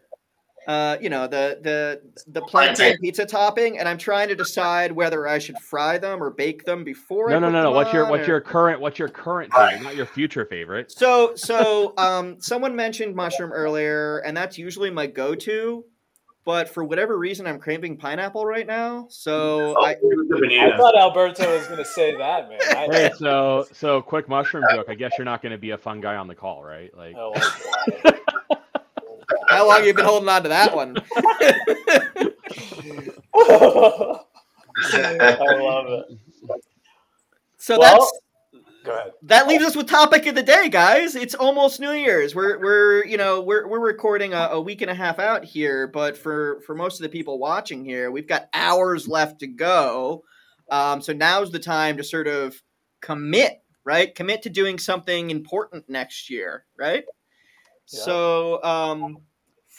uh, 0.67 0.97
you 1.01 1.09
know 1.09 1.27
the 1.27 1.59
the 1.63 2.01
the 2.27 2.43
plantain 2.43 2.75
Plantain. 2.77 2.99
pizza 3.01 3.25
topping, 3.27 3.79
and 3.79 3.89
I'm 3.89 3.99
trying 3.99 4.29
to 4.29 4.35
decide 4.35 4.93
whether 4.93 5.27
I 5.29 5.39
should 5.39 5.59
fry 5.59 5.99
them 5.99 6.23
or 6.23 6.31
bake 6.31 6.65
them 6.65 6.83
before. 6.85 7.31
No, 7.31 7.37
I 7.37 7.39
no, 7.39 7.51
no, 7.51 7.63
no. 7.65 7.71
What's 7.73 7.93
your 7.93 8.09
what's 8.11 8.25
or- 8.25 8.33
your 8.33 8.41
current 8.41 8.81
what's 8.81 8.99
your 8.99 9.09
current 9.09 9.53
favorite, 9.53 9.83
not 9.83 9.97
your 9.97 10.07
future 10.07 10.45
favorite? 10.45 10.91
So 10.91 11.35
so 11.37 11.95
um, 11.97 12.41
someone 12.41 12.75
mentioned 12.75 13.15
mushroom 13.15 13.53
earlier, 13.53 14.19
and 14.19 14.37
that's 14.37 14.59
usually 14.59 14.91
my 14.91 15.07
go-to. 15.07 15.85
But 16.45 16.69
for 16.69 16.85
whatever 16.85 17.19
reason, 17.19 17.45
I'm 17.49 17.59
craving 17.59 17.97
pineapple 17.97 18.47
right 18.47 18.69
now. 18.69 19.07
So 19.11 19.75
Oh. 19.77 19.85
I, 19.85 19.91
It 19.95 19.99
was 20.03 20.29
the 20.29 20.61
I 20.61 20.77
thought 20.77 20.97
Alberto 20.97 21.53
was 21.59 21.67
going 21.67 21.79
to 21.79 21.85
say 21.85 22.17
that, 22.17 22.49
man. 22.49 22.61
I, 22.71 22.87
Hey, 22.89 23.11
so 23.17 23.67
so 23.73 24.01
quick 24.01 24.29
mushroom 24.29 24.63
joke. 24.73 24.87
I 24.89 24.95
guess 24.95 25.11
you're 25.19 25.25
not 25.25 25.43
going 25.43 25.51
to 25.51 25.59
be 25.59 25.71
a 25.71 25.79
fun 25.79 26.01
guy 26.01 26.15
on 26.15 26.29
the 26.29 26.37
call, 26.37 26.63
right? 26.63 26.97
Like, 26.97 27.17
Oh, 27.19 27.33
how 29.57 29.67
long 29.67 29.79
have 29.79 29.87
you 29.87 29.95
been 29.95 30.05
holding 30.05 30.29
on 30.29 30.43
to 30.43 30.49
that 30.51 30.75
one? 30.75 30.97
I 34.95 35.57
love 35.61 35.87
it. 35.89 36.19
So 37.59 37.79
Well- 37.79 37.99
that's 37.99 38.13
Go 38.85 38.93
ahead. 38.93 39.13
that 39.23 39.49
leaves 39.49 39.65
us 39.65 39.75
with 39.75 39.89
topic 39.89 40.27
of 40.27 40.37
the 40.37 40.45
day, 40.45 40.69
guys. 40.69 41.17
It's 41.17 41.35
almost 41.35 41.81
New 41.81 41.91
Year's. 41.91 42.37
We're 42.37 42.61
we're 42.61 43.05
you 43.05 43.17
know 43.17 43.41
we're 43.41 43.67
we're 43.67 43.81
recording 43.81 44.33
a, 44.33 44.51
a 44.53 44.61
week 44.61 44.81
and 44.81 44.91
a 44.91 44.95
half 44.95 45.19
out 45.19 45.45
here, 45.45 45.89
but 45.89 46.17
for 46.17 46.61
for 46.61 46.77
most 46.77 47.01
of 47.01 47.03
the 47.03 47.09
people 47.09 47.41
watching 47.41 47.85
here, 47.85 48.13
we've 48.13 48.29
got 48.29 48.49
hours 48.55 49.09
left 49.09 49.41
to 49.41 49.49
go. 49.49 50.23
Um, 50.71 51.01
so 51.03 51.13
now's 51.13 51.51
the 51.51 51.59
time 51.59 51.97
to 51.97 52.05
sort 52.05 52.29
of 52.29 52.63
commit, 53.01 53.61
right? 53.85 54.15
Commit 54.15 54.43
to 54.43 54.51
doing 54.51 54.79
something 54.79 55.31
important 55.31 55.89
next 55.89 56.31
year, 56.31 56.65
right? 56.79 57.03
Yeah. 57.93 58.01
So 58.05 58.63
um, 58.63 59.17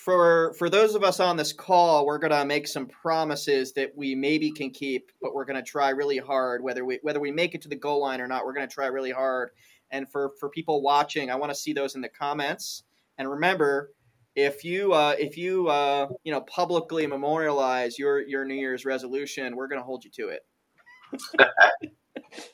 for 0.08 0.54
for 0.54 0.70
those 0.70 0.96
of 0.96 1.04
us 1.04 1.20
on 1.20 1.36
this 1.36 1.52
call, 1.52 2.06
we're 2.06 2.18
gonna 2.18 2.46
make 2.46 2.66
some 2.66 2.86
promises 2.88 3.74
that 3.74 3.92
we 3.94 4.16
maybe 4.16 4.50
can 4.50 4.70
keep, 4.70 5.12
but 5.22 5.36
we're 5.36 5.44
gonna 5.44 5.62
try 5.62 5.90
really 5.90 6.18
hard. 6.18 6.64
Whether 6.64 6.86
we 6.86 7.00
whether 7.02 7.20
we 7.20 7.30
make 7.30 7.54
it 7.56 7.62
to 7.64 7.68
the 7.68 7.76
goal 7.76 8.00
line 8.00 8.22
or 8.22 8.28
not, 8.28 8.46
we're 8.46 8.54
gonna 8.54 8.68
try 8.68 8.86
really 8.86 9.12
hard. 9.12 9.50
And 9.92 10.10
for 10.10 10.32
for 10.40 10.48
people 10.48 10.82
watching, 10.82 11.30
I 11.30 11.36
want 11.36 11.52
to 11.52 11.60
see 11.60 11.74
those 11.74 11.96
in 11.96 12.00
the 12.00 12.08
comments. 12.08 12.84
And 13.18 13.30
remember, 13.30 13.92
if 14.34 14.64
you 14.64 14.94
uh, 14.94 15.16
if 15.20 15.36
you 15.38 15.68
uh, 15.68 16.08
you 16.24 16.32
know 16.32 16.40
publicly 16.40 17.06
memorialize 17.06 18.00
your 18.00 18.22
your 18.22 18.46
New 18.46 18.56
Year's 18.56 18.86
resolution, 18.86 19.58
we're 19.58 19.68
gonna 19.68 19.84
hold 19.84 20.06
you 20.06 20.12
to 20.12 20.30
it. 20.30 20.46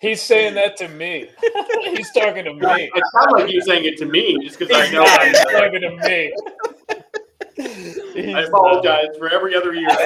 He's 0.01 0.23
saying 0.23 0.55
that 0.55 0.75
to 0.77 0.87
me. 0.87 1.29
He's 1.83 2.11
talking 2.13 2.45
to 2.45 2.53
me. 2.55 2.91
It 2.95 3.03
sounded 3.13 3.43
like 3.43 3.51
you 3.51 3.59
were 3.59 3.65
saying 3.65 3.85
it 3.85 3.97
to 3.97 4.05
me, 4.05 4.39
just 4.43 4.57
because 4.57 4.75
I 4.75 4.89
know. 4.91 5.03
He's 5.03 5.39
talking 5.51 5.81
to 5.81 5.97
me. 6.07 6.33
He's 7.55 8.35
I 8.35 8.41
apologize 8.41 9.15
for 9.17 9.29
every 9.29 9.55
other 9.55 9.73
year. 9.73 9.87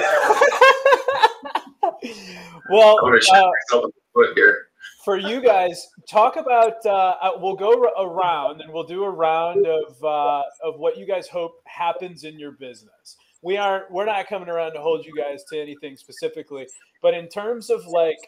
well, 2.69 2.97
I'm 2.97 3.05
gonna 3.05 3.21
shoot 3.21 3.33
uh, 3.33 3.51
myself 3.51 3.85
in 3.85 3.91
the 3.91 4.01
foot 4.13 4.29
here. 4.35 4.67
for 5.05 5.17
you 5.17 5.41
guys, 5.41 5.87
talk 6.09 6.35
about. 6.35 6.85
Uh, 6.85 7.15
uh, 7.21 7.31
we'll 7.37 7.55
go 7.55 7.71
around 7.99 8.61
and 8.61 8.71
we'll 8.73 8.83
do 8.83 9.03
a 9.03 9.09
round 9.09 9.65
of 9.65 10.03
uh, 10.03 10.43
of 10.63 10.77
what 10.77 10.97
you 10.97 11.05
guys 11.05 11.27
hope 11.27 11.61
happens 11.65 12.23
in 12.23 12.37
your 12.39 12.51
business. 12.51 13.17
We 13.41 13.57
aren't. 13.57 13.89
We're 13.91 14.05
not 14.05 14.27
coming 14.27 14.49
around 14.49 14.73
to 14.73 14.81
hold 14.81 15.05
you 15.05 15.15
guys 15.15 15.43
to 15.51 15.59
anything 15.59 15.95
specifically, 15.95 16.67
but 17.01 17.13
in 17.13 17.27
terms 17.29 17.69
of 17.69 17.85
like, 17.87 18.19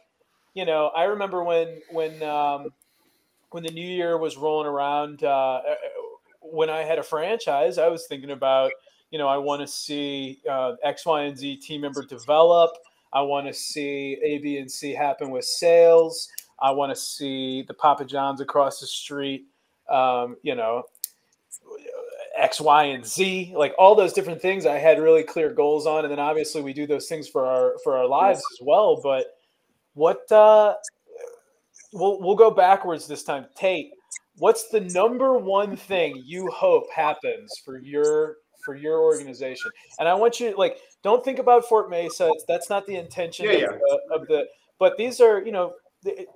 you 0.53 0.65
know, 0.65 0.91
I 0.95 1.03
remember 1.03 1.43
when 1.43 1.81
when 1.91 2.23
um, 2.23 2.69
when 3.49 3.63
the 3.63 3.71
new 3.71 3.87
year 3.87 4.17
was 4.17 4.37
rolling 4.37 4.67
around. 4.67 5.23
Uh, 5.23 5.61
when 6.41 6.69
I 6.69 6.79
had 6.79 6.97
a 6.97 7.03
franchise, 7.03 7.77
I 7.77 7.89
was 7.89 8.07
thinking 8.07 8.31
about. 8.31 8.71
You 9.11 9.17
know, 9.17 9.27
I 9.27 9.37
want 9.37 9.61
to 9.61 9.67
see 9.67 10.39
uh, 10.49 10.73
X, 10.83 11.05
Y, 11.05 11.23
and 11.23 11.37
Z 11.37 11.57
team 11.57 11.81
member 11.81 12.03
develop. 12.03 12.71
I 13.11 13.21
want 13.21 13.47
to 13.47 13.53
see 13.53 14.17
A, 14.23 14.37
B, 14.37 14.57
and 14.57 14.69
C 14.69 14.93
happen 14.93 15.31
with 15.31 15.45
sales. 15.45 16.29
I 16.61 16.71
want 16.71 16.91
to 16.91 16.95
see 16.95 17.63
the 17.63 17.73
Papa 17.73 18.05
John's 18.05 18.41
across 18.41 18.79
the 18.79 18.87
street, 18.87 19.45
um, 19.89 20.35
you 20.43 20.55
know, 20.55 20.83
X, 22.37 22.61
Y, 22.61 22.83
and 22.85 23.05
Z, 23.05 23.53
like 23.55 23.73
all 23.79 23.95
those 23.95 24.13
different 24.13 24.41
things. 24.41 24.65
I 24.65 24.77
had 24.77 24.99
really 24.99 25.23
clear 25.23 25.51
goals 25.51 25.87
on, 25.87 26.05
and 26.05 26.11
then 26.11 26.19
obviously 26.19 26.61
we 26.61 26.73
do 26.73 26.85
those 26.85 27.07
things 27.07 27.27
for 27.27 27.45
our 27.45 27.75
for 27.83 27.97
our 27.97 28.05
lives 28.05 28.41
as 28.53 28.59
well. 28.61 28.99
But 29.01 29.37
what 29.93 30.31
uh, 30.31 30.75
we'll 31.93 32.19
we'll 32.21 32.35
go 32.35 32.51
backwards 32.51 33.07
this 33.07 33.23
time. 33.23 33.45
Tait, 33.55 33.91
what's 34.37 34.69
the 34.69 34.81
number 34.81 35.37
one 35.37 35.75
thing 35.75 36.21
you 36.25 36.47
hope 36.51 36.85
happens 36.91 37.51
for 37.65 37.79
your 37.79 38.37
for 38.69 38.75
your 38.75 38.99
organization? 38.99 39.71
And 39.97 40.07
I 40.07 40.13
want 40.13 40.39
you 40.39 40.55
like 40.55 40.79
don't 41.01 41.25
think 41.25 41.39
about 41.39 41.65
FortMesa. 41.65 42.29
That's 42.47 42.69
not 42.69 42.85
the 42.85 42.97
intention 42.97 43.45
Yeah, 43.45 43.53
of, 43.53 43.59
yeah. 43.59 43.67
The, 43.67 44.15
of 44.15 44.27
the. 44.27 44.47
But 44.77 44.97
these 44.97 45.19
are 45.19 45.43
you 45.43 45.51
know. 45.51 45.73
The, 46.03 46.27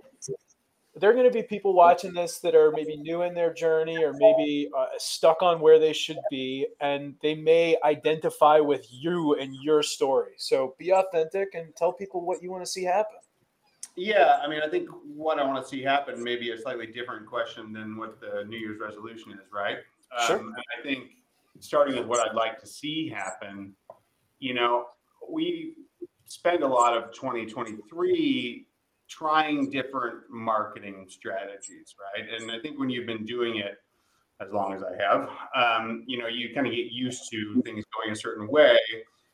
there 0.95 1.09
are 1.09 1.13
going 1.13 1.25
to 1.25 1.33
be 1.33 1.41
people 1.41 1.73
watching 1.73 2.13
this 2.13 2.37
that 2.39 2.53
are 2.53 2.69
maybe 2.69 2.95
new 2.97 3.23
in 3.23 3.33
their 3.33 3.51
journey 3.51 4.03
or 4.03 4.13
maybe 4.13 4.69
uh, 4.77 4.85
stuck 4.99 5.41
on 5.41 5.59
where 5.59 5.79
they 5.79 5.91
should 5.91 6.19
be 6.29 6.67
and 6.81 7.15
they 7.23 7.33
may 7.33 7.75
identify 7.83 8.59
with 8.59 8.85
you 8.91 9.33
and 9.39 9.55
your 9.55 9.81
story 9.81 10.33
so 10.37 10.75
be 10.77 10.93
authentic 10.93 11.55
and 11.55 11.75
tell 11.75 11.91
people 11.91 12.23
what 12.23 12.43
you 12.43 12.51
want 12.51 12.63
to 12.63 12.69
see 12.69 12.83
happen 12.83 13.17
Yeah, 13.95 14.37
I 14.43 14.47
mean, 14.47 14.61
I 14.63 14.69
think 14.69 14.87
what 15.15 15.39
I 15.39 15.43
want 15.43 15.63
to 15.63 15.67
see 15.67 15.81
happen 15.81 16.23
may 16.23 16.35
be 16.35 16.51
a 16.51 16.61
slightly 16.61 16.85
different 16.85 17.25
question 17.25 17.73
than 17.73 17.97
what 17.97 18.19
the 18.21 18.43
New 18.47 18.57
Year's 18.57 18.79
resolution 18.79 19.31
is, 19.31 19.51
right? 19.51 19.77
Sure. 20.27 20.39
Um, 20.39 20.47
and 20.47 20.65
I 20.77 20.83
think 20.83 21.11
starting 21.59 21.95
with 21.95 22.07
what 22.07 22.27
I'd 22.27 22.35
like 22.35 22.59
to 22.59 22.67
see 22.67 23.09
happen, 23.09 23.73
you 24.39 24.53
know, 24.53 24.85
we 25.29 25.75
spend 26.25 26.63
a 26.63 26.67
lot 26.67 26.97
of 26.97 27.13
2023 27.13 28.65
trying 29.09 29.69
different 29.69 30.15
marketing 30.29 31.05
strategies, 31.07 31.95
right? 31.99 32.27
And 32.33 32.51
I 32.51 32.59
think 32.59 32.79
when 32.79 32.89
you've 32.89 33.05
been 33.05 33.25
doing 33.25 33.57
it 33.57 33.77
as 34.41 34.51
long 34.51 34.73
as 34.73 34.83
I 34.83 34.95
have, 35.01 35.29
um, 35.55 36.03
you 36.07 36.17
know, 36.17 36.27
you 36.27 36.53
kind 36.53 36.67
of 36.67 36.73
get 36.73 36.91
used 36.91 37.29
to 37.31 37.61
things 37.63 37.85
going 37.95 38.11
a 38.11 38.15
certain 38.15 38.47
way 38.47 38.77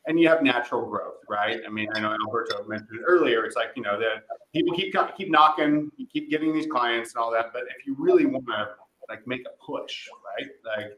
and 0.10 0.20
you 0.20 0.28
have 0.28 0.42
natural 0.42 0.86
growth, 0.90 1.18
right? 1.30 1.62
I 1.66 1.70
mean, 1.70 1.88
I 1.94 2.00
know 2.00 2.16
Alberto 2.26 2.64
mentioned 2.68 3.02
earlier. 3.06 3.46
It's 3.46 3.56
like 3.56 3.70
you 3.76 3.84
know 3.84 4.00
that 4.00 4.24
people 4.54 4.76
keep 4.76 4.96
keep 5.16 5.30
knocking, 5.30 5.92
you 5.98 6.08
keep 6.12 6.30
getting 6.30 6.54
these 6.54 6.68
clients 6.68 7.14
and 7.14 7.22
all 7.24 7.32
that. 7.32 7.52
But 7.54 7.64
if 7.78 7.86
you 7.86 7.96
really 7.98 8.26
want 8.26 8.46
to 8.48 8.70
like 9.08 9.26
make 9.28 9.42
a 9.42 9.64
push, 9.64 10.08
right? 10.26 10.50
Like 10.66 10.92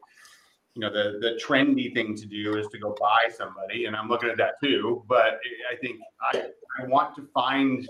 you 0.76 0.82
know, 0.82 0.92
the 0.92 1.20
the 1.20 1.40
trendy 1.44 1.94
thing 1.94 2.16
to 2.16 2.26
do 2.26 2.58
is 2.58 2.68
to 2.68 2.80
go 2.80 2.96
buy 3.00 3.34
somebody, 3.36 3.86
and 3.86 3.96
I'm 3.96 4.08
looking 4.08 4.30
at 4.30 4.38
that 4.38 4.54
too. 4.64 5.04
But 5.08 5.40
I 5.72 5.76
think 5.82 6.00
I 6.22 6.50
I 6.80 6.88
want 6.88 7.16
to 7.18 7.28
find 7.34 7.88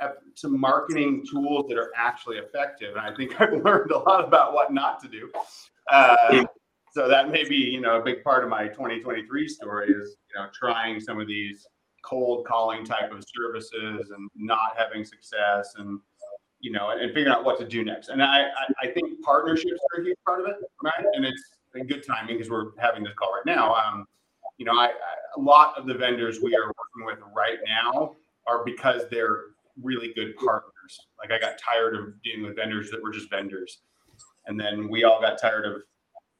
uh, 0.00 0.08
some 0.34 0.58
marketing 0.58 1.24
tools 1.30 1.66
that 1.68 1.76
are 1.78 1.90
actually 1.96 2.38
effective, 2.38 2.96
and 2.96 3.00
I 3.00 3.14
think 3.14 3.32
I've 3.40 3.52
learned 3.64 3.90
a 3.90 3.98
lot 3.98 4.24
about 4.24 4.54
what 4.54 4.72
not 4.72 5.02
to 5.02 5.08
do. 5.08 5.30
Uh, 5.90 6.44
so 6.92 7.08
that 7.08 7.30
may 7.30 7.48
be 7.48 7.56
you 7.56 7.80
know 7.80 8.00
a 8.00 8.04
big 8.04 8.22
part 8.22 8.44
of 8.44 8.50
my 8.50 8.68
2023 8.68 9.48
story 9.48 9.88
is 9.88 10.16
you 10.34 10.40
know 10.40 10.48
trying 10.54 11.00
some 11.00 11.20
of 11.20 11.26
these 11.26 11.66
cold 12.02 12.46
calling 12.46 12.84
type 12.84 13.12
of 13.12 13.24
services 13.36 14.10
and 14.10 14.30
not 14.34 14.76
having 14.76 15.04
success 15.04 15.74
and 15.76 16.00
you 16.60 16.72
know 16.72 16.90
and 16.90 17.08
figuring 17.08 17.28
out 17.28 17.44
what 17.44 17.58
to 17.58 17.66
do 17.66 17.84
next 17.84 18.08
and 18.08 18.22
i 18.22 18.42
i, 18.42 18.84
I 18.84 18.86
think 18.88 19.20
partnerships 19.22 19.80
are 19.92 20.00
a 20.00 20.04
huge 20.04 20.16
part 20.24 20.40
of 20.40 20.46
it 20.46 20.56
right 20.82 21.04
and 21.14 21.24
it's 21.24 21.42
a 21.74 21.84
good 21.84 22.04
timing 22.06 22.36
because 22.36 22.50
we're 22.50 22.70
having 22.78 23.02
this 23.02 23.12
call 23.14 23.32
right 23.32 23.46
now 23.46 23.74
um 23.74 24.06
you 24.58 24.64
know 24.64 24.72
I, 24.72 24.86
I 24.86 24.90
a 25.36 25.40
lot 25.40 25.78
of 25.78 25.86
the 25.86 25.94
vendors 25.94 26.40
we 26.42 26.54
are 26.56 26.66
working 26.66 27.06
with 27.06 27.18
right 27.34 27.58
now 27.66 28.16
are 28.46 28.64
because 28.64 29.02
they're 29.10 29.44
really 29.82 30.12
good 30.14 30.36
partners. 30.36 30.72
Like 31.18 31.30
I 31.30 31.38
got 31.38 31.58
tired 31.58 31.96
of 31.96 32.20
dealing 32.22 32.42
with 32.44 32.56
vendors 32.56 32.90
that 32.90 33.02
were 33.02 33.10
just 33.10 33.30
vendors. 33.30 33.78
And 34.46 34.58
then 34.58 34.88
we 34.88 35.04
all 35.04 35.20
got 35.20 35.40
tired 35.40 35.66
of 35.66 35.82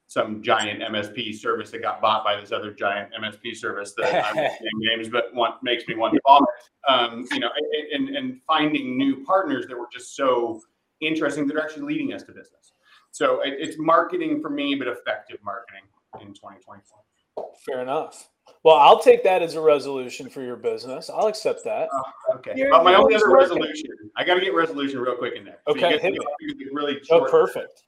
some 0.07 0.43
giant 0.43 0.83
MSP 0.83 1.35
service 1.37 1.71
that 1.71 1.83
got 1.83 2.01
bought 2.01 2.25
by 2.25 2.41
this 2.41 2.51
other 2.51 2.73
giant 2.73 3.11
MSP 3.15 3.55
service 3.55 3.95
that 3.97 4.27
I'm 4.27 4.35
naming 4.37 4.57
names, 4.81 5.09
but 5.09 5.33
want, 5.35 5.63
makes 5.63 5.87
me 5.87 5.95
want 5.95 6.15
to 6.15 6.21
vomit. 6.27 6.49
Um, 6.89 7.27
you 7.31 7.39
know, 7.39 7.51
and, 7.93 8.09
and 8.17 8.41
finding 8.47 8.97
new 8.97 9.25
partners 9.25 9.67
that 9.69 9.79
were 9.79 9.89
just 9.93 10.17
so 10.17 10.61
interesting 11.01 11.47
that 11.47 11.57
are 11.57 11.63
actually 11.63 11.83
leading 11.83 12.13
us 12.13 12.25
to 12.25 12.33
business. 12.33 12.73
So 13.13 13.41
it, 13.43 13.55
it's 13.59 13.77
marketing 13.79 14.41
for 14.41 14.51
me, 14.51 14.75
but 14.75 14.89
effective 14.89 15.39
marketing 15.45 15.83
in 16.21 16.29
2024. 16.35 17.45
Fair 17.67 17.81
enough. 17.83 18.29
Well, 18.63 18.77
I'll 18.77 19.01
take 19.01 19.23
that 19.25 19.43
as 19.43 19.55
a 19.55 19.61
resolution 19.61 20.29
for 20.29 20.43
your 20.43 20.57
business. 20.57 21.09
I'll 21.09 21.27
accept 21.29 21.65
that. 21.65 21.89
Uh, 21.93 22.35
okay. 22.37 22.53
You're- 22.57 22.71
But 22.71 22.85
my 22.85 22.95
only 22.95 23.15
other 23.15 23.31
working. 23.31 23.49
resolution, 23.59 23.91
I 24.17 24.25
got 24.25 24.35
to 24.35 24.41
get 24.41 24.55
resolution 24.55 24.99
real 25.01 25.17
quick 25.17 25.35
in 25.37 25.45
there. 25.45 25.59
So 25.69 25.75
you 25.75 25.81
Okay, 25.87 25.93
get- 25.95 26.03
hit 26.03 26.15
you 26.41 26.55
get 26.55 26.73
really 26.73 27.01
Oh, 27.11 27.25
perfect. 27.31 27.83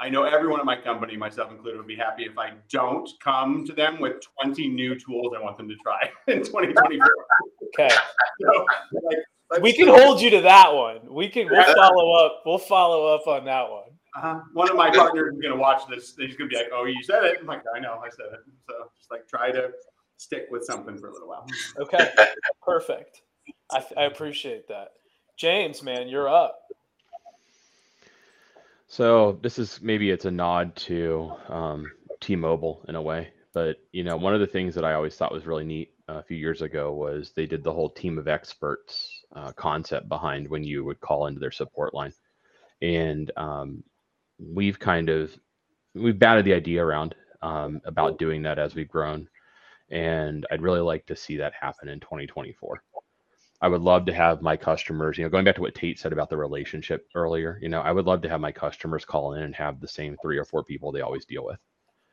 I 0.00 0.08
know 0.08 0.24
everyone 0.24 0.58
at 0.58 0.66
my 0.66 0.76
company, 0.76 1.16
myself 1.16 1.52
included, 1.52 1.76
would 1.78 1.86
be 1.86 1.94
happy 1.94 2.24
if 2.24 2.36
I 2.36 2.52
don't 2.68 3.08
come 3.22 3.64
to 3.66 3.72
them 3.72 4.00
with 4.00 4.16
20 4.42 4.66
new 4.68 4.98
tools 4.98 5.32
I 5.38 5.40
want 5.42 5.56
them 5.56 5.68
to 5.68 5.76
try 5.84 6.10
in 6.28 6.42
2024. 6.42 7.08
Okay. 7.78 7.88
So, 8.42 8.66
like, 9.52 9.62
We 9.62 9.72
can 9.72 9.86
do- 9.86 9.92
hold 9.94 10.20
you 10.20 10.30
to 10.30 10.40
that 10.40 10.74
one. 10.74 11.00
We 11.08 11.28
can 11.28 11.46
we'll 11.48 11.74
follow 11.74 12.12
up. 12.26 12.42
We'll 12.44 12.58
follow 12.58 13.14
up 13.14 13.26
on 13.28 13.44
that 13.44 13.70
one. 13.70 13.83
Uh-huh. 14.16 14.40
One 14.52 14.70
of 14.70 14.76
my 14.76 14.90
partners 14.90 15.34
is 15.34 15.40
going 15.40 15.52
to 15.54 15.60
watch 15.60 15.82
this. 15.88 16.14
He's 16.16 16.36
going 16.36 16.48
to 16.48 16.54
be 16.54 16.56
like, 16.56 16.70
"Oh, 16.72 16.84
you 16.84 17.02
said 17.02 17.24
it." 17.24 17.38
I'm 17.40 17.46
like, 17.46 17.62
"I 17.74 17.80
know, 17.80 18.00
I 18.04 18.10
said 18.10 18.26
it." 18.32 18.40
So 18.68 18.90
just 18.96 19.10
like 19.10 19.26
try 19.28 19.50
to 19.50 19.72
stick 20.16 20.46
with 20.50 20.64
something 20.64 20.96
for 20.96 21.08
a 21.08 21.12
little 21.12 21.28
while. 21.28 21.46
Okay. 21.80 22.10
Perfect. 22.62 23.22
I, 23.72 23.84
I 23.96 24.04
appreciate 24.04 24.68
that. 24.68 24.92
James, 25.36 25.82
man, 25.82 26.08
you're 26.08 26.28
up. 26.28 26.60
So 28.86 29.38
this 29.42 29.58
is 29.58 29.80
maybe 29.82 30.10
it's 30.10 30.24
a 30.24 30.30
nod 30.30 30.76
to 30.76 31.32
um, 31.48 31.90
T-Mobile 32.20 32.84
in 32.88 32.94
a 32.94 33.02
way, 33.02 33.32
but 33.52 33.78
you 33.90 34.04
know, 34.04 34.16
one 34.16 34.34
of 34.34 34.40
the 34.40 34.46
things 34.46 34.74
that 34.76 34.84
I 34.84 34.94
always 34.94 35.16
thought 35.16 35.32
was 35.32 35.46
really 35.46 35.64
neat 35.64 35.90
uh, 36.08 36.18
a 36.18 36.22
few 36.22 36.36
years 36.36 36.62
ago 36.62 36.92
was 36.92 37.32
they 37.34 37.46
did 37.46 37.64
the 37.64 37.72
whole 37.72 37.90
team 37.90 38.18
of 38.18 38.28
experts 38.28 39.24
uh, 39.34 39.50
concept 39.52 40.08
behind 40.08 40.48
when 40.48 40.62
you 40.62 40.84
would 40.84 41.00
call 41.00 41.26
into 41.26 41.40
their 41.40 41.50
support 41.50 41.92
line, 41.92 42.12
and 42.82 43.32
um, 43.36 43.82
we've 44.38 44.78
kind 44.78 45.08
of 45.08 45.36
we've 45.94 46.18
batted 46.18 46.44
the 46.44 46.54
idea 46.54 46.84
around 46.84 47.14
um, 47.42 47.80
about 47.84 48.18
doing 48.18 48.42
that 48.42 48.58
as 48.58 48.74
we've 48.74 48.88
grown, 48.88 49.28
and 49.90 50.46
I'd 50.50 50.62
really 50.62 50.80
like 50.80 51.06
to 51.06 51.16
see 51.16 51.36
that 51.38 51.52
happen 51.58 51.88
in 51.88 52.00
2024. 52.00 52.82
I 53.60 53.68
would 53.68 53.80
love 53.80 54.04
to 54.06 54.12
have 54.12 54.42
my 54.42 54.56
customers, 54.56 55.16
you 55.16 55.24
know, 55.24 55.30
going 55.30 55.44
back 55.44 55.54
to 55.54 55.62
what 55.62 55.74
Tait 55.74 55.98
said 55.98 56.12
about 56.12 56.28
the 56.28 56.36
relationship 56.36 57.06
earlier, 57.14 57.58
you 57.62 57.68
know, 57.68 57.80
I 57.80 57.92
would 57.92 58.04
love 58.04 58.20
to 58.22 58.28
have 58.28 58.40
my 58.40 58.52
customers 58.52 59.06
call 59.06 59.34
in 59.34 59.42
and 59.42 59.54
have 59.54 59.80
the 59.80 59.88
same 59.88 60.18
three 60.20 60.36
or 60.36 60.44
four 60.44 60.62
people 60.64 60.92
they 60.92 61.00
always 61.00 61.24
deal 61.24 61.46
with. 61.46 61.58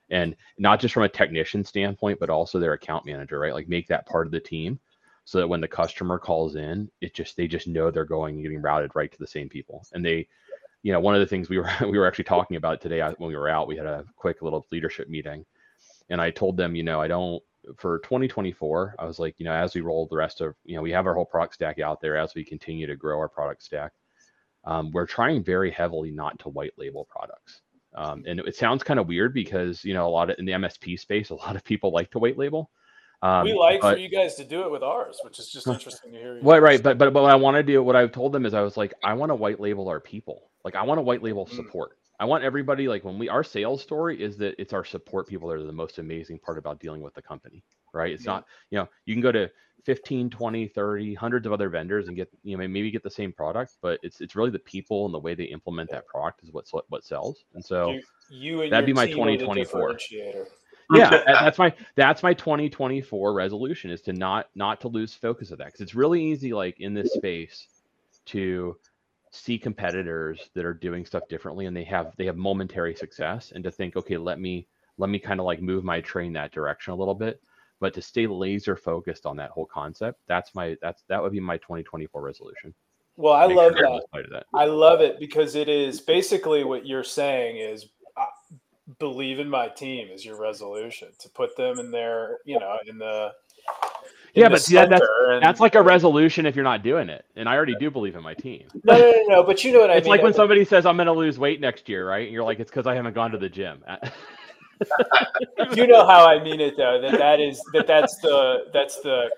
And 0.10 0.36
not 0.58 0.80
just 0.80 0.94
from 0.94 1.04
a 1.04 1.10
technician 1.10 1.66
standpoint, 1.66 2.20
but 2.20 2.30
also 2.30 2.60
their 2.60 2.74
account 2.74 3.06
manager, 3.06 3.40
right? 3.40 3.54
Like 3.54 3.68
make 3.68 3.88
that 3.88 4.06
part 4.06 4.28
of 4.28 4.32
the 4.32 4.40
team 4.40 4.80
so 5.26 5.40
that 5.40 5.48
when 5.48 5.62
the 5.62 5.68
customer 5.68 6.20
calls 6.20 6.56
in, 6.56 6.90
it 7.02 7.14
just 7.14 7.36
they 7.36 7.48
just 7.48 7.68
know 7.68 7.92
they're 7.92 8.06
going 8.06 8.36
and 8.36 8.44
getting 8.44 8.62
routed 8.62 8.92
right 8.96 9.12
to 9.12 9.20
the 9.20 9.28
same 9.28 9.50
people. 9.50 9.86
And 9.94 10.06
they, 10.06 10.28
you 10.84 10.92
know, 10.92 11.00
one 11.00 11.16
of 11.16 11.22
the 11.22 11.28
things 11.28 11.50
we 11.50 11.58
were 11.58 11.70
we 11.82 11.98
were 11.98 12.08
actually 12.08 12.26
talking 12.26 12.58
about 12.58 12.82
today 12.82 13.02
when 13.18 13.30
we 13.30 13.36
were 13.36 13.50
out, 13.50 13.68
we 13.68 13.78
had 13.78 13.86
a 13.86 14.06
quick 14.16 14.42
little 14.42 14.66
leadership 14.72 15.10
meeting. 15.10 15.46
And 16.10 16.20
I 16.20 16.30
told 16.30 16.58
them, 16.58 16.76
you 16.76 16.84
know, 16.84 17.00
I 17.00 17.08
don't 17.08 17.42
for 17.78 18.00
2024, 18.00 18.96
I 19.00 19.06
was 19.06 19.20
like, 19.20 19.36
you 19.38 19.46
know, 19.46 19.54
as 19.54 19.76
we 19.76 19.82
roll 19.82 20.08
the 20.08 20.18
rest 20.18 20.42
of, 20.42 20.56
you 20.66 20.76
know, 20.76 20.82
we 20.82 20.92
have 20.92 21.06
our 21.06 21.14
whole 21.14 21.26
product 21.26 21.54
stack 21.54 21.80
out 21.80 22.02
there 22.02 22.18
as 22.18 22.34
we 22.36 22.44
continue 22.44 22.88
to 22.88 22.96
grow 22.96 23.18
our 23.20 23.30
product 23.30 23.64
stack. 23.64 23.92
Um, 24.66 24.92
we're 24.92 25.08
trying 25.08 25.44
very 25.44 25.72
heavily 25.72 26.12
not 26.12 26.38
to 26.40 26.50
white 26.50 26.74
label 26.78 27.08
products. 27.10 27.62
Um, 27.96 28.24
and 28.26 28.40
it, 28.40 28.48
it 28.48 28.56
sounds 28.56 28.84
kind 28.84 29.00
of 29.00 29.08
weird 29.08 29.34
because, 29.34 29.84
you 29.84 29.94
know, 29.94 30.08
a 30.08 30.10
lot 30.10 30.30
of 30.30 30.40
in 30.40 30.46
the 30.46 30.54
MSP 30.54 31.00
space, 31.00 31.30
a 31.30 31.36
lot 31.36 31.56
of 31.56 31.64
people 31.64 31.92
like 31.92 32.10
to 32.12 32.20
white 32.20 32.38
label. 32.38 32.72
Um, 33.24 33.44
we 33.44 33.54
like 33.54 33.82
but- 33.82 33.96
for 33.96 34.00
you 34.00 34.10
guys 34.10 34.36
to 34.36 34.44
do 34.44 34.64
it 34.64 34.72
with 34.72 34.82
ours, 34.82 35.20
which 35.24 35.40
is 35.40 35.50
just 35.50 35.68
interesting 35.68 36.14
to 36.14 36.18
hear. 36.18 36.40
Right, 36.42 36.62
right. 36.62 36.82
But 36.82 36.98
but 36.98 37.14
but 37.14 37.22
what 37.22 37.32
I 37.32 37.36
want 37.36 37.58
to 37.58 37.64
do, 37.64 37.84
what 37.84 37.96
I've 37.96 38.12
told 38.12 38.34
them 38.34 38.46
is, 38.46 38.54
I 38.54 38.62
was 38.62 38.78
like, 38.78 38.94
I 39.04 39.14
want 39.14 39.30
to 39.30 39.36
white 39.36 39.60
label 39.60 39.90
our 39.90 40.00
people. 40.00 40.51
Like, 40.64 40.76
I 40.76 40.84
want 40.84 40.98
to 40.98 41.02
white 41.04 41.24
label 41.24 41.46
Mm. 41.46 41.56
support. 41.56 41.98
I 42.20 42.26
want 42.26 42.44
everybody 42.44 42.88
like 42.88 43.04
when 43.04 43.18
we 43.18 43.30
our 43.30 43.44
sales 43.44 43.82
story 43.82 44.22
is 44.22 44.38
that 44.38 44.54
it's 44.62 44.74
our 44.74 44.86
support 44.86 45.28
people 45.28 45.50
that 45.50 45.56
are 45.56 45.64
the 45.64 45.72
most 45.72 45.98
amazing 45.98 46.38
part 46.38 46.60
about 46.60 46.80
dealing 46.80 47.02
with 47.02 47.16
the 47.16 47.22
company, 47.22 47.64
right? 47.94 48.14
It's 48.14 48.26
Yeah. 48.26 48.34
not, 48.34 48.48
you 48.70 48.78
know, 48.78 48.88
you 49.06 49.16
can 49.16 49.22
go 49.24 49.32
to 49.32 49.50
15, 49.86 50.30
20, 50.30 50.68
30, 50.68 51.16
hundreds 51.16 51.48
of 51.48 51.52
other 51.52 51.70
vendors 51.70 52.08
and 52.08 52.16
get, 52.16 52.30
you 52.44 52.56
know, 52.56 52.68
maybe 52.68 52.92
get 52.92 53.02
the 53.02 53.10
same 53.10 53.34
product, 53.34 53.78
but 53.82 54.00
it's 54.04 54.22
it's 54.22 54.36
really 54.36 54.52
the 54.52 54.60
people 54.60 55.06
and 55.06 55.14
the 55.14 55.20
way 55.20 55.34
they 55.34 55.46
implement 55.46 55.90
that 55.90 56.06
product 56.06 56.44
is 56.44 56.52
what's 56.52 56.72
what 56.72 57.04
sells. 57.04 57.44
And 57.56 57.66
so 57.66 57.92
You, 57.94 58.04
you 58.30 58.62
and 58.62 58.72
That'd 58.72 58.86
be 58.86 58.94
my 58.94 59.08
team 59.08 59.26
are 59.26 59.32
the 59.32 59.38
2024. 59.38 59.98
yeah 60.94 61.10
that's 61.26 61.58
my 61.58 61.74
that's 61.96 62.22
my 62.22 62.34
2024 62.36 63.34
resolution 63.34 63.90
is 63.90 64.02
to 64.02 64.14
not 64.14 64.48
not 64.56 64.80
to 64.82 64.90
lose 64.90 65.14
focus 65.14 65.50
of 65.52 65.58
that 65.58 65.68
because 65.68 65.82
it's 65.82 65.96
really 65.96 66.22
easy 66.24 66.54
like 66.54 66.80
in 66.80 66.94
this 66.94 67.12
space 67.14 67.68
to 68.26 68.78
see 69.32 69.58
competitors 69.58 70.50
that 70.56 70.66
are 70.66 70.74
doing 70.74 71.06
stuff 71.06 71.24
differently 71.30 71.66
and 71.66 71.76
they 71.76 71.86
have 71.86 72.14
they 72.18 72.26
have 72.26 72.36
momentary 72.36 72.94
success 72.94 73.54
and 73.56 73.64
to 73.64 73.72
think 73.72 73.96
okay 73.96 74.18
let 74.18 74.40
me 74.40 74.68
let 74.98 75.10
me 75.10 75.18
kind 75.18 75.40
of 75.40 75.46
like 75.46 75.62
move 75.62 75.84
my 75.84 76.02
train 76.02 76.34
that 76.34 76.52
direction 76.52 76.94
a 76.94 76.96
little 76.96 77.16
bit. 77.16 77.42
But 77.80 77.96
to 77.96 78.02
stay 78.02 78.28
laser 78.28 78.76
focused 78.76 79.26
on 79.26 79.38
that 79.38 79.50
whole 79.50 79.66
concept 79.66 80.20
that's 80.28 80.54
my 80.54 80.76
that's 80.82 81.04
that 81.08 81.22
would 81.22 81.32
be 81.32 81.40
my 81.40 81.58
2024 81.58 82.22
resolution. 82.22 82.74
Well, 83.16 83.34
I 83.34 83.48
Make 83.48 83.58
love 83.58 83.72
sure 83.72 83.74
that. 83.74 83.80
everyone's 83.80 84.06
part 84.12 84.26
of 84.26 84.32
that 84.32 84.46
I 84.54 84.66
love 84.66 85.02
it 85.02 85.20
because 85.20 85.56
it 85.56 85.70
is 85.70 86.02
basically 86.02 86.64
what 86.64 86.86
you're 86.86 87.04
saying 87.04 87.58
is 87.58 87.88
uh, 88.18 88.26
believe 89.00 89.40
in 89.40 89.50
my 89.50 89.68
team 89.70 90.10
is 90.12 90.26
your 90.26 90.40
resolution 90.40 91.10
to 91.20 91.30
put 91.30 91.56
them 91.56 91.80
in 91.80 91.92
their, 91.92 92.40
you 92.46 92.60
know, 92.60 92.78
in 92.88 92.98
the 92.98 93.32
Yeah, 94.34 94.48
but 94.48 94.62
see, 94.62 94.76
that- 94.76 94.90
that's- 94.90 95.10
and- 95.30 95.42
that's 95.44 95.60
like 95.60 95.76
a 95.76 95.82
resolution 95.82 96.46
if 96.46 96.56
you're 96.56 96.64
not 96.64 96.84
doing 96.84 97.10
it 97.10 97.26
and 97.36 97.48
i 97.50 97.56
already 97.56 97.76
do 97.76 97.90
believe 97.92 98.16
in 98.16 98.24
my 98.24 98.34
team 98.34 98.64
no, 98.86 98.98
no, 98.98 99.12
no, 99.12 99.24
no. 99.28 99.44
But 99.44 99.64
you 99.64 99.72
know 99.74 99.80
what 99.82 99.90
I 99.90 99.96
it's 99.96 100.06
mean. 100.06 100.12
like 100.12 100.24
when 100.24 100.34
somebody 100.34 100.64
says 100.66 100.86
I'm 100.86 100.96
going 100.96 101.08
to 101.08 101.12
lose 101.14 101.38
weight 101.40 101.60
next 101.62 101.88
year, 101.90 102.08
right? 102.08 102.24
And 102.26 102.34
you're 102.34 102.44
like, 102.44 102.60
it's 102.60 102.72
because 102.72 102.88
I 102.88 102.96
haven't 102.96 103.14
gone 103.14 103.32
to 103.32 103.38
the 103.38 103.50
gym. 103.50 103.84
you 105.76 105.86
know 105.88 106.06
how 106.08 106.28
I 106.28 106.44
mean 106.44 106.60
it 106.60 106.76
though. 106.76 107.00
That 107.02 107.18
that 107.20 107.40
is 107.40 107.62
that 107.74 107.86
that's 107.88 108.18
the 108.18 108.66
that's 108.74 109.00
the 109.02 109.30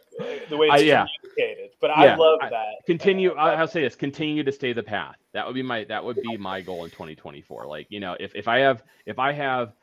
the 0.50 0.56
way 0.58 0.68
it's 0.72 0.84
yeah. 0.84 1.06
communicated. 1.36 1.72
But 1.82 1.92
I 1.92 2.06
Yeah, 2.06 2.16
love 2.16 2.40
I- 2.42 2.50
that. 2.50 2.66
continue. 2.86 3.34
I'll 3.34 3.68
say 3.68 3.82
this: 3.82 3.96
continue 3.96 4.44
to 4.44 4.52
stay 4.52 4.72
the 4.74 4.84
path. 4.84 5.16
That 5.34 5.46
would 5.46 5.56
be 5.56 5.64
my 5.64 5.84
that 5.86 6.04
would 6.04 6.22
be 6.22 6.38
my 6.38 6.62
goal 6.62 6.86
in 6.86 6.92
2024. 6.92 7.66
Like 7.66 7.88
you 7.90 8.00
know, 8.00 8.16
if 8.20 8.34
if 8.36 8.48
I 8.48 8.60
have 8.60 8.84
if 9.06 9.20
I 9.20 9.34
have 9.34 9.74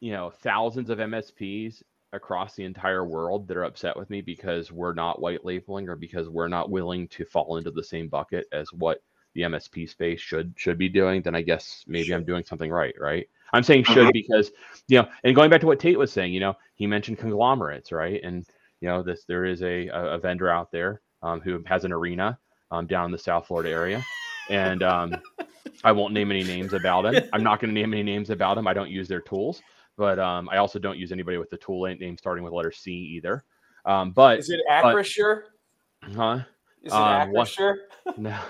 you 0.00 0.12
know 0.12 0.30
thousands 0.30 0.90
of 0.90 0.98
MSPs 0.98 1.82
across 2.12 2.54
the 2.54 2.64
entire 2.64 3.04
world 3.04 3.46
that 3.48 3.56
are 3.56 3.64
upset 3.64 3.96
with 3.96 4.10
me 4.10 4.20
because 4.20 4.72
we're 4.72 4.94
not 4.94 5.20
white 5.20 5.44
labeling 5.44 5.88
or 5.88 5.96
because 5.96 6.28
we're 6.28 6.48
not 6.48 6.70
willing 6.70 7.08
to 7.08 7.24
fall 7.24 7.56
into 7.56 7.70
the 7.70 7.84
same 7.84 8.08
bucket 8.08 8.46
as 8.52 8.72
what 8.72 9.02
the 9.34 9.42
MSP 9.42 9.88
space 9.88 10.20
should 10.20 10.52
should 10.56 10.78
be 10.78 10.88
doing, 10.88 11.22
then 11.22 11.34
I 11.34 11.42
guess 11.42 11.84
maybe 11.86 12.12
I'm 12.12 12.24
doing 12.24 12.44
something 12.44 12.70
right, 12.70 12.94
right? 12.98 13.28
I'm 13.52 13.62
saying 13.62 13.84
should 13.84 14.12
because 14.12 14.50
you 14.88 14.98
know, 14.98 15.08
and 15.24 15.36
going 15.36 15.50
back 15.50 15.60
to 15.60 15.66
what 15.66 15.80
Tait 15.80 15.98
was 15.98 16.12
saying, 16.12 16.32
you 16.32 16.40
know, 16.40 16.54
he 16.74 16.86
mentioned 16.86 17.18
conglomerates, 17.18 17.92
right? 17.92 18.20
And 18.22 18.44
you 18.80 18.88
know, 18.88 19.02
this 19.02 19.24
there 19.24 19.44
is 19.44 19.62
a 19.62 19.88
a 19.88 20.14
a 20.14 20.18
vendor 20.18 20.50
out 20.50 20.72
there 20.72 21.00
um, 21.22 21.40
who 21.40 21.62
has 21.66 21.84
an 21.84 21.92
arena 21.92 22.38
um, 22.70 22.86
down 22.86 23.06
in 23.06 23.12
the 23.12 23.18
South 23.18 23.46
Florida 23.46 23.70
area, 23.70 24.04
and 24.48 24.82
um, 24.82 25.14
I 25.84 25.92
won't 25.92 26.14
name 26.14 26.30
any 26.30 26.44
names 26.44 26.72
about 26.72 27.06
him. 27.06 27.28
I'm 27.32 27.42
not 27.42 27.60
going 27.60 27.72
to 27.72 27.80
name 27.80 27.92
any 27.92 28.02
names 28.02 28.30
about 28.30 28.58
him. 28.58 28.66
I 28.66 28.74
don't 28.74 28.90
use 28.90 29.08
their 29.08 29.20
tools, 29.20 29.62
but 30.00 30.18
um, 30.18 30.48
I 30.50 30.56
also 30.56 30.78
don't 30.78 30.96
use 30.96 31.12
anybody 31.12 31.36
with 31.36 31.50
the 31.50 31.58
tool 31.58 31.84
name 31.84 32.16
starting 32.16 32.42
with 32.42 32.54
letter 32.54 32.72
C 32.72 32.90
either. 32.90 33.44
Um, 33.84 34.12
but 34.12 34.38
Is 34.38 34.48
it 34.48 34.60
Acrisure? 34.70 35.42
huh? 36.16 36.40
Is 36.82 36.90
it 36.90 36.96
um, 36.96 37.30
Acrisure? 37.32 37.74
No. 38.16 38.40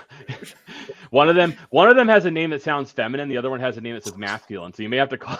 one 1.09 1.27
of 1.27 1.35
them 1.35 1.53
one 1.71 1.89
of 1.89 1.97
them 1.97 2.07
has 2.07 2.23
a 2.23 2.31
name 2.31 2.51
that 2.51 2.61
sounds 2.61 2.89
feminine, 2.89 3.27
the 3.27 3.35
other 3.35 3.49
one 3.49 3.59
has 3.59 3.75
a 3.75 3.81
name 3.81 3.95
that 3.95 4.05
says 4.05 4.15
masculine. 4.15 4.71
So 4.71 4.81
you 4.81 4.87
may 4.87 4.95
have 4.95 5.09
to 5.09 5.17
call 5.17 5.37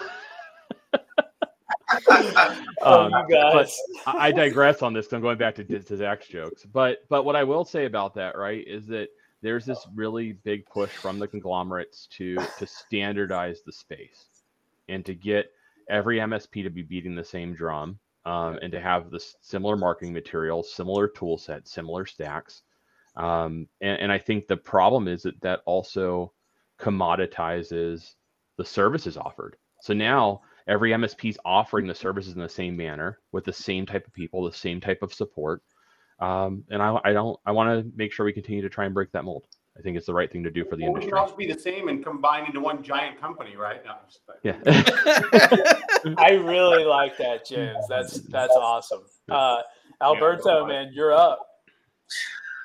Oh, 2.82 3.04
Um, 3.04 3.12
you 3.28 3.34
guys. 3.34 3.74
I 4.06 4.28
I 4.28 4.32
digress 4.32 4.82
on 4.82 4.92
this. 4.92 5.10
I'm 5.14 5.22
going 5.22 5.38
back 5.38 5.54
to, 5.54 5.64
to 5.64 5.96
Zack's 5.96 6.28
jokes, 6.28 6.66
but 6.66 7.08
but 7.08 7.24
what 7.24 7.36
I 7.36 7.42
will 7.42 7.64
say 7.64 7.86
about 7.86 8.14
that, 8.16 8.36
right, 8.36 8.62
is 8.68 8.86
that 8.88 9.08
there's 9.40 9.64
this 9.64 9.86
really 9.94 10.32
big 10.32 10.66
push 10.66 10.90
from 10.90 11.18
the 11.18 11.26
conglomerates 11.26 12.06
to 12.18 12.36
to 12.58 12.66
standardize 12.66 13.62
the 13.64 13.72
space 13.72 14.26
and 14.88 15.06
to 15.06 15.14
get 15.14 15.50
every 15.88 16.18
MSP 16.18 16.62
to 16.64 16.70
be 16.70 16.82
beating 16.82 17.14
the 17.14 17.24
same 17.24 17.54
drum 17.54 17.98
um, 18.24 18.58
and 18.62 18.72
to 18.72 18.80
have 18.80 19.10
the 19.10 19.24
similar 19.40 19.76
marketing 19.76 20.12
materials, 20.12 20.72
similar 20.72 21.08
tool 21.08 21.38
sets, 21.38 21.72
similar 21.72 22.06
stacks. 22.06 22.62
Um, 23.16 23.68
and, 23.80 24.00
and 24.00 24.12
I 24.12 24.18
think 24.18 24.46
the 24.46 24.56
problem 24.56 25.08
is 25.08 25.22
that 25.22 25.40
that 25.42 25.60
also 25.66 26.32
commoditizes 26.80 28.14
the 28.56 28.64
services 28.64 29.16
offered. 29.16 29.56
So 29.80 29.92
now 29.92 30.42
every 30.66 30.90
MSP 30.90 31.30
is 31.30 31.38
offering 31.44 31.86
the 31.86 31.94
services 31.94 32.34
in 32.34 32.40
the 32.40 32.48
same 32.48 32.76
manner 32.76 33.18
with 33.32 33.44
the 33.44 33.52
same 33.52 33.86
type 33.86 34.06
of 34.06 34.12
people, 34.12 34.44
the 34.44 34.52
same 34.52 34.80
type 34.80 35.02
of 35.02 35.12
support. 35.12 35.62
Um, 36.20 36.64
and 36.70 36.80
I, 36.80 36.98
I 37.04 37.12
don't 37.12 37.38
I 37.44 37.50
want 37.50 37.84
to 37.84 37.92
make 37.96 38.12
sure 38.12 38.24
we 38.24 38.32
continue 38.32 38.62
to 38.62 38.68
try 38.68 38.84
and 38.84 38.94
break 38.94 39.10
that 39.12 39.24
mold. 39.24 39.44
I 39.78 39.80
think 39.80 39.96
it's 39.96 40.06
the 40.06 40.12
right 40.14 40.30
thing 40.30 40.42
to 40.44 40.50
do 40.50 40.64
for 40.64 40.76
the 40.76 40.82
Well, 40.84 40.92
we 40.92 41.00
industry. 41.00 41.10
can 41.12 41.18
also 41.18 41.36
be 41.36 41.50
the 41.50 41.58
same 41.58 41.88
and 41.88 42.04
combine 42.04 42.44
into 42.44 42.60
one 42.60 42.82
giant 42.82 43.18
company, 43.20 43.56
right? 43.56 43.82
No, 43.84 43.92
I'm 43.92 44.06
just. 44.06 44.20
Yeah. 44.42 46.14
I 46.18 46.32
really 46.32 46.84
like 46.84 47.16
that, 47.18 47.46
James. 47.46 47.86
That's 47.88 48.20
that's 48.28 48.52
awesome. 48.54 49.02
Uh, 49.30 49.62
Alberto, 50.02 50.66
man, 50.66 50.90
you're 50.92 51.12
up. 51.14 51.46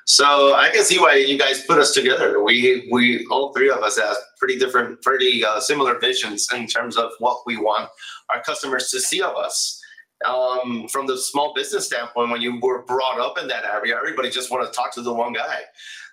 So 0.04 0.54
I 0.54 0.70
can 0.70 0.84
see 0.84 0.98
why 0.98 1.14
you 1.14 1.38
guys 1.38 1.64
put 1.64 1.78
us 1.78 1.92
together. 1.92 2.42
We 2.42 2.88
we 2.92 3.26
all 3.30 3.54
three 3.54 3.70
of 3.70 3.78
us 3.78 3.98
have 3.98 4.16
pretty 4.38 4.58
different, 4.58 5.00
pretty 5.02 5.44
uh, 5.44 5.60
similar 5.60 5.98
visions 5.98 6.46
in 6.54 6.66
terms 6.66 6.96
of 6.96 7.10
what 7.20 7.40
we 7.46 7.56
want 7.56 7.88
our 8.34 8.42
customers 8.42 8.90
to 8.90 9.00
see 9.00 9.22
of 9.22 9.34
us. 9.34 9.80
Um, 10.26 10.88
from 10.88 11.06
the 11.06 11.16
small 11.16 11.54
business 11.54 11.86
standpoint, 11.86 12.30
when 12.30 12.40
you 12.40 12.58
were 12.60 12.82
brought 12.82 13.20
up 13.20 13.38
in 13.38 13.46
that 13.48 13.64
area, 13.64 13.96
everybody 13.96 14.30
just 14.30 14.50
wanted 14.50 14.66
to 14.66 14.72
talk 14.72 14.92
to 14.94 15.02
the 15.02 15.12
one 15.14 15.32
guy. 15.32 15.60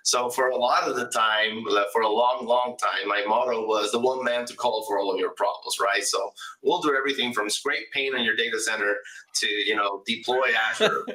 So 0.04 0.30
for 0.30 0.50
a 0.50 0.56
lot 0.56 0.84
of 0.84 0.94
the 0.94 1.06
time, 1.06 1.64
for 1.92 2.02
a 2.02 2.08
long, 2.08 2.46
long 2.46 2.76
time, 2.80 3.08
my 3.08 3.24
motto 3.26 3.66
was 3.66 3.90
the 3.90 3.98
one 3.98 4.22
man 4.22 4.46
to 4.46 4.54
call 4.54 4.84
for 4.86 5.00
all 5.00 5.12
of 5.12 5.18
your 5.18 5.30
problems, 5.30 5.78
right? 5.80 6.04
So 6.04 6.30
we'll 6.62 6.80
do 6.80 6.94
everything 6.94 7.32
from 7.32 7.50
scrape 7.50 7.90
paint 7.92 8.14
on 8.14 8.22
your 8.22 8.36
data 8.36 8.60
center 8.60 8.94
to 9.34 9.46
you 9.48 9.74
know 9.74 10.04
deploy 10.06 10.52
Azure 10.70 11.04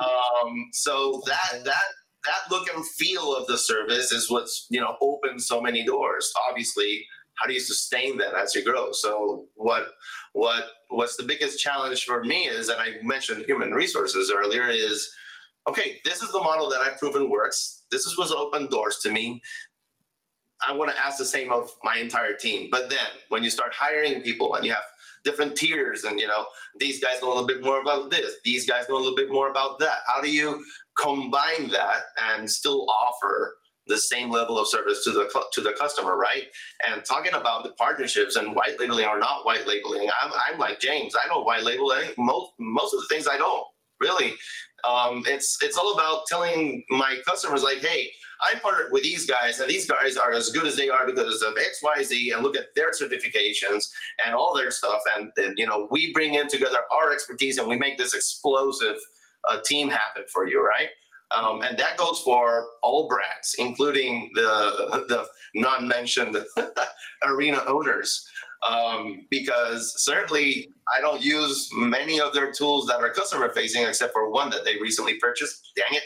um, 0.00 0.68
so 0.72 1.20
that 1.26 1.64
that 1.64 1.84
that 2.24 2.50
look 2.50 2.68
and 2.74 2.86
feel 2.86 3.36
of 3.36 3.46
the 3.46 3.58
service 3.58 4.12
is 4.12 4.30
what's 4.30 4.66
you 4.70 4.80
know 4.80 4.96
opened 5.02 5.42
so 5.42 5.60
many 5.60 5.84
doors. 5.84 6.32
Obviously, 6.48 7.04
how 7.34 7.46
do 7.46 7.54
you 7.54 7.60
sustain 7.60 8.18
that 8.18 8.34
as 8.34 8.54
you 8.54 8.64
grow? 8.64 8.92
So 8.92 9.46
what 9.54 9.88
what 10.32 10.64
what's 10.88 11.16
the 11.16 11.22
biggest 11.22 11.60
challenge 11.60 12.04
for 12.04 12.24
me 12.24 12.46
is, 12.46 12.68
and 12.68 12.80
I 12.80 12.94
mentioned 13.02 13.44
human 13.46 13.72
resources 13.72 14.32
earlier, 14.34 14.68
is 14.68 15.10
okay. 15.68 16.00
This 16.04 16.22
is 16.22 16.32
the 16.32 16.40
model 16.40 16.68
that 16.70 16.80
I've 16.80 16.98
proven 16.98 17.30
works. 17.30 17.84
This 17.90 18.06
is 18.06 18.16
what's 18.16 18.32
opened 18.32 18.70
doors 18.70 18.98
to 19.02 19.10
me. 19.10 19.40
I 20.66 20.72
want 20.72 20.92
to 20.92 21.04
ask 21.04 21.18
the 21.18 21.24
same 21.24 21.50
of 21.50 21.70
my 21.82 21.96
entire 21.96 22.34
team. 22.34 22.68
But 22.70 22.88
then 22.88 23.08
when 23.30 23.42
you 23.42 23.50
start 23.50 23.72
hiring 23.74 24.22
people 24.22 24.54
and 24.54 24.64
you 24.64 24.72
have 24.72 24.84
different 25.24 25.56
tiers 25.56 26.04
and 26.04 26.18
you 26.18 26.26
know 26.26 26.46
these 26.78 27.00
guys 27.00 27.20
know 27.22 27.28
a 27.28 27.32
little 27.32 27.46
bit 27.46 27.62
more 27.62 27.80
about 27.80 28.10
this 28.10 28.34
these 28.44 28.68
guys 28.68 28.88
know 28.88 28.96
a 28.96 28.98
little 28.98 29.14
bit 29.14 29.30
more 29.30 29.50
about 29.50 29.78
that 29.78 29.98
how 30.06 30.20
do 30.20 30.30
you 30.30 30.64
combine 30.98 31.68
that 31.70 32.02
and 32.32 32.50
still 32.50 32.86
offer 32.90 33.54
the 33.86 33.98
same 33.98 34.30
level 34.30 34.58
of 34.58 34.68
service 34.68 35.04
to 35.04 35.10
the 35.10 35.28
to 35.52 35.60
the 35.60 35.72
customer 35.72 36.16
right 36.16 36.44
and 36.86 37.04
talking 37.04 37.34
about 37.34 37.64
the 37.64 37.70
partnerships 37.72 38.36
and 38.36 38.54
white 38.54 38.78
labeling 38.78 39.06
or 39.06 39.18
not 39.18 39.44
white 39.44 39.66
labeling 39.66 40.08
i'm, 40.22 40.32
I'm 40.48 40.58
like 40.58 40.80
james 40.80 41.14
i 41.22 41.26
don't 41.28 41.44
white 41.44 41.64
label 41.64 41.92
any, 41.92 42.12
most 42.16 42.52
most 42.58 42.94
of 42.94 43.00
the 43.00 43.06
things 43.06 43.26
i 43.28 43.36
don't 43.36 43.64
really 44.00 44.34
um, 44.88 45.22
it's 45.26 45.58
it's 45.62 45.78
all 45.78 45.94
about 45.94 46.26
telling 46.26 46.82
my 46.90 47.18
customers 47.24 47.62
like 47.62 47.78
hey 47.78 48.08
I 48.42 48.58
partnered 48.58 48.90
with 48.90 49.04
these 49.04 49.24
guys, 49.24 49.60
and 49.60 49.70
these 49.70 49.88
guys 49.88 50.16
are 50.16 50.32
as 50.32 50.50
good 50.50 50.66
as 50.66 50.76
they 50.76 50.88
are 50.88 51.06
because 51.06 51.42
of 51.42 51.54
X, 51.56 51.80
Y, 51.82 52.02
Z, 52.02 52.30
and 52.32 52.42
look 52.42 52.56
at 52.56 52.74
their 52.74 52.90
certifications 52.90 53.88
and 54.24 54.34
all 54.34 54.54
their 54.54 54.70
stuff. 54.70 55.00
And 55.16 55.30
then, 55.36 55.54
you 55.56 55.66
know, 55.66 55.86
we 55.90 56.12
bring 56.12 56.34
in 56.34 56.48
together 56.48 56.78
our 56.90 57.12
expertise 57.12 57.58
and 57.58 57.68
we 57.68 57.78
make 57.78 57.98
this 57.98 58.14
explosive 58.14 58.96
uh, 59.48 59.60
team 59.64 59.88
happen 59.88 60.24
for 60.32 60.46
you, 60.46 60.64
right? 60.64 60.88
Um, 61.34 61.62
and 61.62 61.78
that 61.78 61.96
goes 61.96 62.20
for 62.20 62.68
all 62.82 63.08
brands, 63.08 63.54
including 63.58 64.30
the 64.34 65.04
the 65.08 65.26
non-mentioned 65.54 66.36
arena 67.24 67.62
owners, 67.66 68.26
um, 68.68 69.26
because 69.30 69.94
certainly 70.02 70.68
I 70.94 71.00
don't 71.00 71.22
use 71.22 71.68
many 71.74 72.20
of 72.20 72.34
their 72.34 72.52
tools 72.52 72.86
that 72.86 73.00
are 73.00 73.10
customer-facing, 73.10 73.84
except 73.84 74.12
for 74.12 74.30
one 74.30 74.50
that 74.50 74.64
they 74.64 74.76
recently 74.80 75.14
purchased. 75.18 75.70
Dang 75.76 75.96
it! 75.96 76.04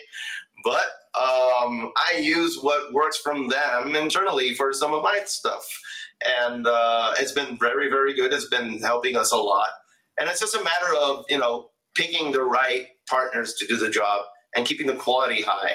But 0.64 0.86
um, 1.18 1.92
I 1.96 2.18
use 2.18 2.58
what 2.60 2.92
works 2.92 3.18
from 3.18 3.48
them 3.48 3.96
internally 3.96 4.54
for 4.54 4.72
some 4.72 4.92
of 4.92 5.02
my 5.02 5.20
stuff, 5.24 5.66
and 6.42 6.66
uh, 6.66 7.14
it's 7.18 7.32
been 7.32 7.56
very, 7.58 7.88
very 7.88 8.14
good. 8.14 8.32
It's 8.32 8.48
been 8.48 8.80
helping 8.80 9.16
us 9.16 9.32
a 9.32 9.36
lot, 9.36 9.70
and 10.18 10.28
it's 10.28 10.40
just 10.40 10.54
a 10.54 10.64
matter 10.64 10.94
of 11.00 11.24
you 11.28 11.38
know 11.38 11.70
picking 11.94 12.32
the 12.32 12.42
right 12.42 12.88
partners 13.08 13.54
to 13.54 13.66
do 13.66 13.76
the 13.76 13.88
job 13.88 14.22
and 14.56 14.66
keeping 14.66 14.86
the 14.86 14.94
quality 14.94 15.42
high. 15.42 15.72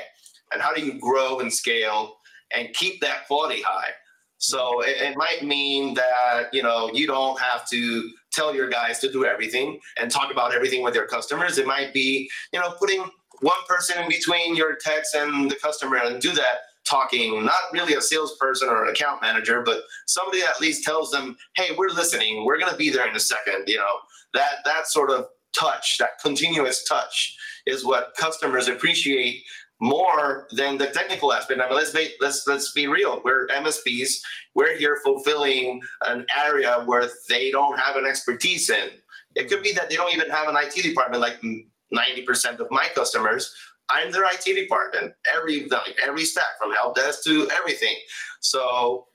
And 0.51 0.61
how 0.61 0.73
do 0.73 0.81
you 0.81 0.99
grow 0.99 1.39
and 1.39 1.51
scale 1.51 2.17
and 2.53 2.73
keep 2.73 2.99
that 3.01 3.27
quality 3.27 3.61
high? 3.61 3.91
So 4.37 4.59
mm-hmm. 4.59 4.89
it, 4.89 5.11
it 5.11 5.17
might 5.17 5.43
mean 5.43 5.93
that 5.93 6.49
you 6.51 6.63
know 6.63 6.89
you 6.93 7.07
don't 7.07 7.39
have 7.39 7.67
to 7.69 8.11
tell 8.31 8.53
your 8.53 8.69
guys 8.69 8.99
to 8.99 9.11
do 9.11 9.25
everything 9.25 9.79
and 9.97 10.11
talk 10.11 10.31
about 10.31 10.53
everything 10.53 10.83
with 10.83 10.95
your 10.95 11.07
customers. 11.07 11.57
It 11.57 11.67
might 11.67 11.93
be 11.93 12.29
you 12.51 12.59
know 12.59 12.71
putting 12.77 13.05
one 13.41 13.57
person 13.67 14.01
in 14.01 14.09
between 14.09 14.55
your 14.55 14.75
techs 14.75 15.13
and 15.13 15.49
the 15.49 15.55
customer 15.55 15.97
and 15.97 16.21
do 16.21 16.31
that 16.33 16.57
talking 16.83 17.45
not 17.45 17.61
really 17.71 17.93
a 17.93 18.01
salesperson 18.01 18.67
or 18.67 18.83
an 18.83 18.89
account 18.89 19.21
manager 19.21 19.61
but 19.61 19.83
somebody 20.07 20.41
that 20.41 20.49
at 20.49 20.61
least 20.61 20.83
tells 20.83 21.11
them 21.11 21.37
hey 21.55 21.69
we're 21.77 21.89
listening 21.89 22.43
we're 22.43 22.57
going 22.57 22.71
to 22.71 22.77
be 22.77 22.89
there 22.89 23.07
in 23.07 23.15
a 23.15 23.19
second 23.19 23.63
you 23.67 23.77
know 23.77 23.99
that 24.33 24.55
that 24.65 24.87
sort 24.87 25.11
of 25.11 25.27
touch 25.57 25.97
that 25.99 26.19
continuous 26.21 26.83
touch 26.83 27.37
is 27.65 27.85
what 27.85 28.13
customers 28.17 28.67
appreciate 28.67 29.43
more 29.81 30.47
than 30.51 30.77
the 30.77 30.87
technical 30.87 31.33
aspect. 31.33 31.59
I 31.59 31.67
mean, 31.67 31.75
let's 31.75 31.91
be 31.91 32.11
let's 32.21 32.45
let's 32.47 32.71
be 32.71 32.87
real. 32.87 33.21
We're 33.25 33.47
MSPs. 33.47 34.21
We're 34.53 34.77
here 34.77 34.99
fulfilling 35.03 35.81
an 36.05 36.25
area 36.45 36.83
where 36.85 37.09
they 37.27 37.49
don't 37.51 37.79
have 37.79 37.95
an 37.95 38.05
expertise 38.05 38.69
in. 38.69 38.89
It 39.35 39.49
could 39.49 39.63
be 39.63 39.73
that 39.73 39.89
they 39.89 39.95
don't 39.95 40.13
even 40.13 40.29
have 40.29 40.47
an 40.47 40.55
IT 40.55 40.83
department. 40.83 41.21
Like 41.21 41.41
ninety 41.89 42.21
percent 42.21 42.59
of 42.59 42.67
my 42.69 42.89
customers, 42.93 43.53
I'm 43.89 44.11
their 44.11 44.25
IT 44.25 44.43
department. 44.43 45.13
Every 45.35 45.67
every 46.05 46.25
stack 46.25 46.59
from 46.59 46.71
help 46.73 46.95
desk 46.95 47.23
to 47.23 47.49
everything. 47.49 47.95
So 48.39 49.07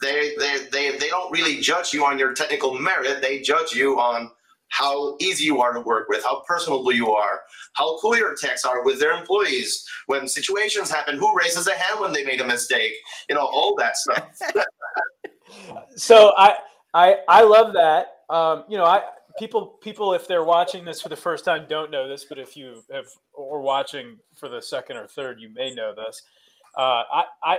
they 0.00 0.34
they 0.38 0.66
they 0.72 0.98
they 0.98 1.08
don't 1.08 1.30
really 1.30 1.60
judge 1.60 1.92
you 1.92 2.04
on 2.06 2.18
your 2.18 2.32
technical 2.32 2.78
merit. 2.78 3.20
They 3.20 3.40
judge 3.40 3.74
you 3.74 4.00
on 4.00 4.30
how 4.72 5.16
easy 5.20 5.44
you 5.44 5.60
are 5.60 5.74
to 5.74 5.80
work 5.80 6.08
with, 6.08 6.24
how 6.24 6.42
personable 6.48 6.90
you 6.92 7.12
are, 7.12 7.42
how 7.74 7.98
cool 7.98 8.16
your 8.16 8.34
techs 8.34 8.64
are 8.64 8.82
with 8.82 8.98
their 8.98 9.12
employees. 9.12 9.86
When 10.06 10.26
situations 10.26 10.90
happen, 10.90 11.18
who 11.18 11.36
raises 11.36 11.66
a 11.66 11.74
hand 11.74 12.00
when 12.00 12.10
they 12.10 12.24
made 12.24 12.40
a 12.40 12.46
mistake? 12.46 12.94
You 13.28 13.34
know, 13.34 13.42
all 13.42 13.76
that 13.76 13.98
stuff. 13.98 14.30
so 15.96 16.32
I 16.38 16.56
I 16.94 17.16
I 17.28 17.42
love 17.42 17.74
that. 17.74 18.06
Um, 18.30 18.64
you 18.66 18.78
know, 18.78 18.86
I 18.86 19.02
people 19.38 19.78
people 19.82 20.14
if 20.14 20.26
they're 20.26 20.42
watching 20.42 20.86
this 20.86 21.02
for 21.02 21.10
the 21.10 21.16
first 21.16 21.44
time 21.44 21.66
don't 21.68 21.90
know 21.90 22.08
this, 22.08 22.24
but 22.24 22.38
if 22.38 22.56
you 22.56 22.82
have 22.90 23.08
or 23.34 23.60
watching 23.60 24.16
for 24.34 24.48
the 24.48 24.62
second 24.62 24.96
or 24.96 25.06
third, 25.06 25.38
you 25.38 25.50
may 25.50 25.74
know 25.74 25.94
this. 25.94 26.22
Uh, 26.78 27.02
I 27.12 27.24
I 27.44 27.58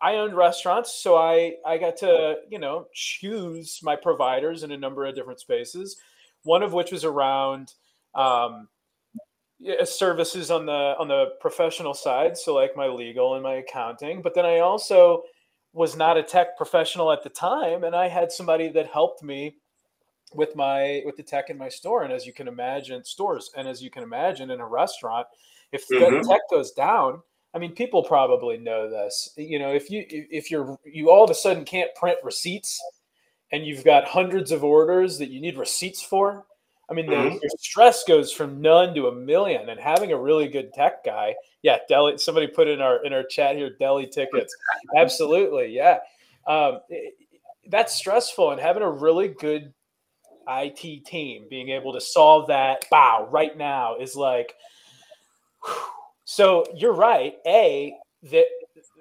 I 0.00 0.14
owned 0.16 0.34
restaurants, 0.34 0.94
so 0.94 1.18
I 1.18 1.56
I 1.66 1.76
got 1.76 1.98
to 1.98 2.36
you 2.48 2.58
know 2.58 2.86
choose 2.94 3.80
my 3.82 3.96
providers 3.96 4.62
in 4.62 4.72
a 4.72 4.78
number 4.78 5.04
of 5.04 5.14
different 5.14 5.40
spaces. 5.40 5.98
One 6.44 6.62
of 6.62 6.72
which 6.72 6.92
was 6.92 7.04
around 7.04 7.72
um, 8.14 8.68
services 9.84 10.50
on 10.50 10.66
the 10.66 10.94
on 10.98 11.08
the 11.08 11.32
professional 11.40 11.94
side, 11.94 12.36
so 12.36 12.54
like 12.54 12.76
my 12.76 12.86
legal 12.86 13.34
and 13.34 13.42
my 13.42 13.54
accounting. 13.54 14.22
But 14.22 14.34
then 14.34 14.46
I 14.46 14.60
also 14.60 15.22
was 15.72 15.96
not 15.96 16.16
a 16.16 16.22
tech 16.22 16.56
professional 16.56 17.10
at 17.10 17.22
the 17.22 17.30
time, 17.30 17.84
and 17.84 17.96
I 17.96 18.08
had 18.08 18.30
somebody 18.30 18.68
that 18.68 18.86
helped 18.86 19.22
me 19.22 19.56
with 20.34 20.54
my 20.56 21.02
with 21.04 21.16
the 21.16 21.22
tech 21.22 21.50
in 21.50 21.58
my 21.58 21.68
store. 21.68 22.04
And 22.04 22.12
as 22.12 22.26
you 22.26 22.32
can 22.32 22.48
imagine, 22.48 23.04
stores, 23.04 23.50
and 23.56 23.66
as 23.66 23.82
you 23.82 23.90
can 23.90 24.02
imagine, 24.02 24.50
in 24.50 24.60
a 24.60 24.66
restaurant, 24.66 25.26
if 25.72 25.88
mm-hmm. 25.88 26.14
the 26.14 26.28
tech 26.28 26.42
goes 26.50 26.72
down, 26.72 27.22
I 27.54 27.58
mean, 27.58 27.72
people 27.72 28.02
probably 28.02 28.58
know 28.58 28.90
this. 28.90 29.32
You 29.36 29.58
know, 29.58 29.72
if 29.72 29.90
you 29.90 30.04
if 30.08 30.50
you're 30.50 30.76
you 30.84 31.10
all 31.10 31.24
of 31.24 31.30
a 31.30 31.34
sudden 31.34 31.64
can't 31.64 31.94
print 31.94 32.18
receipts, 32.22 32.80
and 33.54 33.64
you've 33.64 33.84
got 33.84 34.04
hundreds 34.04 34.50
of 34.50 34.64
orders 34.64 35.16
that 35.18 35.30
you 35.30 35.40
need 35.40 35.56
receipts 35.56 36.02
for. 36.02 36.44
I 36.90 36.92
mean, 36.92 37.06
mm-hmm. 37.06 37.34
the, 37.36 37.40
your 37.40 37.50
stress 37.60 38.02
goes 38.02 38.32
from 38.32 38.60
none 38.60 38.96
to 38.96 39.06
a 39.06 39.14
million, 39.14 39.68
and 39.68 39.78
having 39.78 40.10
a 40.10 40.18
really 40.18 40.48
good 40.48 40.72
tech 40.74 41.04
guy, 41.04 41.36
yeah, 41.62 41.78
deli. 41.88 42.18
Somebody 42.18 42.48
put 42.48 42.66
in 42.66 42.80
our 42.80 43.04
in 43.06 43.12
our 43.12 43.22
chat 43.22 43.54
here, 43.54 43.70
deli 43.78 44.08
tickets. 44.08 44.54
Absolutely, 44.96 45.68
yeah. 45.68 45.98
Um, 46.48 46.80
it, 46.88 47.14
that's 47.68 47.94
stressful, 47.94 48.50
and 48.50 48.60
having 48.60 48.82
a 48.82 48.90
really 48.90 49.28
good 49.28 49.72
IT 50.48 51.04
team 51.06 51.46
being 51.48 51.68
able 51.68 51.92
to 51.92 52.00
solve 52.00 52.48
that, 52.48 52.84
bow 52.90 53.28
right 53.30 53.56
now 53.56 53.96
is 53.96 54.16
like. 54.16 54.56
Whew. 55.64 55.74
So 56.24 56.64
you're 56.74 56.92
right. 56.92 57.36
A 57.46 57.94
that 58.24 58.46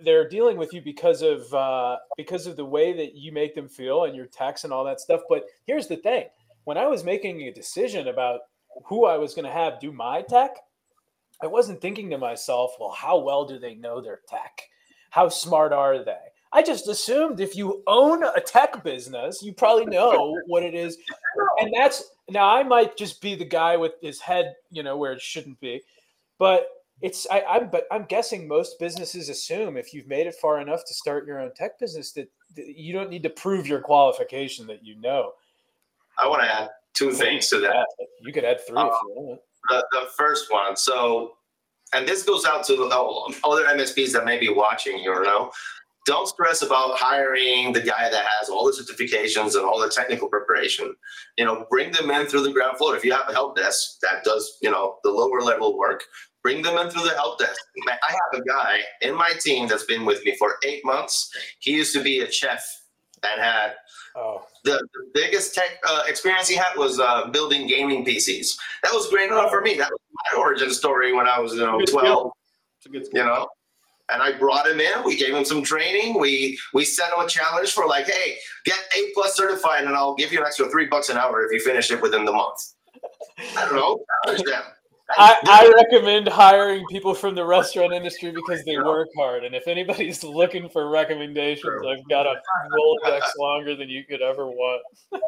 they're 0.03 0.27
dealing 0.27 0.57
with 0.57 0.73
you 0.73 0.81
because 0.81 1.21
of 1.21 1.51
uh, 1.53 1.97
because 2.17 2.47
of 2.47 2.55
the 2.55 2.65
way 2.65 2.93
that 2.93 3.15
you 3.15 3.31
make 3.31 3.55
them 3.55 3.67
feel 3.67 4.05
and 4.05 4.15
your 4.15 4.25
text 4.25 4.63
and 4.63 4.73
all 4.73 4.83
that 4.85 4.99
stuff. 4.99 5.21
But 5.29 5.45
here's 5.65 5.87
the 5.87 5.97
thing: 5.97 6.25
when 6.65 6.77
I 6.77 6.87
was 6.87 7.03
making 7.03 7.41
a 7.41 7.53
decision 7.53 8.07
about 8.07 8.41
who 8.85 9.05
I 9.05 9.17
was 9.17 9.33
going 9.33 9.45
to 9.45 9.51
have 9.51 9.79
do 9.79 9.91
my 9.91 10.21
tech, 10.21 10.57
I 11.41 11.47
wasn't 11.47 11.81
thinking 11.81 12.09
to 12.09 12.17
myself, 12.17 12.73
"Well, 12.79 12.91
how 12.91 13.19
well 13.19 13.45
do 13.45 13.59
they 13.59 13.75
know 13.75 14.01
their 14.01 14.21
tech? 14.27 14.61
How 15.09 15.29
smart 15.29 15.73
are 15.73 16.03
they?" 16.03 16.17
I 16.55 16.61
just 16.61 16.87
assumed 16.87 17.39
if 17.39 17.55
you 17.55 17.81
own 17.87 18.23
a 18.23 18.39
tech 18.39 18.83
business, 18.83 19.41
you 19.41 19.53
probably 19.53 19.85
know 19.85 20.39
what 20.47 20.61
it 20.63 20.75
is, 20.75 20.97
and 21.59 21.73
that's 21.75 22.11
now 22.29 22.47
I 22.47 22.63
might 22.63 22.95
just 22.95 23.21
be 23.21 23.35
the 23.35 23.45
guy 23.45 23.75
with 23.75 23.93
his 24.01 24.19
head, 24.19 24.53
you 24.69 24.83
know, 24.83 24.97
where 24.97 25.13
it 25.13 25.21
shouldn't 25.21 25.59
be, 25.59 25.81
but 26.37 26.67
it's 27.03 27.27
I, 27.29 27.41
I'm 27.41 27.69
but 27.69 27.85
I'm 27.91 28.05
guessing 28.05 28.47
most 28.47 28.79
businesses 28.79 29.27
assume 29.27 29.75
if 29.75 29.93
you've 29.93 30.07
made 30.07 30.25
it 30.25 30.35
far 30.35 30.61
enough 30.61 30.85
to 30.85 30.93
start 30.93 31.27
your 31.27 31.41
own 31.41 31.51
tech 31.53 31.77
business 31.77 32.13
that, 32.13 32.31
that 32.55 32.65
you 32.77 32.93
don't 32.93 33.09
need 33.09 33.23
to 33.23 33.29
prove 33.29 33.67
your 33.67 33.81
qualification 33.81 34.65
that 34.67 34.85
you 34.85 34.95
know. 34.95 35.33
I 36.17 36.29
want 36.29 36.43
to 36.43 36.51
add 36.51 36.69
two 36.93 37.11
things 37.11 37.49
to 37.49 37.59
that. 37.59 37.85
You 38.21 38.31
could 38.31 38.45
add 38.45 38.65
three 38.65 38.77
uh, 38.77 38.85
if 38.85 38.93
you 39.03 39.13
want. 39.15 39.41
The, 39.69 39.85
the 39.91 40.07
first 40.17 40.51
one, 40.51 40.77
so, 40.77 41.33
and 41.93 42.07
this 42.07 42.23
goes 42.23 42.45
out 42.45 42.65
to 42.65 42.75
the 42.75 42.85
other 42.85 43.63
MSPs 43.65 44.13
that 44.13 44.25
may 44.25 44.39
be 44.39 44.49
watching, 44.49 44.99
you 44.99 45.11
know, 45.23 45.51
don't 46.05 46.27
stress 46.27 46.61
about 46.61 46.97
hiring 46.97 47.71
the 47.71 47.79
guy 47.79 48.09
that 48.09 48.25
has 48.25 48.49
all 48.49 48.65
the 48.65 48.71
certifications 48.71 49.55
and 49.55 49.65
all 49.65 49.79
the 49.79 49.89
technical 49.89 50.27
preparation. 50.27 50.93
You 51.37 51.45
know, 51.45 51.65
bring 51.69 51.91
them 51.93 52.11
in 52.11 52.27
through 52.27 52.43
the 52.43 52.51
ground 52.51 52.77
floor. 52.77 52.95
If 52.95 53.05
you 53.05 53.13
have 53.13 53.29
a 53.29 53.33
help 53.33 53.55
desk 53.55 53.99
that 54.01 54.23
does, 54.23 54.57
you 54.61 54.69
know, 54.69 54.97
the 55.03 55.11
lower 55.11 55.41
level 55.41 55.77
work, 55.77 56.03
bring 56.43 56.61
them 56.61 56.77
in 56.77 56.89
through 56.89 57.03
the 57.03 57.15
help 57.15 57.39
desk. 57.39 57.59
I 57.87 58.11
have 58.11 58.41
a 58.41 58.43
guy 58.43 58.79
in 59.01 59.15
my 59.15 59.33
team 59.39 59.67
that's 59.67 59.85
been 59.85 60.05
with 60.05 60.23
me 60.25 60.35
for 60.37 60.57
eight 60.65 60.85
months. 60.85 61.31
He 61.59 61.71
used 61.71 61.93
to 61.93 62.03
be 62.03 62.19
a 62.19 62.31
chef 62.31 62.63
and 63.23 63.41
had 63.41 63.75
oh. 64.15 64.45
the, 64.65 64.71
the, 64.71 65.11
biggest 65.13 65.55
tech 65.55 65.81
uh, 65.87 66.03
experience 66.07 66.47
he 66.49 66.55
had 66.55 66.75
was 66.75 66.99
uh, 66.99 67.29
building 67.29 67.67
gaming 67.67 68.05
PCs. 68.05 68.57
That 68.83 68.91
was 68.93 69.09
great 69.09 69.31
enough 69.31 69.49
for 69.49 69.61
me. 69.61 69.75
That 69.77 69.89
was 69.89 69.99
my 70.11 70.39
origin 70.41 70.71
story 70.71 71.13
when 71.13 71.27
I 71.27 71.39
was, 71.39 71.53
you 71.53 71.61
know, 71.61 71.79
12. 71.79 72.31
You 72.91 73.03
know, 73.13 73.47
and 74.09 74.21
I 74.21 74.37
brought 74.37 74.67
him 74.67 74.81
in. 74.81 75.03
We 75.05 75.15
gave 75.15 75.33
him 75.33 75.45
some 75.45 75.63
training. 75.63 76.19
We 76.19 76.59
we 76.73 76.83
set 76.83 77.13
him 77.13 77.19
a 77.19 77.29
challenge 77.29 77.71
for 77.71 77.87
like, 77.87 78.07
hey, 78.07 78.35
get 78.65 78.77
A 78.97 79.11
plus 79.13 79.37
certified, 79.37 79.85
and 79.85 79.95
I'll 79.95 80.15
give 80.15 80.33
you 80.33 80.39
an 80.39 80.45
extra 80.45 80.69
three 80.69 80.87
bucks 80.87 81.07
an 81.07 81.15
hour 81.15 81.45
if 81.45 81.51
you 81.53 81.61
finish 81.61 81.91
it 81.91 82.01
within 82.01 82.25
the 82.25 82.33
month. 82.33 82.73
I 83.55 83.65
don't 83.65 83.75
know. 83.75 84.03
Challenge 84.25 84.43
them. 84.43 84.63
I, 85.17 85.37
I, 85.45 85.73
recommend 85.75 86.27
hiring 86.27 86.85
people 86.87 87.13
from 87.13 87.35
the 87.35 87.45
restaurant 87.45 87.93
industry 87.93 88.31
because 88.31 88.63
they 88.65 88.77
work 88.77 89.07
hard. 89.17 89.43
And 89.43 89.55
if 89.55 89.67
anybody's 89.67 90.23
looking 90.23 90.69
for 90.69 90.89
recommendations, 90.89 91.61
True. 91.63 91.91
I've 91.91 92.07
got 92.09 92.25
a 92.25 92.35
Rolodex 92.71 93.21
longer 93.37 93.75
than 93.75 93.89
you 93.89 94.03
could 94.03 94.21
ever 94.21 94.47
want. 94.47 94.81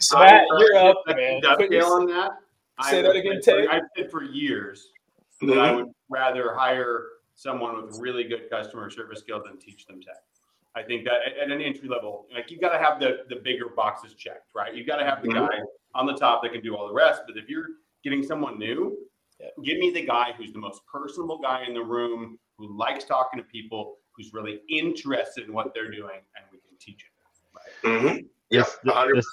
So, 0.00 0.18
Matt, 0.18 0.42
uh, 0.50 0.58
you're 0.58 0.76
up, 0.76 0.96
man. 1.06 1.40
on 1.40 2.06
that. 2.06 2.32
Say 2.90 2.98
I, 2.98 3.02
that 3.02 3.14
again, 3.14 3.40
Tait. 3.40 3.68
I've 3.70 3.82
said 3.96 4.10
for 4.10 4.24
years 4.24 4.88
mm-hmm. 5.40 5.50
that 5.50 5.58
I 5.60 5.70
would 5.70 5.86
rather 6.08 6.52
hire 6.52 7.04
someone 7.36 7.80
with 7.80 7.96
really 8.00 8.24
good 8.24 8.50
customer 8.50 8.90
service 8.90 9.20
skills 9.20 9.44
and 9.48 9.60
teach 9.60 9.86
them 9.86 10.00
tech. 10.00 10.16
I 10.74 10.82
think 10.82 11.04
that 11.04 11.20
at, 11.40 11.48
an 11.48 11.60
entry 11.60 11.88
level, 11.88 12.26
like 12.34 12.50
you 12.50 12.58
got 12.58 12.72
to 12.72 12.78
have 12.78 12.98
the 12.98 13.18
the 13.28 13.36
bigger 13.36 13.68
boxes 13.68 14.14
checked, 14.14 14.48
right? 14.52 14.74
You've 14.74 14.88
got 14.88 14.96
to 14.96 15.04
have 15.04 15.22
the 15.22 15.28
mm-hmm. 15.28 15.46
guy 15.46 15.58
on 15.94 16.06
the 16.06 16.14
top 16.14 16.42
that 16.42 16.52
can 16.52 16.60
do 16.60 16.76
all 16.76 16.88
the 16.88 16.94
rest. 16.94 17.22
But 17.26 17.36
if 17.36 17.48
you're 17.48 17.66
getting 18.02 18.22
someone 18.22 18.58
new, 18.58 18.96
yeah. 18.98 19.06
Give 19.64 19.78
me 19.78 19.90
the 19.90 20.04
guy 20.04 20.32
who's 20.36 20.52
the 20.52 20.58
most 20.58 20.82
personable 20.86 21.38
guy 21.38 21.64
in 21.66 21.74
the 21.74 21.82
room, 21.82 22.38
who 22.58 22.76
likes 22.76 23.04
talking 23.04 23.40
to 23.40 23.44
people, 23.44 23.96
who's 24.16 24.32
really 24.32 24.60
interested 24.68 25.46
in 25.46 25.52
what 25.52 25.72
they're 25.74 25.90
doing, 25.90 26.20
and 26.36 26.44
we 26.52 26.58
can 26.58 26.76
teach 26.80 27.04
it. 27.04 27.86
Right? 27.88 28.00
Mm-hmm. 28.00 28.26
Yes, 28.50 28.78
this, 29.14 29.26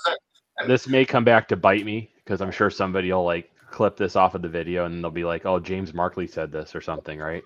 this 0.67 0.87
may 0.87 1.05
come 1.05 1.23
back 1.23 1.47
to 1.49 1.57
bite 1.57 1.85
me 1.85 2.09
because 2.23 2.41
I'm 2.41 2.51
sure 2.51 2.69
somebody 2.69 3.11
will 3.11 3.25
like 3.25 3.51
clip 3.69 3.97
this 3.97 4.15
off 4.15 4.35
of 4.35 4.41
the 4.41 4.49
video 4.49 4.85
and 4.85 5.03
they'll 5.03 5.11
be 5.11 5.25
like, 5.25 5.45
"Oh, 5.45 5.59
James 5.59 5.93
Markley 5.93 6.27
said 6.27 6.51
this" 6.51 6.75
or 6.75 6.81
something, 6.81 7.19
right? 7.19 7.43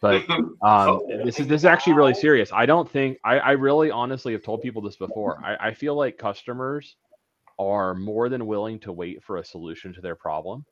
But 0.00 0.28
um, 0.30 0.56
oh, 0.62 1.06
this 1.24 1.38
is 1.40 1.46
this 1.46 1.62
is 1.62 1.64
actually 1.64 1.94
really 1.94 2.14
serious. 2.14 2.50
I 2.52 2.66
don't 2.66 2.90
think 2.90 3.18
I, 3.24 3.38
I 3.38 3.50
really 3.52 3.90
honestly 3.90 4.32
have 4.32 4.42
told 4.42 4.62
people 4.62 4.82
this 4.82 4.96
before. 4.96 5.38
I, 5.44 5.68
I 5.68 5.74
feel 5.74 5.94
like 5.94 6.18
customers 6.18 6.96
are 7.58 7.94
more 7.94 8.28
than 8.28 8.46
willing 8.46 8.80
to 8.80 8.92
wait 8.92 9.22
for 9.22 9.36
a 9.36 9.44
solution 9.44 9.92
to 9.94 10.00
their 10.00 10.16
problem 10.16 10.64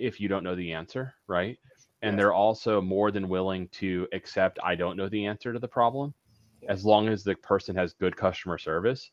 if 0.00 0.20
you 0.20 0.28
don't 0.28 0.44
know 0.44 0.54
the 0.54 0.72
answer, 0.72 1.14
right? 1.26 1.58
And 2.02 2.18
they're 2.18 2.32
also 2.32 2.80
more 2.80 3.10
than 3.10 3.28
willing 3.28 3.68
to 3.68 4.08
accept 4.12 4.58
I 4.64 4.74
don't 4.74 4.96
know 4.96 5.08
the 5.08 5.26
answer 5.26 5.52
to 5.52 5.58
the 5.58 5.68
problem. 5.68 6.14
As 6.66 6.84
long 6.84 7.08
as 7.08 7.22
the 7.22 7.34
person 7.36 7.76
has 7.76 7.92
good 7.92 8.16
customer 8.16 8.56
service 8.56 9.10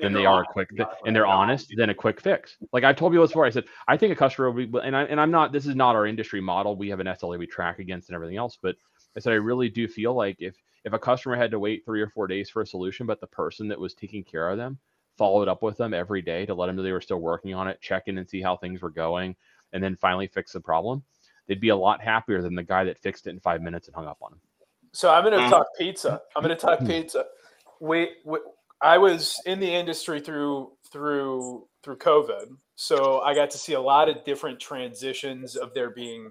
then 0.00 0.12
they 0.12 0.26
are 0.26 0.42
a 0.42 0.46
quick 0.46 0.68
and 1.04 1.14
they're 1.14 1.26
honest 1.26 1.72
then 1.76 1.90
a 1.90 1.94
quick 1.94 2.20
fix. 2.20 2.56
Like 2.72 2.84
i 2.84 2.92
told 2.92 3.12
you 3.12 3.20
before 3.20 3.44
i 3.44 3.50
said 3.50 3.64
i 3.88 3.96
think 3.96 4.12
a 4.12 4.16
customer 4.16 4.50
will 4.50 4.66
be 4.66 4.78
and, 4.82 4.96
I, 4.96 5.04
and 5.04 5.20
i'm 5.20 5.30
not 5.30 5.52
this 5.52 5.66
is 5.66 5.74
not 5.74 5.96
our 5.96 6.06
industry 6.06 6.40
model. 6.40 6.76
We 6.76 6.88
have 6.88 7.00
an 7.00 7.06
sla 7.06 7.38
we 7.38 7.46
track 7.46 7.78
against 7.78 8.08
and 8.08 8.14
everything 8.14 8.36
else 8.36 8.58
but 8.60 8.76
i 9.16 9.20
said 9.20 9.32
i 9.32 9.36
really 9.36 9.68
do 9.68 9.86
feel 9.86 10.14
like 10.14 10.36
if 10.38 10.56
if 10.84 10.92
a 10.92 10.98
customer 10.98 11.36
had 11.36 11.50
to 11.50 11.58
wait 11.58 11.84
three 11.84 12.00
or 12.00 12.08
four 12.08 12.26
days 12.26 12.50
for 12.50 12.62
a 12.62 12.66
solution 12.66 13.06
but 13.06 13.20
the 13.20 13.26
person 13.26 13.68
that 13.68 13.78
was 13.78 13.94
taking 13.94 14.24
care 14.24 14.48
of 14.48 14.58
them 14.58 14.78
followed 15.18 15.48
up 15.48 15.62
with 15.62 15.76
them 15.76 15.92
every 15.92 16.22
day 16.22 16.46
to 16.46 16.54
let 16.54 16.66
them 16.66 16.76
know 16.76 16.82
they 16.82 16.92
were 16.92 17.00
still 17.00 17.20
working 17.20 17.54
on 17.54 17.68
it 17.68 17.80
check 17.80 18.04
in 18.06 18.18
and 18.18 18.28
see 18.28 18.40
how 18.40 18.56
things 18.56 18.80
were 18.80 18.90
going 18.90 19.36
and 19.72 19.82
then 19.82 19.96
finally 19.96 20.26
fix 20.26 20.52
the 20.52 20.60
problem 20.60 21.02
they'd 21.46 21.60
be 21.60 21.70
a 21.70 21.76
lot 21.76 22.00
happier 22.00 22.42
than 22.42 22.54
the 22.54 22.62
guy 22.62 22.84
that 22.84 22.98
fixed 22.98 23.26
it 23.26 23.30
in 23.30 23.40
five 23.40 23.62
minutes 23.62 23.88
and 23.88 23.94
hung 23.94 24.06
up 24.06 24.18
on 24.22 24.30
them 24.30 24.40
so 24.92 25.10
i'm 25.10 25.24
going 25.24 25.38
to 25.38 25.46
mm. 25.46 25.50
talk 25.50 25.66
pizza 25.78 26.20
i'm 26.36 26.42
going 26.42 26.54
to 26.54 26.60
talk 26.60 26.78
pizza 26.80 27.24
we, 27.80 28.10
we 28.24 28.38
I 28.80 28.98
was 28.98 29.40
in 29.46 29.60
the 29.60 29.72
industry 29.72 30.20
through 30.20 30.72
through 30.90 31.66
through 31.82 31.96
COVID, 31.96 32.56
so 32.76 33.20
I 33.20 33.34
got 33.34 33.50
to 33.50 33.58
see 33.58 33.74
a 33.74 33.80
lot 33.80 34.08
of 34.08 34.24
different 34.24 34.60
transitions 34.60 35.56
of 35.56 35.74
there 35.74 35.90
being 35.90 36.30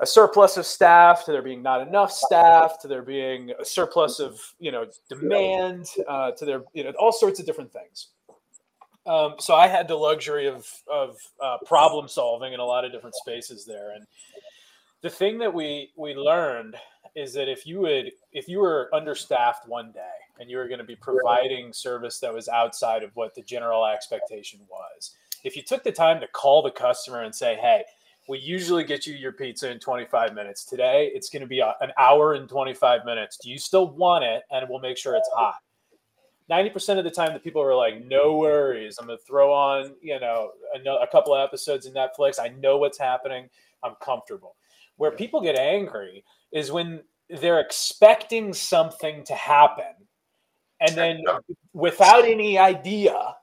a 0.00 0.06
surplus 0.06 0.56
of 0.56 0.66
staff 0.66 1.24
to 1.26 1.32
there 1.32 1.42
being 1.42 1.62
not 1.62 1.86
enough 1.86 2.10
staff 2.10 2.78
to 2.80 2.88
there 2.88 3.02
being 3.02 3.52
a 3.58 3.64
surplus 3.64 4.18
of 4.18 4.38
you 4.58 4.70
know 4.70 4.86
demand 5.08 5.86
uh, 6.08 6.32
to 6.32 6.44
there 6.44 6.62
you 6.74 6.84
know 6.84 6.92
all 6.98 7.12
sorts 7.12 7.40
of 7.40 7.46
different 7.46 7.72
things. 7.72 8.08
Um, 9.10 9.34
so 9.40 9.54
I 9.56 9.66
had 9.66 9.88
the 9.88 9.96
luxury 9.96 10.46
of 10.46 10.66
of 10.90 11.16
uh, 11.42 11.56
problem 11.66 12.06
solving 12.06 12.52
in 12.52 12.60
a 12.60 12.64
lot 12.64 12.84
of 12.84 12.92
different 12.92 13.16
spaces 13.16 13.64
there, 13.64 13.92
and 13.94 14.06
the 15.02 15.10
thing 15.10 15.38
that 15.38 15.52
we 15.52 15.90
we 15.96 16.14
learned 16.14 16.76
is 17.16 17.32
that 17.34 17.48
if 17.48 17.66
you 17.66 17.80
would 17.80 18.12
if 18.32 18.48
you 18.48 18.60
were 18.60 18.88
understaffed 18.94 19.66
one 19.66 19.90
day 19.90 20.00
and 20.38 20.48
you 20.48 20.56
were 20.56 20.68
going 20.68 20.78
to 20.78 20.84
be 20.84 20.96
providing 20.96 21.72
service 21.72 22.20
that 22.20 22.32
was 22.32 22.48
outside 22.48 23.02
of 23.02 23.10
what 23.14 23.34
the 23.34 23.42
general 23.42 23.84
expectation 23.84 24.60
was. 24.70 25.16
If 25.42 25.56
you 25.56 25.62
took 25.62 25.82
the 25.82 25.92
time 25.92 26.20
to 26.20 26.28
call 26.28 26.62
the 26.62 26.70
customer 26.70 27.22
and 27.22 27.34
say, 27.34 27.56
hey, 27.56 27.82
we 28.28 28.38
usually 28.38 28.84
get 28.84 29.06
you 29.06 29.14
your 29.14 29.32
pizza 29.32 29.70
in 29.70 29.80
25 29.80 30.34
minutes. 30.34 30.64
Today, 30.64 31.10
it's 31.14 31.30
going 31.30 31.40
to 31.40 31.48
be 31.48 31.60
an 31.60 31.92
hour 31.98 32.34
and 32.34 32.48
25 32.48 33.04
minutes. 33.04 33.38
Do 33.42 33.50
you 33.50 33.58
still 33.58 33.90
want 33.90 34.24
it? 34.24 34.42
And 34.50 34.66
we'll 34.68 34.80
make 34.80 34.96
sure 34.96 35.16
it's 35.16 35.30
hot. 35.34 35.56
90% 36.50 36.98
of 36.98 37.04
the 37.04 37.10
time, 37.10 37.32
the 37.32 37.38
people 37.40 37.62
are 37.62 37.76
like, 37.76 38.04
no 38.06 38.36
worries. 38.36 38.96
I'm 38.98 39.06
going 39.06 39.18
to 39.18 39.24
throw 39.24 39.52
on, 39.52 39.94
you 40.02 40.18
know, 40.18 40.50
a, 40.74 40.90
a 41.02 41.06
couple 41.06 41.34
of 41.34 41.42
episodes 41.42 41.86
in 41.86 41.94
Netflix. 41.94 42.38
I 42.40 42.48
know 42.48 42.76
what's 42.78 42.98
happening. 42.98 43.48
I'm 43.82 43.94
comfortable. 44.02 44.56
Where 44.96 45.12
people 45.12 45.40
get 45.40 45.58
angry 45.58 46.24
is 46.52 46.72
when 46.72 47.02
they're 47.28 47.60
expecting 47.60 48.52
something 48.52 49.24
to 49.24 49.34
happen 49.34 49.84
and 50.80 50.96
then 50.96 51.22
without 51.72 52.24
any 52.24 52.58
idea 52.58 53.36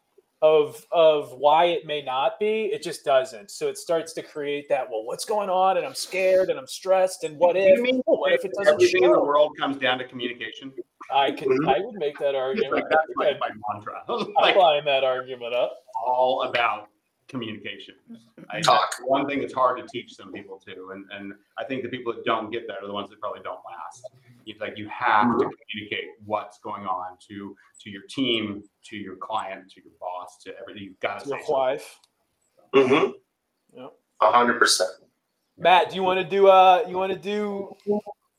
of 0.44 0.86
of 0.92 1.32
why 1.32 1.66
it 1.66 1.86
may 1.88 2.02
not 2.02 2.40
be 2.40 2.66
it 2.66 2.84
just 2.84 3.04
doesn't 3.04 3.50
so 3.50 3.68
it 3.68 3.78
starts 3.78 4.14
to 4.14 4.22
create 4.22 4.70
that 4.70 4.88
well 4.88 5.04
what's 5.04 5.26
going 5.26 5.50
on 5.50 5.78
and 5.78 5.86
i'm 5.86 5.96
scared 5.96 6.52
and 6.52 6.60
i'm 6.60 6.68
stressed 6.68 7.24
and 7.24 7.36
what 7.38 7.56
if 7.58 7.80
mean, 7.80 8.02
well, 8.06 8.20
what 8.20 8.32
if 8.32 8.46
it 8.46 8.52
doesn't 8.56 8.76
everything 8.76 9.02
show? 9.02 9.08
in 9.08 9.12
the 9.14 9.24
world 9.24 9.52
comes 9.60 9.78
down 9.78 9.98
to 9.98 10.08
communication 10.08 10.72
i 11.12 11.32
can 11.32 11.50
mm-hmm. 11.50 11.70
i 11.70 11.80
would 11.80 11.96
make 11.96 12.20
that 12.20 12.36
argument 12.36 12.72
like, 12.72 12.84
that's 12.88 13.12
my, 13.16 13.34
my 13.40 13.50
mantra 13.74 14.04
like, 14.36 14.54
i'm 14.54 14.62
line 14.62 14.86
that 14.86 15.04
argument 15.04 15.56
up 15.56 15.74
all 16.06 16.44
about 16.44 16.90
communication. 17.28 17.96
I, 18.50 18.62
Talk. 18.62 18.96
One 19.04 19.28
thing 19.28 19.40
that's 19.40 19.54
hard 19.54 19.80
to 19.80 19.88
teach 19.88 20.14
some 20.14 20.32
people 20.32 20.62
too, 20.66 20.92
and 20.94 21.06
and 21.12 21.34
I 21.58 21.64
think 21.64 21.84
the 21.84 21.90
people 21.90 22.14
that 22.14 22.26
don't 22.26 22.52
get 22.52 22.68
that 22.68 22.78
are 22.82 22.88
the 22.88 22.94
ones 22.94 23.10
that 23.10 23.20
probably 23.20 23.42
don't 23.44 23.60
last. 23.66 24.10
It's 24.48 24.62
like 24.62 24.78
you 24.78 24.89
have 24.89 25.38
to 25.38 25.50
communicate 25.70 26.06
what's 26.26 26.60
going 26.60 26.84
on 26.84 27.18
to 27.30 27.56
to 27.82 27.89
your 27.89 28.04
team, 28.10 28.64
to 28.86 28.98
your 28.98 29.16
client, 29.18 29.70
to 29.72 29.82
your 29.84 29.93
boss, 30.00 30.38
to 30.43 30.54
everything. 30.60 30.84
You've 30.84 31.00
got 31.00 31.24
to 31.24 31.30
your 31.30 31.39
wife. 31.48 32.00
Mm-hmm. 32.74 33.12
Yep. 33.78 33.93
A 34.22 34.32
hundred 34.32 34.60
percent. 34.60 34.89
Matt, 35.58 35.89
do 35.89 35.95
you 35.95 36.04
want 36.04 36.20
to 36.20 36.26
do 36.26 36.48
uh 36.48 36.84
you 36.88 36.98
want 36.98 37.12
to 37.12 37.20
do 37.20 37.76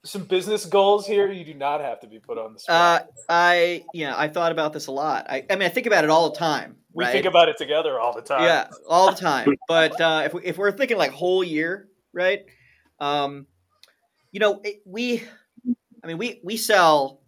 some 0.04 0.24
business 0.24 0.64
goals 0.64 1.06
here? 1.06 1.30
You 1.30 1.44
do 1.44 1.54
not 1.54 1.80
have 1.80 2.00
to 2.00 2.06
be 2.06 2.18
put 2.18 2.38
on 2.38 2.54
the 2.54 2.58
spot. 2.58 3.02
Uh, 3.02 3.06
I 3.28 3.84
yeah, 3.92 4.14
I 4.16 4.28
thought 4.28 4.52
about 4.52 4.72
this 4.72 4.86
a 4.86 4.92
lot. 4.92 5.26
I, 5.28 5.44
I 5.50 5.56
mean, 5.56 5.66
I 5.66 5.68
think 5.68 5.86
about 5.86 6.04
it 6.04 6.10
all 6.10 6.30
the 6.30 6.38
time. 6.38 6.76
We 6.92 7.04
right? 7.04 7.12
think 7.12 7.26
about 7.26 7.48
it 7.48 7.58
together 7.58 8.00
all 8.00 8.14
the 8.14 8.22
time. 8.22 8.42
Yeah, 8.42 8.68
all 8.88 9.10
the 9.10 9.16
time. 9.20 9.54
but 9.68 10.00
uh, 10.00 10.22
if 10.24 10.34
we, 10.34 10.42
if 10.42 10.58
we're 10.58 10.72
thinking 10.72 10.96
like 10.96 11.12
whole 11.12 11.44
year, 11.44 11.88
right? 12.12 12.44
Um, 12.98 13.46
you 14.32 14.40
know, 14.40 14.60
it, 14.64 14.82
we, 14.84 15.22
I 16.02 16.06
mean, 16.06 16.18
we 16.18 16.40
we 16.44 16.56
sell 16.56 17.22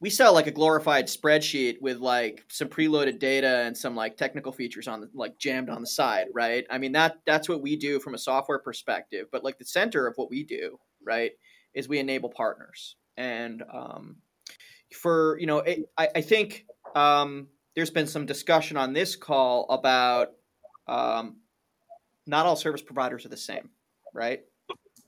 we 0.00 0.10
sell 0.10 0.34
like 0.34 0.48
a 0.48 0.50
glorified 0.50 1.06
spreadsheet 1.06 1.76
with 1.80 1.98
like 1.98 2.44
some 2.48 2.68
preloaded 2.68 3.20
data 3.20 3.62
and 3.64 3.76
some 3.76 3.94
like 3.94 4.16
technical 4.16 4.50
features 4.50 4.88
on 4.88 5.00
the 5.00 5.08
like 5.14 5.38
jammed 5.38 5.70
on 5.70 5.80
the 5.80 5.86
side, 5.86 6.26
right? 6.34 6.64
I 6.70 6.78
mean 6.78 6.92
that 6.92 7.18
that's 7.24 7.48
what 7.48 7.62
we 7.62 7.76
do 7.76 8.00
from 8.00 8.14
a 8.14 8.18
software 8.18 8.58
perspective. 8.58 9.28
But 9.30 9.44
like 9.44 9.58
the 9.58 9.64
center 9.64 10.06
of 10.06 10.14
what 10.16 10.28
we 10.28 10.42
do, 10.42 10.78
right, 11.06 11.30
is 11.74 11.88
we 11.88 12.00
enable 12.00 12.30
partners. 12.30 12.96
And 13.16 13.62
um, 13.72 14.16
for 14.92 15.38
you 15.38 15.46
know, 15.46 15.58
it, 15.58 15.88
I, 15.96 16.08
I 16.16 16.20
think 16.20 16.66
um, 16.96 17.46
there's 17.76 17.90
been 17.90 18.08
some 18.08 18.26
discussion 18.26 18.76
on 18.76 18.92
this 18.92 19.14
call 19.14 19.66
about 19.70 20.30
um, 20.88 21.36
not 22.26 22.46
all 22.46 22.56
service 22.56 22.82
providers 22.82 23.24
are 23.24 23.30
the 23.30 23.36
same, 23.36 23.70
right? 24.12 24.40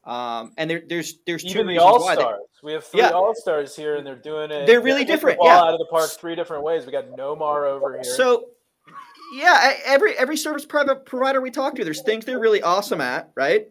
Um, 0.05 0.53
and 0.57 0.71
there, 0.71 0.83
there's 0.89 1.19
there's 1.27 1.43
two 1.43 1.61
Even 1.61 1.67
the 1.67 1.79
all 1.79 2.01
stars. 2.01 2.41
We 2.65 2.73
have 2.73 2.85
three 2.85 3.01
Yeah. 3.01 3.11
all 3.11 3.35
stars 3.35 3.77
here, 3.77 3.97
and 3.97 4.07
they're 4.07 4.17
doing 4.17 4.51
it. 4.51 4.67
They're 4.67 4.81
really 4.81 5.05
the 5.05 5.13
different, 5.13 5.39
Ball 5.39 5.49
yeah. 5.49 5.61
out 5.61 5.75
of 5.75 5.79
the 5.79 5.87
park 5.87 6.11
three 6.11 6.35
different 6.35 6.65
ways. 6.65 6.87
We 6.87 6.93
got 6.93 7.11
Nomar 7.11 7.67
over 7.67 7.93
here. 7.93 8.05
So, 8.05 8.49
yeah, 9.35 9.75
every 9.85 10.17
every 10.17 10.39
service 10.39 10.65
private 10.65 11.05
provider 11.05 11.41
we 11.43 11.51
talk 11.51 11.75
to, 11.77 11.85
there's 11.85 12.03
things 12.03 12.25
they're 12.25 12.41
really 12.41 12.63
awesome 12.63 13.03
at, 13.03 13.31
right? 13.37 13.69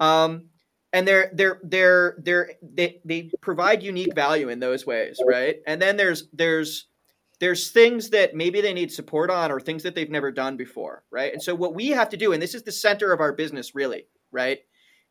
Um, 0.00 0.48
and 0.92 1.06
they're 1.06 1.30
they're 1.32 1.60
they're 1.62 2.16
they're 2.18 2.50
they 2.60 3.00
they 3.04 3.30
provide 3.40 3.82
unique 3.84 4.14
value 4.14 4.48
in 4.48 4.58
those 4.58 4.84
ways, 4.84 5.20
right? 5.24 5.56
And 5.66 5.80
then 5.80 5.96
there's 5.96 6.28
there's 6.32 6.86
there's 7.38 7.70
things 7.70 8.10
that 8.10 8.34
maybe 8.34 8.60
they 8.60 8.72
need 8.72 8.90
support 8.90 9.30
on 9.30 9.52
or 9.52 9.60
things 9.60 9.84
that 9.84 9.94
they've 9.94 10.10
never 10.10 10.32
done 10.32 10.56
before, 10.56 11.04
right? 11.12 11.32
And 11.32 11.42
so 11.42 11.54
what 11.54 11.74
we 11.74 11.90
have 11.90 12.08
to 12.10 12.16
do, 12.16 12.32
and 12.32 12.42
this 12.42 12.54
is 12.54 12.62
the 12.64 12.72
center 12.72 13.12
of 13.12 13.20
our 13.20 13.32
business, 13.32 13.74
really, 13.74 14.06
right, 14.32 14.58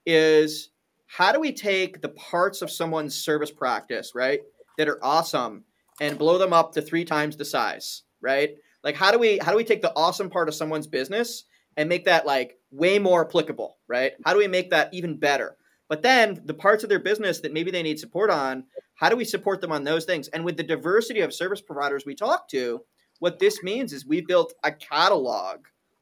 is 0.05 0.71
how 1.16 1.32
do 1.32 1.39
we 1.39 1.53
take 1.53 2.01
the 2.01 2.09
parts 2.09 2.64
of 2.64 2.72
someone's 2.72 3.14
service 3.14 3.51
practice, 3.51 4.14
right, 4.16 4.39
that 4.80 4.89
are 4.89 4.97
awesome 5.05 5.64
and 6.01 6.18
blow 6.18 6.39
them 6.39 6.53
up 6.53 6.74
to 6.74 6.82
three 6.82 7.05
times 7.05 7.38
the 7.38 7.45
size, 7.45 8.01
right? 8.20 8.55
Like 8.84 8.95
how 8.95 9.11
do 9.11 9.20
we 9.20 9.38
how 9.38 9.51
do 9.51 9.57
we 9.57 9.64
take 9.64 9.84
the 9.84 9.93
awesome 9.95 10.32
part 10.32 10.47
of 10.47 10.55
someone's 10.55 10.88
business 10.88 11.43
and 11.78 11.88
make 11.88 12.05
that 12.05 12.26
like 12.26 12.57
way 12.72 12.97
more 12.97 13.28
applicable, 13.28 13.78
right? 13.88 14.14
How 14.26 14.34
do 14.34 14.39
we 14.39 14.47
make 14.47 14.72
that 14.72 14.91
even 14.91 15.20
better? 15.20 15.55
But 15.88 16.01
then 16.01 16.41
the 16.45 16.55
parts 16.55 16.84
of 16.84 16.89
their 16.89 16.99
business 16.99 17.41
that 17.41 17.53
maybe 17.53 17.70
they 17.70 17.84
need 17.84 17.99
support 17.99 18.32
on, 18.32 18.64
how 18.95 19.09
do 19.09 19.16
we 19.16 19.26
support 19.26 19.61
them 19.61 19.72
on 19.72 19.84
those 19.84 20.05
things? 20.05 20.30
And 20.30 20.43
with 20.43 20.57
the 20.57 20.64
diversity 20.64 21.20
of 21.20 21.32
service 21.32 21.61
providers 21.61 22.07
we 22.07 22.16
talk 22.16 22.49
to, 22.49 22.82
what 23.20 23.38
this 23.38 23.61
means 23.61 23.93
is 23.93 24.03
we've 24.03 24.28
built 24.28 24.55
a 24.64 24.72
catalog 24.72 25.59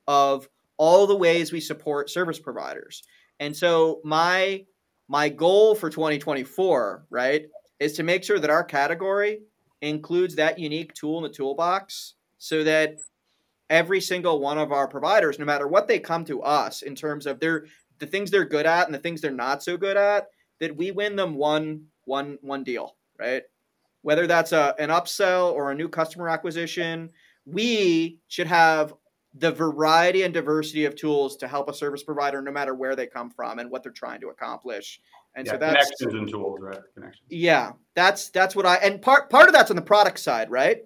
of 0.07 0.47
all 0.77 1.05
the 1.05 1.17
ways 1.17 1.51
we 1.51 1.59
support 1.59 2.09
service 2.09 2.39
providers. 2.39 3.03
And 3.41 3.57
so 3.57 3.99
my 4.05 4.65
my 5.11 5.27
goal 5.27 5.75
for 5.75 5.89
2024, 5.89 7.05
right, 7.09 7.47
is 7.81 7.91
to 7.91 8.01
make 8.01 8.23
sure 8.23 8.39
that 8.39 8.49
our 8.49 8.63
category 8.63 9.41
includes 9.81 10.35
that 10.35 10.57
unique 10.57 10.93
tool 10.93 11.17
in 11.17 11.23
the 11.23 11.29
toolbox 11.29 12.13
so 12.37 12.63
that 12.63 12.95
every 13.69 13.99
single 13.99 14.39
one 14.39 14.57
of 14.57 14.71
our 14.71 14.87
providers, 14.87 15.37
no 15.37 15.43
matter 15.43 15.67
what 15.67 15.85
they 15.85 15.99
come 15.99 16.23
to 16.23 16.41
us 16.41 16.81
in 16.81 16.95
terms 16.95 17.25
of 17.25 17.41
their 17.41 17.65
the 17.99 18.05
things 18.07 18.31
they're 18.31 18.45
good 18.45 18.65
at 18.65 18.85
and 18.85 18.95
the 18.95 18.99
things 18.99 19.19
they're 19.19 19.31
not 19.31 19.61
so 19.61 19.75
good 19.75 19.97
at, 19.97 20.29
that 20.61 20.77
we 20.77 20.91
win 20.91 21.17
them 21.17 21.35
one 21.35 21.83
one 22.05 22.37
one 22.41 22.63
deal, 22.63 22.95
right? 23.19 23.43
Whether 24.03 24.27
that's 24.27 24.53
a 24.53 24.73
an 24.79 24.91
upsell 24.91 25.51
or 25.51 25.71
a 25.71 25.75
new 25.75 25.89
customer 25.89 26.29
acquisition, 26.29 27.09
we 27.45 28.17
should 28.29 28.47
have 28.47 28.93
the 29.33 29.51
variety 29.51 30.23
and 30.23 30.33
diversity 30.33 30.85
of 30.85 30.95
tools 30.95 31.37
to 31.37 31.47
help 31.47 31.69
a 31.69 31.73
service 31.73 32.03
provider 32.03 32.41
no 32.41 32.51
matter 32.51 32.75
where 32.75 32.95
they 32.95 33.07
come 33.07 33.29
from 33.29 33.59
and 33.59 33.71
what 33.71 33.83
they're 33.83 33.91
trying 33.91 34.19
to 34.21 34.27
accomplish. 34.27 34.99
And 35.35 35.45
yeah, 35.45 35.53
so 35.53 35.57
that's 35.57 35.91
connections 35.91 36.13
and 36.13 36.29
tools, 36.29 36.59
right? 36.61 36.79
Connections. 36.93 37.25
yeah, 37.29 37.71
that's 37.95 38.29
that's 38.29 38.55
what 38.55 38.65
I 38.65 38.75
and 38.75 39.01
part 39.01 39.29
part 39.29 39.47
of 39.47 39.53
that's 39.53 39.69
on 39.69 39.77
the 39.77 39.81
product 39.81 40.19
side, 40.19 40.51
right? 40.51 40.79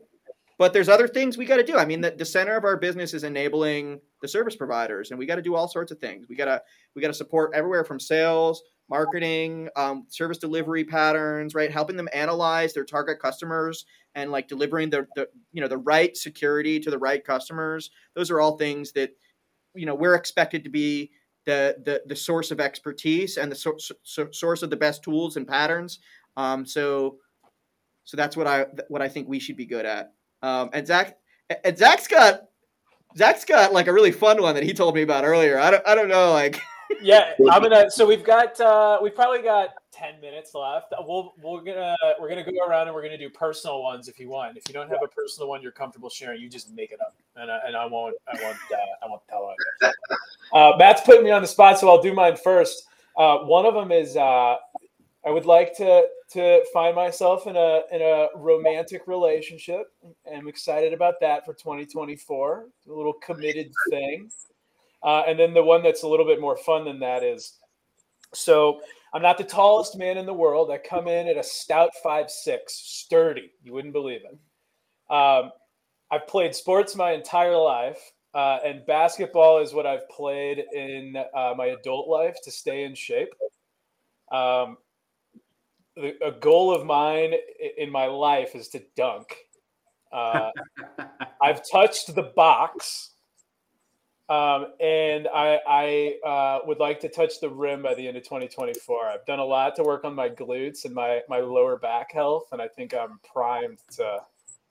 But 0.58 0.72
there's 0.72 0.88
other 0.88 1.08
things 1.08 1.38
we 1.38 1.46
got 1.46 1.58
to 1.58 1.64
do. 1.64 1.76
I 1.76 1.84
mean, 1.84 2.00
the, 2.00 2.12
the 2.12 2.24
center 2.24 2.56
of 2.56 2.64
our 2.64 2.78
business 2.78 3.14
is 3.14 3.26
enabling 3.26 4.00
the 4.22 4.28
service 4.28 4.56
providers, 4.56 5.10
and 5.10 5.20
we 5.20 5.26
got 5.26 5.36
to 5.36 5.41
do 5.41 5.56
all 5.56 5.68
sorts 5.68 5.91
of 5.91 6.00
things. 6.00 6.28
We 6.30 6.36
gotta 6.36 6.62
we 6.96 7.02
got 7.02 7.10
to 7.10 7.14
support 7.14 7.52
everywhere 7.54 7.84
from 7.84 8.00
sales, 8.00 8.62
marketing, 8.89 9.69
um, 9.75 10.05
service 10.09 10.38
delivery 10.38 10.83
patterns, 10.83 11.55
right? 11.55 11.71
Helping 11.71 11.97
them 11.97 12.09
analyze 12.13 12.73
their 12.73 12.86
target 12.86 13.19
customers 13.19 13.86
and 14.13 14.31
like 14.31 14.47
delivering 14.47 14.89
the, 14.89 15.07
the 15.15 15.27
you 15.51 15.61
know 15.61 15.67
the 15.67 15.77
right 15.77 16.15
security 16.15 16.79
to 16.79 16.89
the 16.89 16.97
right 16.97 17.23
customers. 17.23 17.91
Those 18.15 18.31
are 18.31 18.39
all 18.39 18.57
things 18.57 18.91
that 18.93 19.11
you 19.73 19.86
know 19.86 19.95
we're 19.95 20.15
expected 20.15 20.63
to 20.63 20.69
be 20.69 21.11
the 21.45 21.77
the, 21.83 22.01
the 22.05 22.15
source 22.15 22.51
of 22.51 22.59
expertise 22.59 23.38
and 23.38 23.51
the 23.51 23.55
so, 23.55 23.75
so, 24.03 24.27
source 24.31 24.63
of 24.63 24.69
the 24.69 24.77
best 24.77 25.03
tools 25.03 25.38
and 25.38 25.47
patterns. 25.47 25.99
Um, 26.38 26.65
so 26.65 27.17
so 28.03 28.17
that's 28.17 28.38
what 28.38 28.47
I 28.47 28.67
what 28.88 29.01
I 29.01 29.09
think 29.09 29.27
we 29.27 29.39
should 29.39 29.57
be 29.57 29.65
good 29.65 29.86
at. 29.86 30.13
Um, 30.41 30.69
and 30.73 30.86
Zack 30.86 31.17
and 31.63 31.77
Zack's 31.77 32.07
got 32.07 32.41
Zack's 33.17 33.45
got 33.45 33.73
like 33.73 33.88
a 33.88 33.93
really 33.93 34.11
fun 34.11 34.41
one 34.41 34.55
that 34.55 34.63
he 34.63 34.73
told 34.73 34.95
me 34.95 35.01
about 35.01 35.25
earlier. 35.25 35.59
I 35.59 35.71
don't 35.71 35.88
I 35.88 35.95
don't 35.95 36.09
know 36.09 36.31
like 36.31 36.59
yeah, 37.01 37.33
I'm 37.51 37.61
gonna. 37.61 37.89
So 37.89 38.05
we've 38.05 38.23
got 38.23 38.59
uh, 38.59 38.99
we've 39.01 39.15
probably 39.15 39.41
got 39.41 39.69
ten 39.91 40.19
minutes 40.21 40.53
left. 40.53 40.93
We'll 40.99 41.33
we're 41.41 41.61
gonna 41.61 41.95
we're 42.19 42.29
gonna 42.29 42.43
go 42.43 42.65
around 42.67 42.88
and 42.88 42.95
we're 42.95 43.03
gonna 43.03 43.17
do 43.17 43.29
personal 43.29 43.81
ones 43.81 44.07
if 44.07 44.19
you 44.19 44.29
want. 44.29 44.57
If 44.57 44.63
you 44.67 44.73
don't 44.73 44.89
have 44.89 44.99
a 45.03 45.07
personal 45.07 45.49
one 45.49 45.61
you're 45.61 45.71
comfortable 45.71 46.09
sharing, 46.09 46.41
you 46.41 46.49
just 46.49 46.73
make 46.73 46.91
it 46.91 46.99
up, 47.01 47.15
and 47.36 47.51
I, 47.51 47.59
and 47.67 47.75
I 47.75 47.86
won't 47.86 48.15
I 48.27 48.41
won't 48.41 48.57
uh, 48.71 49.05
I 49.05 49.07
won't 49.07 49.21
tell 49.29 49.53
it. 49.81 49.95
Uh, 50.53 50.73
Matt's 50.77 51.01
putting 51.01 51.23
me 51.23 51.31
on 51.31 51.41
the 51.41 51.47
spot, 51.47 51.79
so 51.79 51.89
I'll 51.89 52.01
do 52.01 52.13
mine 52.13 52.38
first. 52.38 52.88
Uh, 53.17 53.39
one 53.39 53.65
of 53.65 53.73
them 53.73 53.91
is 53.91 54.15
uh, 54.15 54.55
I 55.25 55.29
would 55.29 55.45
like 55.45 55.75
to 55.77 56.07
to 56.31 56.63
find 56.73 56.95
myself 56.95 57.47
in 57.47 57.55
a 57.55 57.81
in 57.91 58.01
a 58.01 58.27
romantic 58.36 59.07
relationship. 59.07 59.91
I'm 60.31 60.47
excited 60.47 60.93
about 60.93 61.15
that 61.21 61.45
for 61.45 61.53
2024. 61.53 62.65
A 62.88 62.93
little 62.93 63.13
committed 63.13 63.71
thing. 63.89 64.29
Uh, 65.06 65.22
and 65.28 65.39
then 65.39 65.53
the 65.53 65.64
one 65.64 65.84
that's 65.84 66.03
a 66.03 66.08
little 66.08 66.26
bit 66.26 66.41
more 66.41 66.58
fun 66.58 66.84
than 66.84 66.99
that 66.99 67.24
is 67.24 67.60
so 68.34 68.82
I'm 69.14 69.22
not 69.22 69.38
the 69.38 69.43
tallest 69.43 69.97
man 69.97 70.18
in 70.18 70.26
the 70.26 70.34
world. 70.34 70.70
I 70.72 70.78
come 70.78 71.08
in 71.08 71.28
at 71.28 71.38
a 71.38 71.43
stout 71.43 71.91
five 72.03 72.30
six, 72.30 72.74
sturdy. 72.74 73.51
You 73.64 73.72
wouldn't 73.72 73.93
believe 73.93 74.22
it. 74.26 75.14
Um, 75.14 75.51
I've 76.12 76.28
played 76.28 76.53
sports 76.53 76.95
my 76.95 77.12
entire 77.12 77.56
life, 77.56 77.99
uh, 78.34 78.60
and 78.66 78.86
basketball 78.86 79.62
is 79.62 79.74
what 79.74 79.86
I've 79.86 80.08
played 80.10 80.64
in 80.74 81.16
uh, 81.34 81.53
my 81.56 81.68
adult 81.68 82.10
life 82.10 82.36
to 82.43 82.51
stay 82.51 82.84
in 82.84 82.93
shape. 82.93 83.30
Um, 84.32 84.78
the, 85.95 86.16
a 86.24 86.32
goal 86.32 86.76
of 86.76 86.86
mine 86.86 87.34
in 87.78 87.89
my 87.89 88.08
life 88.08 88.53
is 88.56 88.68
to 88.70 88.84
dunk. 88.97 89.34
Uh, 90.12 90.51
I've 91.41 91.62
touched 91.72 92.14
the 92.14 92.34
box, 92.36 93.12
um, 94.28 94.67
and 94.80 95.28
I, 95.28 95.59
I 95.67 96.28
uh, 96.28 96.59
would 96.65 96.80
like 96.80 96.99
to 97.01 97.09
touch 97.09 97.39
the 97.39 97.49
rim 97.49 97.84
by 97.84 97.93
the 97.93 98.07
end 98.07 98.17
of 98.17 98.23
2024. 98.23 99.05
I've 99.07 99.26
done 99.26 99.39
a 99.39 99.45
lot 99.45 99.76
to 99.76 99.84
work 99.84 100.03
on 100.03 100.15
my 100.15 100.30
glutes 100.30 100.86
and 100.86 100.95
my 100.95 101.21
my 101.30 101.39
lower 101.39 101.78
back 101.78 102.11
health, 102.11 102.47
and 102.51 102.61
I 102.61 102.67
think 102.67 102.95
I'm 102.95 103.19
primed 103.32 103.80
to 103.97 104.19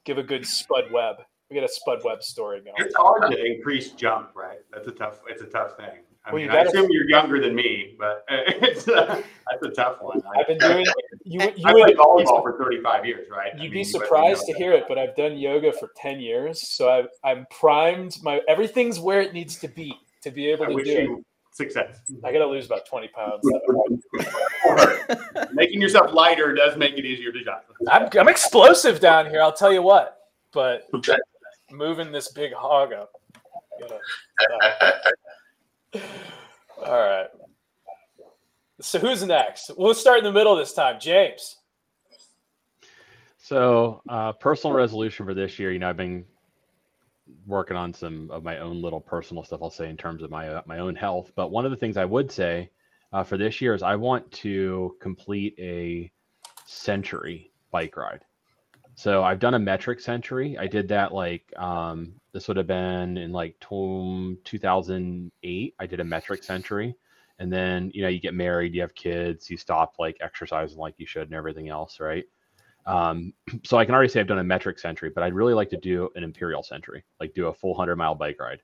give 0.04 0.18
a 0.18 0.22
good 0.22 0.46
Spud 0.46 0.90
Webb. 0.92 1.16
We 1.50 1.54
get 1.54 1.64
a 1.64 1.68
Spud 1.68 2.00
Webb 2.04 2.22
story 2.22 2.60
going. 2.60 2.74
It's 2.78 2.96
hard 2.96 3.30
to 3.30 3.44
increase 3.44 3.90
jump, 3.90 4.30
right? 4.34 4.58
That's 4.72 4.88
a 4.88 4.92
tough. 4.92 5.20
It's 5.28 5.42
a 5.42 5.46
tough 5.46 5.76
thing. 5.76 6.00
I 6.26 6.32
Well, 6.32 6.40
mean, 6.40 6.50
you 6.50 6.56
I 6.56 6.62
assume 6.62 6.86
you're 6.90 7.08
younger 7.08 7.38
than 7.40 7.54
me, 7.54 7.96
but 7.98 8.24
it's 8.28 8.88
uh, 8.88 9.20
that's 9.50 9.62
a 9.62 9.68
tough 9.70 9.98
one. 10.00 10.22
I, 10.34 10.40
I've 10.40 10.46
been 10.46 10.58
doing 10.58 10.86
you. 11.24 11.40
You 11.54 11.68
I 11.68 11.72
played 11.72 11.96
volleyball 11.98 12.42
for 12.42 12.56
35 12.58 13.04
years, 13.04 13.28
right? 13.30 13.52
You'd 13.54 13.62
mean, 13.64 13.72
be 13.72 13.84
surprised 13.84 14.40
wouldn't 14.40 14.56
to 14.56 14.62
hear 14.64 14.72
it, 14.72 14.84
but 14.88 14.96
I've 14.98 15.14
done 15.16 15.36
yoga 15.36 15.72
for 15.72 15.90
10 15.96 16.20
years, 16.20 16.66
so 16.66 16.88
I've, 16.90 17.08
I'm 17.22 17.46
primed. 17.50 18.16
My 18.22 18.40
everything's 18.48 18.98
where 18.98 19.20
it 19.20 19.34
needs 19.34 19.56
to 19.58 19.68
be 19.68 19.94
to 20.22 20.30
be 20.30 20.48
able 20.50 20.64
I 20.64 20.68
to 20.68 20.82
do 20.82 21.18
it. 21.18 21.24
success. 21.52 22.00
I 22.24 22.32
got 22.32 22.38
to 22.38 22.46
lose 22.46 22.64
about 22.64 22.86
20 22.86 23.08
pounds. 23.08 23.46
Making 25.52 25.82
yourself 25.82 26.14
lighter 26.14 26.54
does 26.54 26.78
make 26.78 26.94
it 26.96 27.04
easier 27.04 27.32
to 27.32 27.44
jump. 27.44 27.64
I'm, 27.90 28.08
I'm 28.18 28.28
explosive 28.28 28.98
down 28.98 29.28
here. 29.28 29.42
I'll 29.42 29.52
tell 29.52 29.72
you 29.72 29.82
what. 29.82 30.20
But 30.52 30.88
moving 31.70 32.12
this 32.12 32.32
big 32.32 32.54
hog 32.54 32.94
up. 32.94 33.10
gotta- 33.78 33.98
uh, 34.80 34.92
all 36.84 36.92
right. 36.92 37.26
So 38.80 38.98
who's 38.98 39.24
next? 39.24 39.70
We'll 39.76 39.94
start 39.94 40.18
in 40.18 40.24
the 40.24 40.32
middle 40.32 40.56
this 40.56 40.72
time. 40.72 40.98
James. 41.00 41.56
So, 43.38 44.02
uh, 44.08 44.32
personal 44.32 44.74
resolution 44.74 45.26
for 45.26 45.34
this 45.34 45.58
year, 45.58 45.70
you 45.70 45.78
know, 45.78 45.90
I've 45.90 45.98
been 45.98 46.24
working 47.46 47.76
on 47.76 47.92
some 47.92 48.30
of 48.30 48.42
my 48.42 48.58
own 48.58 48.80
little 48.80 49.00
personal 49.00 49.44
stuff. 49.44 49.60
I'll 49.62 49.70
say 49.70 49.88
in 49.88 49.96
terms 49.96 50.22
of 50.22 50.30
my 50.30 50.48
uh, 50.48 50.62
my 50.66 50.78
own 50.78 50.94
health. 50.94 51.30
But 51.36 51.50
one 51.50 51.64
of 51.64 51.70
the 51.70 51.76
things 51.76 51.96
I 51.96 52.04
would 52.04 52.30
say 52.30 52.70
uh, 53.12 53.22
for 53.22 53.36
this 53.36 53.60
year 53.60 53.74
is 53.74 53.82
I 53.82 53.96
want 53.96 54.30
to 54.32 54.96
complete 55.00 55.54
a 55.58 56.10
century 56.66 57.52
bike 57.70 57.96
ride. 57.96 58.24
So 58.96 59.24
I've 59.24 59.40
done 59.40 59.54
a 59.54 59.58
metric 59.58 60.00
century. 60.00 60.56
I 60.58 60.66
did 60.66 60.88
that 60.88 61.12
like 61.12 61.52
um, 61.56 62.14
this 62.32 62.46
would 62.48 62.56
have 62.56 62.66
been 62.66 63.16
in 63.16 63.32
like 63.32 63.58
tw- 63.60 64.38
2008. 64.44 65.74
I 65.78 65.86
did 65.86 66.00
a 66.00 66.04
metric 66.04 66.44
century, 66.44 66.94
and 67.38 67.52
then 67.52 67.90
you 67.92 68.02
know 68.02 68.08
you 68.08 68.20
get 68.20 68.34
married, 68.34 68.74
you 68.74 68.80
have 68.82 68.94
kids, 68.94 69.50
you 69.50 69.56
stop 69.56 69.94
like 69.98 70.16
exercising 70.20 70.78
like 70.78 70.94
you 70.98 71.06
should 71.06 71.24
and 71.24 71.34
everything 71.34 71.68
else, 71.68 71.98
right? 71.98 72.24
Um, 72.86 73.32
so 73.64 73.78
I 73.78 73.84
can 73.84 73.94
already 73.94 74.10
say 74.10 74.20
I've 74.20 74.28
done 74.28 74.38
a 74.38 74.44
metric 74.44 74.78
century, 74.78 75.10
but 75.14 75.24
I'd 75.24 75.34
really 75.34 75.54
like 75.54 75.70
to 75.70 75.76
do 75.78 76.10
an 76.14 76.24
imperial 76.24 76.62
century, 76.62 77.04
like 77.20 77.34
do 77.34 77.48
a 77.48 77.54
full 77.54 77.74
hundred 77.74 77.96
mile 77.96 78.14
bike 78.14 78.38
ride 78.40 78.60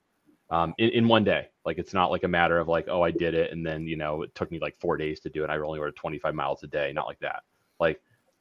um, 0.50 0.74
in, 0.78 0.90
in 0.90 1.08
one 1.08 1.24
day. 1.24 1.48
Like 1.64 1.78
it's 1.78 1.94
not 1.94 2.10
like 2.12 2.24
a 2.24 2.28
matter 2.28 2.58
of 2.58 2.68
like, 2.68 2.86
oh, 2.88 3.02
I 3.02 3.10
did 3.10 3.34
it, 3.34 3.52
and 3.52 3.66
then 3.66 3.86
you 3.86 3.96
know 3.96 4.22
it 4.22 4.34
took 4.36 4.50
me 4.52 4.60
like 4.60 4.78
four 4.80 4.96
days 4.96 5.20
to 5.20 5.30
do 5.30 5.44
it. 5.44 5.50
I 5.50 5.58
only 5.58 5.80
rode 5.80 5.96
25 5.96 6.34
miles 6.34 6.62
a 6.62 6.68
day, 6.68 6.92
not 6.92 7.06
like 7.06 7.20
that. 7.20 7.42
Like 7.80 8.00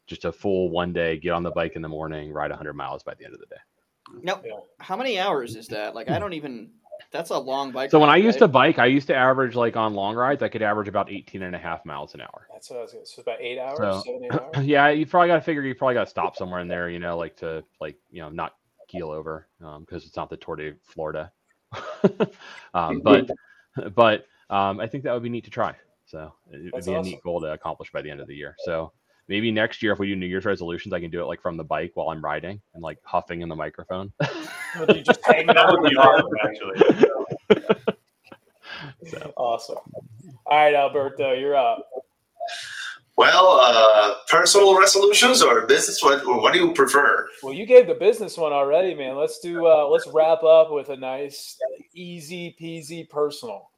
just 0.09 0.25
a 0.25 0.31
full 0.31 0.69
one 0.69 0.91
day, 0.91 1.17
get 1.17 1.31
on 1.31 1.43
the 1.43 1.51
bike 1.51 1.73
in 1.75 1.81
the 1.81 1.87
morning, 1.87 2.33
ride 2.33 2.49
100 2.51 2.73
miles 2.73 3.03
by 3.03 3.13
the 3.13 3.23
end 3.25 3.33
of 3.33 3.39
the 3.39 3.45
day. 3.45 3.61
now 4.23 4.41
how 4.79 4.97
many 4.97 5.19
hours 5.19 5.55
is 5.55 5.67
that? 5.67 5.93
Like 5.95 6.09
I 6.09 6.17
don't 6.19 6.33
even 6.33 6.71
That's 7.11 7.29
a 7.29 7.37
long 7.37 7.71
bike. 7.71 7.91
So 7.91 7.99
when 7.99 8.09
I 8.09 8.13
ride, 8.13 8.23
used 8.23 8.41
right? 8.41 8.47
to 8.47 8.51
bike, 8.51 8.79
I 8.79 8.87
used 8.87 9.07
to 9.07 9.15
average 9.15 9.55
like 9.55 9.77
on 9.77 9.93
long 9.93 10.15
rides, 10.15 10.41
I 10.43 10.49
could 10.49 10.61
average 10.61 10.87
about 10.87 11.11
18 11.11 11.43
and 11.43 11.55
a 11.55 11.59
half 11.59 11.85
miles 11.85 12.13
an 12.15 12.21
hour. 12.21 12.47
That's 12.51 12.69
what 12.69 12.79
I 12.79 12.81
was 12.81 12.91
going 12.91 13.05
to 13.05 13.09
So 13.11 13.21
about 13.21 13.39
eight 13.39 13.59
hours, 13.59 13.77
So- 13.77 14.01
seven, 14.05 14.25
eight 14.25 14.31
hours. 14.55 14.65
Yeah, 14.65 14.89
you 14.89 15.05
probably 15.05 15.27
got 15.29 15.35
to 15.35 15.41
figure 15.41 15.61
you 15.63 15.75
probably 15.75 15.93
got 15.93 16.05
to 16.05 16.09
stop 16.09 16.35
somewhere 16.35 16.59
in 16.59 16.67
there, 16.67 16.89
you 16.89 16.99
know, 16.99 17.17
like 17.17 17.37
to 17.37 17.63
like 17.79 17.97
you 18.11 18.21
know 18.21 18.29
not 18.29 18.55
keel 18.87 19.11
over 19.11 19.47
because 19.79 20.05
it's 20.05 20.15
not 20.17 20.29
the 20.29 20.37
Tour 20.37 20.55
de 20.55 20.73
Florida. 20.83 21.31
um, 22.73 23.01
but 23.03 23.29
but 23.95 24.25
um, 24.49 24.79
I 24.79 24.87
think 24.87 25.03
that 25.03 25.13
would 25.13 25.23
be 25.23 25.29
neat 25.29 25.45
to 25.45 25.51
try. 25.51 25.75
So 26.05 26.33
it 26.51 26.63
would 26.63 26.71
That's 26.73 26.87
be 26.87 26.93
a 26.93 27.01
neat 27.03 27.21
goal 27.23 27.39
to 27.41 27.53
accomplish 27.53 27.91
by 27.91 28.01
the 28.01 28.09
end 28.09 28.19
of 28.19 28.27
the 28.27 28.35
year. 28.35 28.55
So 28.65 28.91
maybe 29.29 29.51
next 29.51 29.81
year 29.81 29.93
if 29.93 29.99
we 29.99 30.07
do 30.07 30.15
New 30.15 30.25
Year's 30.25 30.43
resolutions, 30.43 30.91
I 30.93 30.99
can 30.99 31.11
do 31.11 31.21
it 31.21 31.25
like 31.25 31.41
from 31.41 31.55
the 31.55 31.63
bike 31.63 31.91
while 31.93 32.09
I'm 32.09 32.21
riding 32.21 32.59
and 32.73 32.83
like 32.83 32.97
huffing 33.03 33.41
in 33.41 33.47
the 33.47 33.55
microphone. 33.55 34.11
You 34.87 35.01
just 35.01 35.25
hang 35.25 35.49
out 35.49 35.81
with 35.81 35.89
be 35.89 35.95
your 35.95 36.01
awesome, 36.01 36.29
actually. 36.45 37.85
so 39.09 39.33
Awesome. 39.35 39.77
All 40.45 40.57
right, 40.57 40.75
Alberto, 40.75 41.33
you're 41.33 41.55
up. 41.55 41.89
Well, 43.17 43.59
uh, 43.59 44.13
personal 44.27 44.77
resolutions 44.77 45.41
or 45.41 45.65
business? 45.65 46.03
What, 46.03 46.23
what 46.23 46.53
do 46.53 46.59
you 46.59 46.71
prefer? 46.71 47.27
Well, 47.41 47.51
you 47.51 47.65
gave 47.65 47.87
the 47.87 47.95
business 47.95 48.37
one 48.37 48.53
already, 48.53 48.93
man. 48.93 49.15
Let's 49.15 49.39
do. 49.39 49.65
Uh, 49.65 49.87
let's 49.87 50.05
wrap 50.13 50.43
up 50.43 50.71
with 50.71 50.89
a 50.89 50.95
nice, 50.95 51.57
easy 51.95 52.55
peasy 52.61 53.09
personal. 53.09 53.71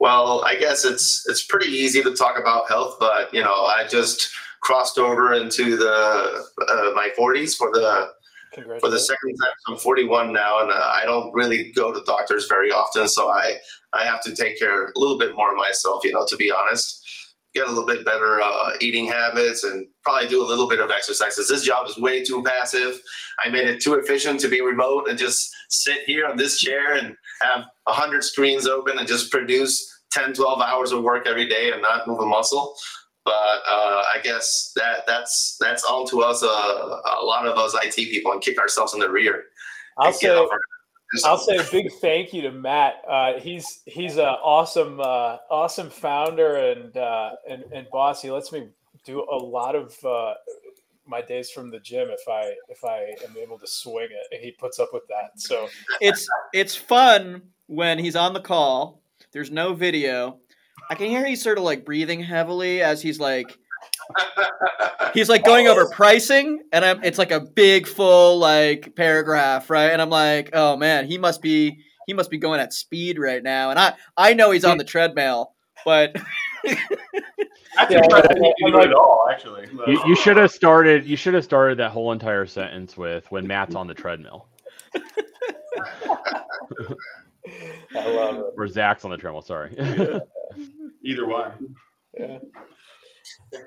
Well, 0.00 0.44
I 0.44 0.56
guess 0.56 0.84
it's 0.84 1.24
it's 1.28 1.44
pretty 1.44 1.70
easy 1.70 2.02
to 2.02 2.14
talk 2.14 2.38
about 2.38 2.68
health, 2.68 2.96
but 2.98 3.32
you 3.32 3.42
know, 3.42 3.54
I 3.54 3.86
just 3.88 4.30
crossed 4.60 4.98
over 4.98 5.34
into 5.34 5.76
the 5.76 6.44
uh, 6.68 6.92
my 6.94 7.10
40s 7.18 7.56
for 7.56 7.70
the 7.70 8.10
for 8.80 8.90
the 8.90 8.98
second 8.98 9.36
time. 9.36 9.52
I'm 9.68 9.76
41 9.76 10.32
now, 10.32 10.60
and 10.60 10.70
uh, 10.70 10.74
I 10.74 11.04
don't 11.04 11.32
really 11.32 11.72
go 11.72 11.92
to 11.92 12.00
doctors 12.04 12.46
very 12.48 12.70
often, 12.70 13.08
so 13.08 13.28
I 13.28 13.56
I 13.92 14.04
have 14.04 14.22
to 14.22 14.34
take 14.34 14.58
care 14.58 14.86
a 14.86 14.98
little 14.98 15.18
bit 15.18 15.34
more 15.34 15.52
of 15.52 15.56
myself. 15.56 16.04
You 16.04 16.12
know, 16.12 16.26
to 16.26 16.36
be 16.36 16.50
honest, 16.50 17.02
get 17.54 17.66
a 17.66 17.70
little 17.70 17.86
bit 17.86 18.04
better 18.04 18.40
uh, 18.40 18.70
eating 18.80 19.06
habits, 19.06 19.64
and 19.64 19.86
probably 20.02 20.28
do 20.28 20.42
a 20.42 20.46
little 20.46 20.68
bit 20.68 20.80
of 20.80 20.90
exercises. 20.90 21.48
This 21.48 21.62
job 21.62 21.86
is 21.88 21.98
way 21.98 22.24
too 22.24 22.42
passive. 22.42 23.00
I 23.44 23.48
made 23.48 23.68
it 23.68 23.80
too 23.80 23.94
efficient 23.94 24.40
to 24.40 24.48
be 24.48 24.60
remote 24.60 25.08
and 25.08 25.18
just 25.18 25.54
sit 25.68 26.00
here 26.06 26.26
on 26.26 26.36
this 26.36 26.58
chair 26.58 26.94
and 26.94 27.16
have 27.42 27.64
100 27.84 28.22
screens 28.24 28.66
open 28.66 28.98
and 28.98 29.06
just 29.08 29.30
produce 29.30 30.02
10, 30.12 30.34
12 30.34 30.60
hours 30.60 30.92
of 30.92 31.02
work 31.02 31.26
every 31.26 31.48
day 31.48 31.72
and 31.72 31.82
not 31.82 32.06
move 32.06 32.20
a 32.20 32.26
muscle. 32.26 32.74
But 33.24 33.32
uh, 33.32 34.02
I 34.14 34.18
guess 34.24 34.72
that 34.76 35.06
that's 35.06 35.56
that's 35.60 35.84
on 35.84 36.06
to 36.08 36.22
us, 36.22 36.42
uh, 36.42 36.46
a 36.46 37.24
lot 37.24 37.46
of 37.46 37.56
us 37.56 37.72
IT 37.74 37.94
people, 37.94 38.32
and 38.32 38.42
kick 38.42 38.58
ourselves 38.58 38.94
in 38.94 39.00
the 39.00 39.08
rear. 39.08 39.44
I'll 39.98 40.12
say. 40.12 40.28
our- 40.28 40.48
I'll 41.24 41.36
say 41.36 41.56
a 41.56 41.64
big 41.70 41.92
thank 42.00 42.32
you 42.32 42.40
to 42.42 42.50
Matt. 42.52 43.02
Uh, 43.06 43.34
he's 43.38 43.82
he's 43.84 44.16
an 44.16 44.24
awesome 44.24 44.98
uh, 44.98 45.36
awesome 45.50 45.90
founder 45.90 46.56
and, 46.56 46.96
uh, 46.96 47.32
and 47.48 47.64
and 47.72 47.86
boss. 47.90 48.22
He 48.22 48.30
lets 48.30 48.50
me 48.50 48.68
do 49.04 49.20
a 49.30 49.36
lot 49.36 49.74
of 49.74 49.94
uh, 50.04 50.34
my 51.06 51.20
days 51.20 51.50
from 51.50 51.70
the 51.70 51.80
gym 51.80 52.08
if 52.10 52.28
I 52.28 52.52
if 52.68 52.84
I 52.84 53.14
am 53.26 53.36
able 53.40 53.58
to 53.58 53.66
swing 53.66 54.08
it. 54.10 54.40
He 54.40 54.52
puts 54.52 54.78
up 54.78 54.90
with 54.92 55.02
that. 55.08 55.40
So 55.40 55.68
it's 56.00 56.28
it's 56.52 56.76
fun 56.76 57.42
when 57.66 57.98
he's 57.98 58.16
on 58.16 58.32
the 58.32 58.40
call. 58.40 59.02
There's 59.32 59.50
no 59.50 59.74
video. 59.74 60.38
I 60.90 60.94
can 60.94 61.06
hear 61.06 61.24
he's 61.26 61.42
sort 61.42 61.58
of 61.58 61.64
like 61.64 61.84
breathing 61.84 62.22
heavily 62.22 62.82
as 62.82 63.02
he's 63.02 63.20
like 63.20 63.56
he's 65.14 65.28
like 65.28 65.44
going 65.44 65.68
over 65.68 65.88
pricing, 65.88 66.62
and 66.72 66.84
I'm, 66.84 67.04
it's 67.04 67.18
like 67.18 67.30
a 67.30 67.40
big 67.40 67.86
full 67.86 68.38
like 68.38 68.94
paragraph, 68.96 69.70
right? 69.70 69.90
And 69.90 70.00
I'm 70.00 70.10
like, 70.10 70.50
oh 70.52 70.76
man, 70.76 71.06
he 71.06 71.18
must 71.18 71.42
be 71.42 71.78
he 72.06 72.14
must 72.14 72.30
be 72.30 72.38
going 72.38 72.60
at 72.60 72.72
speed 72.72 73.18
right 73.18 73.42
now, 73.42 73.70
and 73.70 73.78
I 73.78 73.94
I 74.16 74.34
know 74.34 74.50
he's 74.50 74.64
on 74.64 74.78
the 74.78 74.84
treadmill, 74.84 75.54
but 75.84 76.16
That's 77.76 77.90
Yeah, 77.90 77.98
impressive 78.04 78.30
I- 78.32 78.52
you 78.58 78.70
do 78.70 78.76
like- 78.78 78.86
it 78.88 78.94
all, 78.94 79.28
actually. 79.30 79.66
you, 79.86 80.00
you 80.06 80.16
should 80.16 80.36
have 80.36 80.50
started 80.50 81.06
you 81.06 81.16
should 81.16 81.34
have 81.34 81.44
started 81.44 81.78
that 81.78 81.90
whole 81.90 82.12
entire 82.12 82.46
sentence 82.46 82.96
with 82.96 83.30
when 83.30 83.46
Matt's 83.46 83.74
on 83.74 83.86
the 83.86 83.94
treadmill 83.94 84.46
I 87.94 88.08
love 88.08 88.36
it. 88.38 88.44
or 88.56 88.68
Zack's 88.68 89.04
on 89.04 89.10
the 89.10 89.16
treadmill. 89.16 89.42
Sorry. 89.42 89.74
Either 91.02 91.26
one. 91.26 91.74
Yeah. 92.18 92.38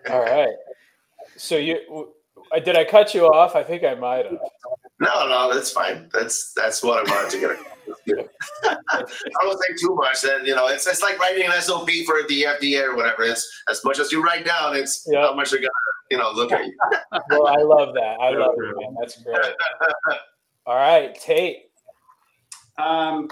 All 0.09 0.21
right. 0.21 0.53
So 1.37 1.57
you 1.57 2.13
uh, 2.51 2.59
did 2.59 2.75
I 2.77 2.85
cut 2.85 3.13
you 3.13 3.25
off? 3.25 3.55
I 3.55 3.63
think 3.63 3.83
I 3.83 3.95
might 3.95 4.25
have. 4.25 4.37
No, 4.99 5.27
no, 5.27 5.53
that's 5.53 5.71
fine. 5.71 6.09
That's 6.13 6.53
that's 6.53 6.81
what 6.81 7.05
I 7.07 7.11
wanted 7.11 7.31
to 7.31 7.39
get. 7.39 7.57
I 8.63 9.03
don't 9.41 9.59
think 9.59 9.79
too 9.79 9.93
much. 9.95 10.21
Then 10.21 10.45
you 10.45 10.55
know, 10.55 10.67
it's 10.67 10.87
it's 10.87 11.01
like 11.01 11.19
writing 11.19 11.45
an 11.45 11.61
SOP 11.61 11.89
for 12.05 12.21
the 12.29 12.43
FDA 12.43 12.83
or 12.83 12.95
whatever. 12.95 13.23
It's 13.23 13.45
as 13.69 13.83
much 13.83 13.99
as 13.99 14.11
you 14.11 14.23
write 14.23 14.45
down, 14.45 14.75
it's 14.75 15.05
Yeah. 15.09 15.27
how 15.27 15.35
much 15.35 15.51
they're 15.51 15.59
gonna 15.59 15.69
you 16.11 16.17
know 16.17 16.31
look 16.31 16.51
at 16.51 16.65
you. 16.65 16.73
Well, 17.29 17.47
I 17.47 17.61
love 17.61 17.93
that. 17.95 18.17
I 18.21 18.29
love 18.31 18.53
it, 18.57 18.75
man. 18.77 18.95
That's 18.99 19.21
great. 19.21 19.37
All 20.65 20.75
right, 20.75 21.13
Tait. 21.19 21.69
Um, 22.77 23.29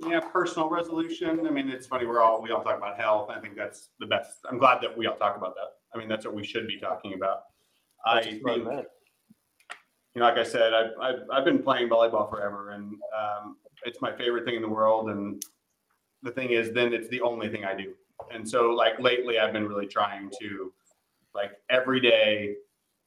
yeah, 0.00 0.20
personal 0.20 0.68
resolution. 0.68 1.46
I 1.46 1.50
mean, 1.50 1.68
it's 1.68 1.86
funny. 1.86 2.06
We're 2.06 2.22
all 2.22 2.40
we 2.42 2.50
all 2.50 2.62
talk 2.62 2.76
about 2.78 2.98
health. 2.98 3.30
I 3.30 3.40
think 3.40 3.56
that's 3.56 3.88
the 3.98 4.06
best. 4.06 4.38
I'm 4.48 4.58
glad 4.58 4.80
that 4.82 4.96
we 4.96 5.06
all 5.06 5.16
talk 5.16 5.36
about 5.36 5.54
that. 5.56 5.76
I 5.94 5.98
mean, 5.98 6.08
that's 6.08 6.24
what 6.24 6.34
we 6.34 6.44
should 6.44 6.66
be 6.66 6.78
talking 6.78 7.14
about. 7.14 7.40
I 8.06 8.22
think, 8.22 8.34
just 8.34 8.44
my 8.44 8.56
man. 8.56 8.84
You 10.14 10.20
know, 10.20 10.26
like 10.26 10.38
I 10.38 10.42
said, 10.42 10.72
I've, 10.74 10.90
I've, 11.00 11.20
I've 11.32 11.44
been 11.44 11.62
playing 11.62 11.88
volleyball 11.88 12.28
forever, 12.28 12.70
and 12.70 12.94
um, 13.16 13.56
it's 13.84 14.00
my 14.00 14.12
favorite 14.16 14.44
thing 14.44 14.56
in 14.56 14.62
the 14.62 14.68
world. 14.68 15.10
And 15.10 15.42
the 16.22 16.32
thing 16.32 16.50
is, 16.50 16.72
then 16.72 16.92
it's 16.92 17.08
the 17.08 17.20
only 17.20 17.48
thing 17.48 17.64
I 17.64 17.74
do. 17.74 17.94
And 18.32 18.48
so, 18.48 18.70
like 18.70 18.98
lately, 18.98 19.38
I've 19.38 19.52
been 19.52 19.68
really 19.68 19.86
trying 19.86 20.30
to, 20.40 20.72
like, 21.34 21.52
every 21.70 22.00
day 22.00 22.56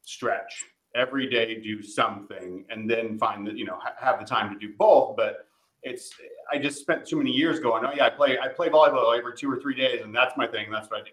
stretch, 0.02 0.64
every 0.96 1.30
day 1.30 1.62
do 1.62 1.82
something, 1.82 2.66
and 2.70 2.90
then 2.90 3.18
find 3.18 3.46
that 3.48 3.58
you 3.58 3.66
know 3.66 3.78
ha- 3.82 3.96
have 4.00 4.20
the 4.20 4.26
time 4.26 4.54
to 4.54 4.60
do 4.60 4.74
both. 4.78 5.18
But 5.18 5.46
it's 5.84 6.14
I 6.52 6.58
just 6.58 6.80
spent 6.80 7.06
too 7.06 7.18
many 7.18 7.32
years 7.32 7.60
going, 7.60 7.84
oh 7.86 7.92
yeah, 7.94 8.06
I 8.06 8.10
play 8.12 8.38
I 8.40 8.48
play 8.48 8.70
volleyball 8.70 9.18
every 9.18 9.36
two 9.36 9.52
or 9.52 9.60
three 9.60 9.76
days, 9.76 10.02
and 10.04 10.16
that's 10.16 10.36
my 10.38 10.48
thing. 10.48 10.72
That's 10.72 10.90
what 10.90 11.02
I 11.02 11.04
do. 11.04 11.12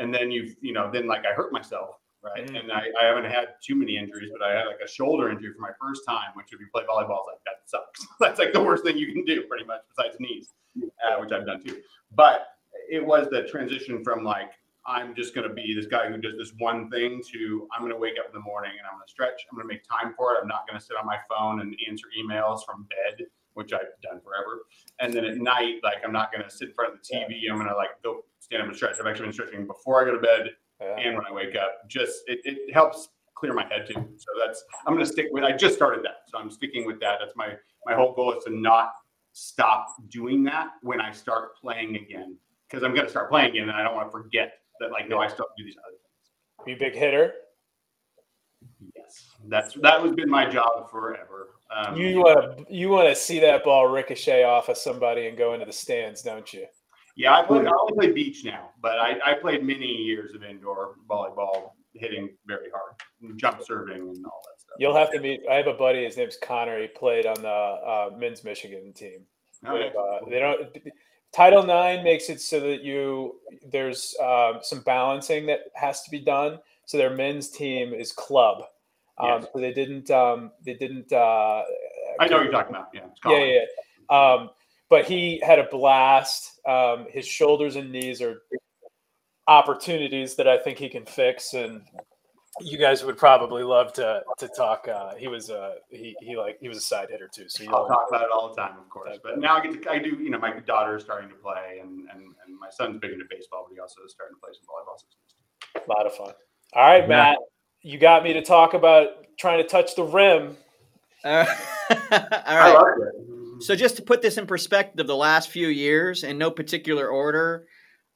And 0.00 0.12
then 0.12 0.32
you've 0.32 0.56
you 0.60 0.72
know 0.72 0.90
then 0.92 1.06
like 1.06 1.24
I 1.24 1.32
hurt 1.32 1.52
myself 1.52 1.99
right? 2.22 2.46
Mhm. 2.46 2.60
And 2.60 2.72
I, 2.72 2.86
I 3.00 3.04
haven't 3.06 3.24
had 3.30 3.54
too 3.62 3.74
many 3.74 3.96
injuries, 3.96 4.30
but 4.32 4.42
I 4.46 4.52
had 4.56 4.66
like 4.66 4.80
a 4.84 4.88
shoulder 4.88 5.30
injury 5.30 5.52
for 5.54 5.60
my 5.60 5.72
first 5.80 6.02
time, 6.06 6.30
which 6.34 6.52
if 6.52 6.60
you 6.60 6.66
play 6.72 6.82
volleyball, 6.84 7.20
it's 7.20 7.28
like 7.28 7.44
that 7.46 7.60
sucks. 7.66 8.06
That's 8.20 8.38
like 8.38 8.52
the 8.52 8.62
worst 8.62 8.84
thing 8.84 8.96
you 8.96 9.12
can 9.12 9.24
do, 9.24 9.42
pretty 9.44 9.64
much, 9.64 9.80
besides 9.94 10.16
knees, 10.20 10.48
uh, 10.82 11.20
which 11.20 11.32
I've 11.32 11.46
done 11.46 11.62
too. 11.64 11.80
But 12.14 12.46
it 12.90 13.04
was 13.04 13.28
the 13.30 13.44
transition 13.44 14.02
from 14.04 14.24
like 14.24 14.50
I'm 14.86 15.14
just 15.14 15.34
going 15.34 15.46
to 15.46 15.54
be 15.54 15.74
this 15.74 15.86
guy 15.86 16.08
who 16.08 16.16
does 16.16 16.36
this 16.38 16.52
one 16.58 16.90
thing 16.90 17.22
to 17.32 17.68
I'm 17.72 17.80
going 17.82 17.92
to 17.92 17.98
wake 17.98 18.18
up 18.18 18.26
in 18.26 18.32
the 18.32 18.40
morning 18.40 18.72
and 18.78 18.86
I'm 18.86 18.96
going 18.96 19.06
to 19.06 19.10
stretch. 19.10 19.46
I'm 19.50 19.56
going 19.56 19.68
to 19.68 19.72
make 19.74 19.84
time 19.84 20.14
for 20.16 20.34
it. 20.34 20.38
I'm 20.42 20.48
not 20.48 20.66
going 20.66 20.78
to 20.80 20.84
sit 20.84 20.96
on 20.96 21.06
my 21.06 21.18
phone 21.28 21.60
and 21.60 21.76
answer 21.88 22.06
emails 22.18 22.64
from 22.64 22.88
bed, 22.88 23.26
which 23.54 23.72
I've 23.72 23.92
done 24.02 24.20
forever. 24.24 24.62
And 24.98 25.12
then 25.12 25.24
at 25.26 25.36
night, 25.36 25.76
like 25.84 25.98
I'm 26.04 26.12
not 26.12 26.32
going 26.32 26.42
to 26.44 26.50
sit 26.50 26.68
in 26.68 26.74
front 26.74 26.94
of 26.94 26.98
the 27.00 27.14
TV. 27.14 27.50
I'm 27.50 27.56
going 27.56 27.68
to 27.68 27.76
like 27.76 27.90
go 28.02 28.24
stand 28.40 28.62
up 28.62 28.68
and 28.68 28.76
stretch. 28.76 28.96
I've 28.98 29.06
actually 29.06 29.26
been 29.26 29.32
stretching 29.34 29.66
before 29.66 30.00
I 30.00 30.04
go 30.06 30.14
to 30.14 30.20
bed 30.20 30.50
Yeah. 30.80 30.96
and 30.96 31.16
when 31.16 31.26
I 31.26 31.32
wake 31.32 31.56
up. 31.56 31.88
Just 31.88 32.22
it, 32.26 32.40
it 32.44 32.72
helps 32.72 33.08
clear 33.34 33.52
my 33.54 33.66
head 33.66 33.86
too. 33.86 33.94
So 33.94 34.26
that's 34.44 34.64
I'm 34.86 34.94
gonna 34.94 35.06
stick 35.06 35.26
with 35.30 35.44
I 35.44 35.52
just 35.52 35.74
started 35.74 36.04
that. 36.04 36.22
So 36.28 36.38
I'm 36.38 36.50
sticking 36.50 36.86
with 36.86 37.00
that. 37.00 37.18
That's 37.20 37.34
my 37.36 37.54
my 37.86 37.94
whole 37.94 38.14
goal 38.14 38.32
is 38.36 38.44
to 38.44 38.50
not 38.50 38.92
stop 39.32 39.86
doing 40.08 40.44
that 40.44 40.68
when 40.82 41.00
I 41.00 41.12
start 41.12 41.56
playing 41.56 41.96
again. 41.96 42.36
Because 42.68 42.84
I'm 42.84 42.94
gonna 42.94 43.08
start 43.08 43.30
playing 43.30 43.50
again 43.50 43.68
and 43.68 43.72
I 43.72 43.82
don't 43.82 43.94
want 43.94 44.08
to 44.08 44.12
forget 44.12 44.54
that 44.80 44.90
like 44.90 45.08
no, 45.08 45.18
I 45.18 45.28
still 45.28 45.46
do 45.56 45.64
these 45.64 45.76
other 45.86 45.96
things. 45.96 46.68
You 46.68 46.76
big 46.78 46.98
hitter. 46.98 47.32
Yes. 48.94 49.30
That's 49.48 49.74
that 49.74 50.00
has 50.00 50.12
been 50.12 50.30
my 50.30 50.48
job 50.48 50.90
forever. 50.90 51.54
Um, 51.74 51.96
You 51.96 52.18
want 52.18 52.58
to 52.58 52.74
you 52.74 52.88
want 52.88 53.08
to 53.08 53.14
see 53.14 53.38
that 53.40 53.64
ball 53.64 53.86
ricochet 53.86 54.44
off 54.44 54.68
of 54.68 54.76
somebody 54.76 55.28
and 55.28 55.38
go 55.38 55.54
into 55.54 55.66
the 55.66 55.72
stands, 55.72 56.22
don't 56.22 56.52
you? 56.52 56.66
Yeah, 57.20 57.38
I 57.38 57.42
play 57.44 57.58
I 57.58 57.70
only 57.78 57.92
play 57.94 58.12
beach 58.12 58.46
now, 58.46 58.70
but 58.80 58.98
I, 58.98 59.18
I 59.24 59.34
played 59.34 59.62
many 59.62 59.86
years 59.86 60.34
of 60.34 60.42
indoor 60.42 60.94
volleyball 61.06 61.72
hitting 61.92 62.30
very 62.46 62.70
hard, 62.70 63.36
jump 63.36 63.62
serving 63.62 64.00
and 64.00 64.24
all 64.24 64.42
that 64.46 64.58
stuff. 64.58 64.76
You'll 64.78 64.96
have 64.96 65.12
to 65.12 65.20
meet. 65.20 65.42
I 65.50 65.56
have 65.56 65.66
a 65.66 65.74
buddy. 65.74 66.04
His 66.04 66.16
name's 66.16 66.38
Connor. 66.42 66.80
He 66.80 66.86
played 66.86 67.26
on 67.26 67.42
the 67.42 67.48
uh, 67.48 68.10
men's 68.16 68.42
Michigan 68.42 68.94
team. 68.94 69.26
Oh, 69.66 69.76
yeah. 69.76 69.88
Uh, 69.88 70.30
they 70.30 70.38
don't. 70.38 70.60
Title 71.30 71.62
IX 71.62 72.02
makes 72.02 72.30
it 72.30 72.40
so 72.40 72.58
that 72.60 72.82
you 72.82 73.34
there's 73.70 74.16
um, 74.22 74.60
some 74.62 74.80
balancing 74.80 75.44
that 75.46 75.60
has 75.74 76.02
to 76.04 76.10
be 76.10 76.20
done. 76.20 76.58
So 76.86 76.96
their 76.96 77.14
men's 77.14 77.50
team 77.50 77.92
is 77.92 78.12
club. 78.12 78.62
Um, 79.18 79.42
Yes. 79.42 79.46
So 79.52 79.60
they 79.60 79.74
didn't. 79.74 80.10
Um, 80.10 80.52
they 80.64 80.72
didn't. 80.72 81.12
Uh, 81.12 81.64
I 82.18 82.26
know 82.28 82.36
what 82.38 82.44
you're 82.44 82.50
talking 82.50 82.74
about. 82.74 82.88
Yeah. 82.94 83.02
Yeah, 83.26 83.44
yeah. 83.44 84.46
Yeah. 84.90 84.98
But 84.98 85.06
he 85.06 85.40
had 85.44 85.58
a 85.58 85.64
blast. 85.64 86.60
Um, 86.66 87.06
his 87.10 87.26
shoulders 87.26 87.76
and 87.76 87.90
knees 87.90 88.20
are 88.20 88.42
opportunities 89.46 90.36
that 90.36 90.46
I 90.48 90.58
think 90.58 90.78
he 90.78 90.88
can 90.88 91.04
fix, 91.04 91.54
and 91.54 91.82
you 92.60 92.78
guys 92.78 93.04
would 93.04 93.16
probably 93.16 93.62
love 93.62 93.92
to 93.94 94.22
to 94.38 94.48
talk. 94.48 94.88
Uh, 94.88 95.14
he 95.14 95.28
was 95.28 95.50
a 95.50 95.74
he 95.90 96.16
he 96.20 96.36
like 96.36 96.58
he 96.60 96.68
was 96.68 96.78
a 96.78 96.82
side 96.82 97.08
hitter 97.10 97.28
too. 97.32 97.48
So 97.48 97.64
I'll 97.68 97.88
talk 97.88 98.06
about 98.08 98.22
it 98.22 98.28
all 98.32 98.48
the 98.54 98.60
time, 98.60 98.78
of 98.78 98.88
course. 98.88 99.18
But 99.22 99.38
now 99.38 99.56
I 99.56 99.62
get 99.62 99.82
to 99.82 99.90
I 99.90 99.98
do 99.98 100.10
you 100.10 100.30
know 100.30 100.38
my 100.38 100.58
daughter 100.60 100.96
is 100.96 101.02
starting 101.02 101.28
to 101.30 101.34
play 101.36 101.80
and 101.82 102.08
and, 102.10 102.22
and 102.22 102.58
my 102.58 102.70
son's 102.70 102.98
big 103.00 103.12
into 103.12 103.24
baseball, 103.30 103.66
but 103.68 103.74
he 103.74 103.80
also 103.80 104.02
is 104.04 104.12
starting 104.12 104.36
to 104.36 104.40
play 104.40 104.50
some 104.52 104.64
volleyball. 104.66 105.86
A 105.86 105.88
lot 105.88 106.06
of 106.06 106.14
fun. 106.14 106.34
All 106.72 106.86
right, 106.86 107.08
Matt, 107.08 107.38
you 107.82 107.98
got 107.98 108.22
me 108.22 108.32
to 108.32 108.42
talk 108.42 108.74
about 108.74 109.08
trying 109.38 109.62
to 109.62 109.68
touch 109.68 109.94
the 109.96 110.04
rim. 110.04 110.56
Uh, 111.24 111.46
all 111.90 112.58
right. 112.58 112.96
So 113.60 113.76
just 113.76 113.96
to 113.96 114.02
put 114.02 114.22
this 114.22 114.38
in 114.38 114.46
perspective, 114.46 115.06
the 115.06 115.16
last 115.16 115.50
few 115.50 115.68
years 115.68 116.24
in 116.24 116.38
no 116.38 116.50
particular 116.50 117.08
order, 117.08 117.66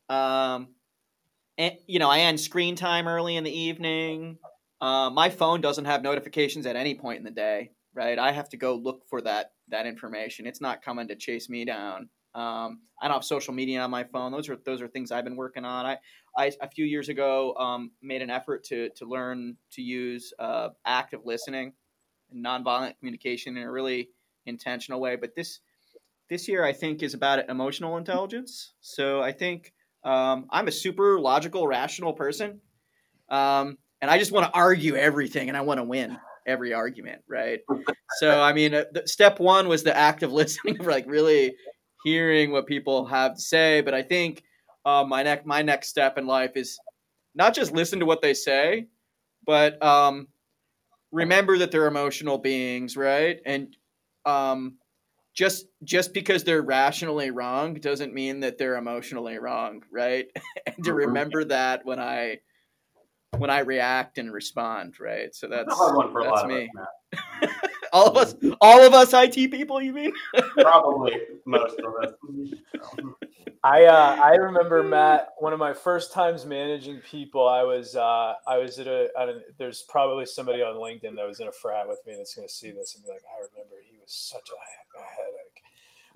um, 0.09 0.68
and 1.59 1.74
you 1.86 1.99
know, 1.99 2.11
I 2.11 2.20
end 2.20 2.40
screen 2.40 2.76
time 2.76 3.07
early 3.07 3.36
in 3.36 3.45
the 3.45 3.57
evening. 3.57 4.38
Uh, 4.80 5.11
my 5.11 5.30
phone 5.30 5.61
doesn't 5.61 5.84
have 5.84 6.03
notifications 6.03 6.66
at 6.66 6.76
any 6.76 6.95
point 6.95 7.18
in 7.18 7.24
the 7.24 7.30
day, 7.30 7.70
right? 7.95 8.18
I 8.18 8.32
have 8.32 8.49
to 8.51 8.57
go 8.57 8.74
look 8.74 9.03
for 9.09 9.20
that 9.22 9.53
that 9.68 9.86
information. 9.86 10.47
It's 10.47 10.61
not 10.61 10.82
coming 10.82 11.09
to 11.09 11.16
chase 11.16 11.49
me 11.49 11.64
down. 11.64 12.09
Um, 12.34 12.80
I 13.01 13.07
don't 13.07 13.14
have 13.14 13.24
social 13.24 13.55
media 13.55 13.80
on 13.80 13.90
my 13.90 14.05
phone. 14.05 14.32
Those 14.32 14.49
are 14.49 14.57
those 14.64 14.82
are 14.82 14.88
things 14.88 15.12
I've 15.12 15.24
been 15.24 15.36
working 15.36 15.64
on. 15.64 15.86
I, 15.86 15.99
I 16.36 16.53
a 16.61 16.68
few 16.68 16.84
years 16.84 17.09
ago 17.09 17.55
um, 17.55 17.92
made 18.03 18.22
an 18.22 18.30
effort 18.30 18.64
to 18.64 18.90
to 18.97 19.07
learn 19.07 19.57
to 19.72 19.82
use 19.82 20.32
uh, 20.38 20.70
active 20.84 21.20
listening 21.24 21.72
and 22.32 22.45
nonviolent 22.45 22.99
communication 22.99 23.57
and 23.57 23.66
a 23.66 23.70
really 23.70 24.11
intentional 24.47 25.01
way. 25.01 25.16
But 25.16 25.34
this 25.34 25.61
this 26.30 26.49
year, 26.49 26.64
I 26.64 26.72
think, 26.72 27.03
is 27.03 27.14
about 27.14 27.49
emotional 27.49 27.97
intelligence. 27.97 28.72
So 28.80 29.20
I 29.20 29.32
think 29.32 29.72
um, 30.05 30.47
I'm 30.51 30.68
a 30.68 30.72
super 30.72 31.20
logical, 31.20 31.66
rational 31.66 32.12
person, 32.12 32.61
um, 33.28 33.78
and 34.01 34.11
I 34.11 34.18
just 34.18 34.32
want 34.32 34.47
to 34.47 34.53
argue 34.53 34.97
everything, 34.97 35.49
and 35.49 35.57
I 35.57 35.62
want 35.62 35.78
to 35.78 35.84
win 35.84 36.18
every 36.47 36.74
argument, 36.74 37.22
right? 37.28 37.61
so 38.18 38.40
I 38.40 38.53
mean, 38.53 38.74
uh, 38.74 38.84
step 39.07 39.40
one 39.40 39.68
was 39.68 39.82
the 39.82 39.97
active 39.97 40.32
listening, 40.40 40.78
like 40.78 41.07
really 41.07 41.55
hearing 42.05 42.53
what 42.53 42.66
people 42.66 43.07
have 43.07 43.34
to 43.34 43.40
say. 43.40 43.80
But 43.80 43.95
I 43.95 44.03
think 44.03 44.42
uh, 44.84 45.05
my 45.07 45.22
next 45.22 45.47
my 45.47 45.62
next 45.62 45.88
step 45.88 46.18
in 46.18 46.26
life 46.26 46.53
is 46.55 46.78
not 47.34 47.55
just 47.55 47.72
listen 47.72 48.01
to 48.01 48.07
what 48.07 48.22
they 48.22 48.34
say, 48.34 48.86
but 49.47 49.82
um, 49.82 50.28
remember 51.12 51.59
that 51.59 51.70
they're 51.70 51.86
emotional 51.86 52.38
beings, 52.38 52.97
right? 52.97 53.40
And 53.47 53.76
um, 54.27 54.79
just 55.35 55.66
just 55.83 56.14
because 56.14 56.45
they're 56.45 56.62
rationally 56.62 57.31
wrong 57.31 57.75
doesn't 57.75 58.14
mean 58.14 58.41
that 58.41 58.57
they're 58.57 58.77
emotionally 58.77 59.39
wrong, 59.39 59.83
right? 59.93 60.27
and 60.66 60.77
to 60.77 60.91
mm-hmm. 60.91 60.99
remember 61.09 61.45
that 61.45 61.85
when 61.85 61.99
I 61.99 62.41
when 63.37 63.51
I 63.51 63.61
react 63.61 64.18
and 64.18 64.33
respond, 64.33 64.95
right? 65.01 65.35
So 65.35 65.49
that's 65.49 65.77
that's 65.77 66.45
me. 66.45 66.70
Us, 66.79 67.51
all 67.95 68.09
of 68.09 68.16
us, 68.16 68.34
all 68.61 68.84
of 68.84 68.92
us 68.92 69.12
IT 69.14 69.51
people, 69.53 69.80
you 69.80 69.92
mean? 69.92 70.12
Probably 70.59 71.16
most 71.47 71.80
of 71.80 71.95
us. 72.03 72.12
I 73.62 73.84
uh, 73.84 74.20
I 74.22 74.34
remember 74.34 74.82
Matt. 74.82 75.28
One 75.38 75.53
of 75.53 75.59
my 75.59 75.72
first 75.72 76.12
times 76.12 76.45
managing 76.45 76.99
people, 76.99 77.49
I 77.49 77.62
was 77.62 77.95
uh, 77.95 78.34
I 78.47 78.59
was 78.59 78.78
at 78.80 78.88
a, 78.88 79.09
at 79.18 79.28
a. 79.28 79.40
There's 79.59 79.82
probably 79.88 80.26
somebody 80.26 80.61
on 80.61 80.74
LinkedIn 80.74 81.14
that 81.16 81.26
was 81.26 81.40
in 81.40 81.47
a 81.47 81.53
frat 81.53 81.88
with 81.88 82.01
me 82.07 82.14
that's 82.16 82.34
going 82.34 82.47
to 82.47 82.53
see 82.53 82.72
this 82.72 82.97
and 82.97 83.05
be 83.05 83.11
like, 83.11 83.22
I 83.30 83.38
remember 83.38 83.76
he 83.88 83.97
was 83.97 84.12
such 84.12 84.51
a, 84.51 84.99
a 84.99 85.03
headache. 85.03 85.53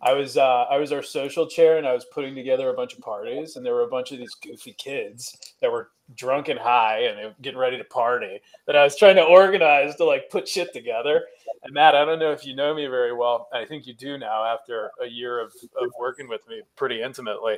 I 0.00 0.12
was 0.12 0.36
uh, 0.36 0.64
I 0.70 0.78
was 0.78 0.92
our 0.92 1.02
social 1.02 1.46
chair 1.46 1.78
and 1.78 1.86
I 1.86 1.92
was 1.92 2.04
putting 2.04 2.34
together 2.34 2.68
a 2.70 2.74
bunch 2.74 2.94
of 2.94 3.00
parties 3.00 3.56
and 3.56 3.66
there 3.66 3.74
were 3.74 3.82
a 3.82 3.88
bunch 3.88 4.12
of 4.12 4.18
these 4.18 4.34
goofy 4.34 4.72
kids 4.74 5.36
that 5.60 5.72
were 5.72 5.90
drunk 6.14 6.48
and 6.48 6.58
high 6.58 7.00
and 7.00 7.18
they 7.18 7.24
were 7.24 7.34
getting 7.42 7.58
ready 7.58 7.76
to 7.76 7.84
party 7.84 8.40
that 8.66 8.76
I 8.76 8.84
was 8.84 8.96
trying 8.96 9.16
to 9.16 9.24
organize 9.24 9.96
to 9.96 10.04
like 10.04 10.30
put 10.30 10.46
shit 10.46 10.72
together. 10.72 11.24
And 11.64 11.74
Matt, 11.74 11.96
I 11.96 12.04
don't 12.04 12.20
know 12.20 12.30
if 12.30 12.46
you 12.46 12.54
know 12.54 12.74
me 12.74 12.86
very 12.86 13.12
well. 13.12 13.48
I 13.52 13.64
think 13.64 13.86
you 13.86 13.94
do 13.94 14.18
now 14.18 14.44
after 14.44 14.90
a 15.02 15.06
year 15.06 15.40
of, 15.40 15.52
of 15.80 15.90
working 15.98 16.28
with 16.28 16.46
me 16.48 16.62
pretty 16.76 17.02
intimately. 17.02 17.56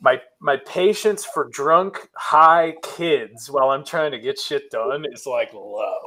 My 0.00 0.20
my 0.40 0.56
patience 0.56 1.24
for 1.24 1.48
drunk 1.50 2.08
high 2.14 2.76
kids 2.82 3.50
while 3.50 3.70
I'm 3.70 3.84
trying 3.84 4.10
to 4.12 4.18
get 4.18 4.38
shit 4.38 4.70
done 4.70 5.04
is 5.12 5.26
like 5.26 5.52
low. 5.52 5.98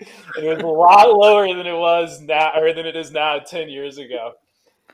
It 0.00 0.44
was 0.44 0.62
a 0.62 0.66
lot 0.66 1.12
lower 1.12 1.48
than 1.48 1.66
it 1.66 1.76
was 1.76 2.20
now 2.20 2.52
or 2.54 2.72
than 2.72 2.86
it 2.86 2.96
is 2.96 3.10
now 3.10 3.38
10 3.38 3.68
years 3.68 3.98
ago. 3.98 4.34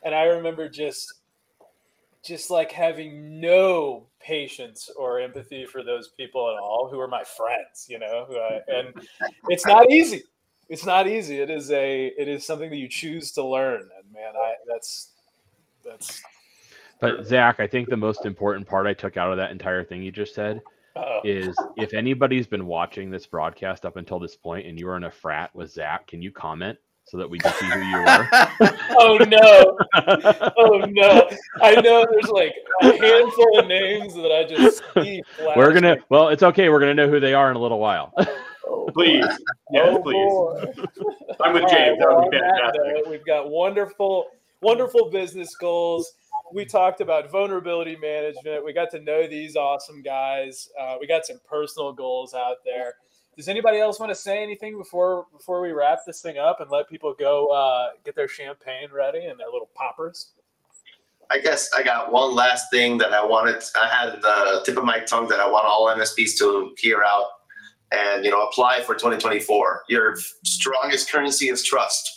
And 0.03 0.15
I 0.15 0.25
remember 0.25 0.69
just 0.69 1.15
just 2.23 2.51
like 2.51 2.73
having 2.73 3.39
no 3.39 4.07
patience 4.19 4.91
or 4.97 5.21
empathy 5.21 5.67
for 5.67 5.83
those 5.83 6.09
people 6.09 6.49
at 6.51 6.59
all 6.59 6.89
who 6.91 6.99
are 6.99 7.07
my 7.07 7.23
friends, 7.23 7.87
you 7.87 7.99
know, 7.99 8.27
I, 8.31 8.61
and 8.73 8.95
it's 9.49 9.67
not 9.67 9.91
easy. 9.91 10.23
It's 10.71 10.87
not 10.87 11.07
easy. 11.07 11.41
It 11.41 11.51
is 11.51 11.71
a 11.71 12.07
it 12.07 12.27
is 12.27 12.47
something 12.47 12.71
that 12.71 12.77
you 12.77 12.89
choose 12.89 13.31
to 13.33 13.45
learn. 13.45 13.83
And 13.83 14.13
man, 14.13 14.33
I 14.35 14.55
that's 14.67 15.11
that's 15.85 16.23
but 17.01 17.27
Zack, 17.27 17.61
I 17.61 17.67
think 17.67 17.91
the 17.91 17.97
most 17.97 18.25
important 18.25 18.67
part 18.67 18.87
I 18.87 18.95
took 18.95 19.19
out 19.19 19.31
of 19.31 19.37
that 19.37 19.51
entire 19.51 19.85
thing 19.85 20.03
you 20.03 20.11
just 20.11 20.35
said 20.35 20.63
Uh-oh. 20.97 21.21
is 21.25 21.57
if 21.77 21.93
anybody's 21.93 22.47
been 22.47 22.67
watching 22.67 23.11
this 23.11 23.27
broadcast 23.27 23.85
up 23.85 23.97
until 23.97 24.19
this 24.19 24.37
point 24.37 24.67
and 24.67 24.79
you 24.79 24.89
are 24.89 24.97
in 24.97 25.05
a 25.05 25.11
frat 25.11 25.55
with 25.55 25.73
Zack, 25.73 26.07
can 26.07 26.23
you 26.23 26.31
comment 26.31 26.79
so 27.05 27.19
that 27.19 27.29
we 27.29 27.39
can 27.39 27.53
see 27.55 27.67
who 27.67 27.81
you 27.81 27.97
are? 27.97 28.29
oh 28.91 29.19
no! 29.29 29.77
Oh 30.57 30.85
no! 30.89 31.29
I 31.63 31.81
know 31.81 32.07
there's 32.11 32.29
like 32.29 32.55
a 32.83 32.97
handful 32.97 33.59
of 33.59 33.67
names 33.67 34.15
that 34.15 34.33
I 34.33 34.45
just 34.45 34.83
see. 34.95 35.23
We're 35.57 35.73
gonna. 35.73 35.97
Well, 36.09 36.29
it's 36.29 36.43
okay. 36.43 36.69
We're 36.69 36.81
gonna 36.81 36.95
know 36.95 37.09
who 37.09 37.21
they 37.21 37.35
are 37.35 37.51
in 37.51 37.57
a 37.57 37.61
little 37.61 37.79
while. 37.79 38.13
please, 38.95 39.27
yes, 39.71 39.97
oh, 39.99 40.03
please. 40.03 40.87
I'm 41.41 41.53
with 41.53 41.69
James. 41.69 41.99
Right, 41.99 41.99
that 41.99 42.17
would 42.17 42.31
be 42.31 42.39
fantastic. 42.39 43.07
we've 43.09 43.27
got 43.27 43.51
wonderful, 43.51 44.27
wonderful 44.63 45.11
business 45.11 45.55
goals. 45.57 46.13
We 46.53 46.65
talked 46.65 47.01
about 47.01 47.31
vulnerability 47.31 47.97
management. 47.97 48.65
We 48.65 48.73
got 48.73 48.91
to 48.91 49.01
know 49.01 49.27
these 49.27 49.57
awesome 49.57 50.03
guys. 50.03 50.69
Uh, 50.79 50.97
we 51.01 51.07
got 51.07 51.25
some 51.27 51.41
personal 51.49 51.93
goals 51.93 52.35
out 52.35 52.59
there 52.65 52.95
does 53.37 53.49
anybody 53.49 53.79
else 53.79 53.99
want 53.99 54.11
to 54.11 54.15
say 54.15 54.43
anything 54.43 54.79
before 54.79 55.27
before 55.33 55.61
we 55.61 55.73
wrap 55.73 56.01
this 56.07 56.21
thing 56.21 56.39
up 56.39 56.61
and 56.61 56.71
let 56.71 56.89
people 56.89 57.15
go 57.19 57.49
uh, 57.49 57.91
get 58.05 58.15
their 58.15 58.29
champagne 58.29 58.89
ready 58.93 59.27
and 59.27 59.39
their 59.39 59.49
little 59.49 59.71
poppers? 59.75 60.33
I 61.31 61.39
guess 61.39 61.71
I 61.77 61.83
got 61.83 62.13
one 62.13 62.35
last 62.35 62.71
thing 62.71 62.99
that 62.99 63.13
I 63.13 63.25
wanted. 63.25 63.63
I 63.75 63.89
had 63.89 64.23
the 64.23 64.63
tip 64.65 64.77
of 64.77 64.85
my 64.85 65.01
tongue 65.01 65.27
that 65.29 65.41
I 65.41 65.49
want 65.49 65.67
all 65.67 65.87
MSPs 65.87 66.39
to 66.39 66.75
hear 66.79 67.03
out 67.03 67.27
and 67.93 68.25
you 68.25 68.31
know 68.31 68.43
apply 68.43 68.83
for 68.83 68.95
2024. 68.95 69.85
Your 69.89 70.17
strongest 70.45 71.11
currency 71.11 71.49
is 71.49 71.65
trust. 71.65 72.11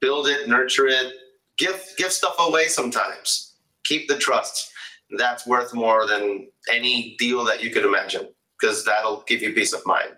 Build 0.00 0.26
it, 0.28 0.48
nurture 0.48 0.86
it, 0.86 1.12
give 1.58 1.82
give 1.96 2.12
stuff 2.12 2.34
away 2.38 2.66
sometimes. 2.68 3.54
Keep 3.84 4.08
the 4.08 4.18
trust. 4.18 4.70
That's 5.18 5.46
worth 5.46 5.74
more 5.74 6.06
than 6.06 6.48
any 6.70 7.16
deal 7.18 7.44
that 7.44 7.62
you 7.62 7.70
could 7.70 7.84
imagine 7.84 8.28
because 8.58 8.84
that'll 8.84 9.24
give 9.26 9.42
you 9.42 9.52
peace 9.52 9.72
of 9.72 9.84
mind. 9.84 10.16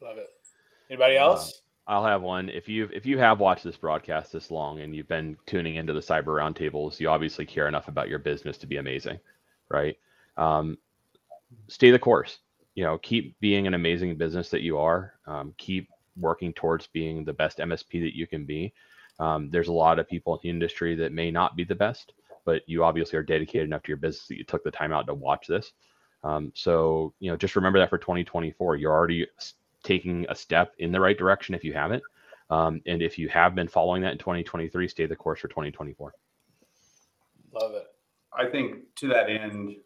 Love 0.00 0.18
it. 0.18 0.28
Anybody 0.90 1.16
uh, 1.16 1.22
else? 1.22 1.50
Uh, 1.50 1.58
I'll 1.92 2.04
have 2.04 2.22
one. 2.22 2.48
If 2.48 2.68
you 2.68 2.88
if 2.92 3.04
you 3.04 3.18
have 3.18 3.40
watched 3.40 3.64
this 3.64 3.76
broadcast 3.76 4.32
this 4.32 4.50
long 4.50 4.80
and 4.80 4.94
you've 4.94 5.08
been 5.08 5.36
tuning 5.46 5.76
into 5.76 5.92
the 5.92 6.00
cyber 6.00 6.26
roundtables, 6.26 7.00
you 7.00 7.08
obviously 7.08 7.44
care 7.44 7.68
enough 7.68 7.88
about 7.88 8.08
your 8.08 8.18
business 8.18 8.56
to 8.58 8.66
be 8.66 8.76
amazing, 8.76 9.18
right? 9.68 9.96
Um, 10.36 10.78
stay 11.68 11.90
the 11.90 11.98
course. 11.98 12.38
You 12.74 12.84
know, 12.84 12.98
keep 12.98 13.38
being 13.40 13.66
an 13.66 13.74
amazing 13.74 14.16
business 14.16 14.48
that 14.50 14.62
you 14.62 14.78
are. 14.78 15.14
Um, 15.26 15.54
keep 15.58 15.88
working 16.16 16.52
towards 16.52 16.86
being 16.86 17.24
the 17.24 17.32
best 17.32 17.58
MSP 17.58 18.02
that 18.02 18.16
you 18.16 18.26
can 18.26 18.44
be. 18.44 18.72
Um, 19.18 19.50
there's 19.50 19.68
a 19.68 19.72
lot 19.72 19.98
of 19.98 20.08
people 20.08 20.34
in 20.34 20.40
the 20.42 20.50
industry 20.50 20.94
that 20.96 21.12
may 21.12 21.30
not 21.30 21.56
be 21.56 21.64
the 21.64 21.74
best, 21.74 22.12
but 22.44 22.62
you 22.66 22.84
obviously 22.84 23.18
are 23.18 23.22
dedicated 23.22 23.66
enough 23.66 23.82
to 23.84 23.88
your 23.88 23.96
business 23.96 24.26
that 24.28 24.38
you 24.38 24.44
took 24.44 24.64
the 24.64 24.70
time 24.70 24.92
out 24.92 25.06
to 25.06 25.14
watch 25.14 25.46
this. 25.46 25.72
Um, 26.24 26.52
so, 26.54 27.14
you 27.20 27.30
know, 27.30 27.36
just 27.36 27.56
remember 27.56 27.78
that 27.78 27.90
for 27.90 27.98
2024, 27.98 28.76
you're 28.76 28.92
already 28.92 29.26
taking 29.82 30.26
a 30.28 30.34
step 30.34 30.74
in 30.78 30.92
the 30.92 31.00
right 31.00 31.18
direction 31.18 31.54
if 31.54 31.64
you 31.64 31.72
haven't. 31.72 32.02
Um, 32.50 32.80
and 32.86 33.02
if 33.02 33.18
you 33.18 33.28
have 33.28 33.54
been 33.54 33.68
following 33.68 34.02
that 34.02 34.12
in 34.12 34.18
2023, 34.18 34.88
stay 34.88 35.06
the 35.06 35.16
course 35.16 35.40
for 35.40 35.48
2024. 35.48 36.12
Love 37.54 37.74
it. 37.74 37.86
I 38.36 38.46
think 38.46 38.94
to 38.96 39.08
that 39.08 39.28
end, 39.28 39.76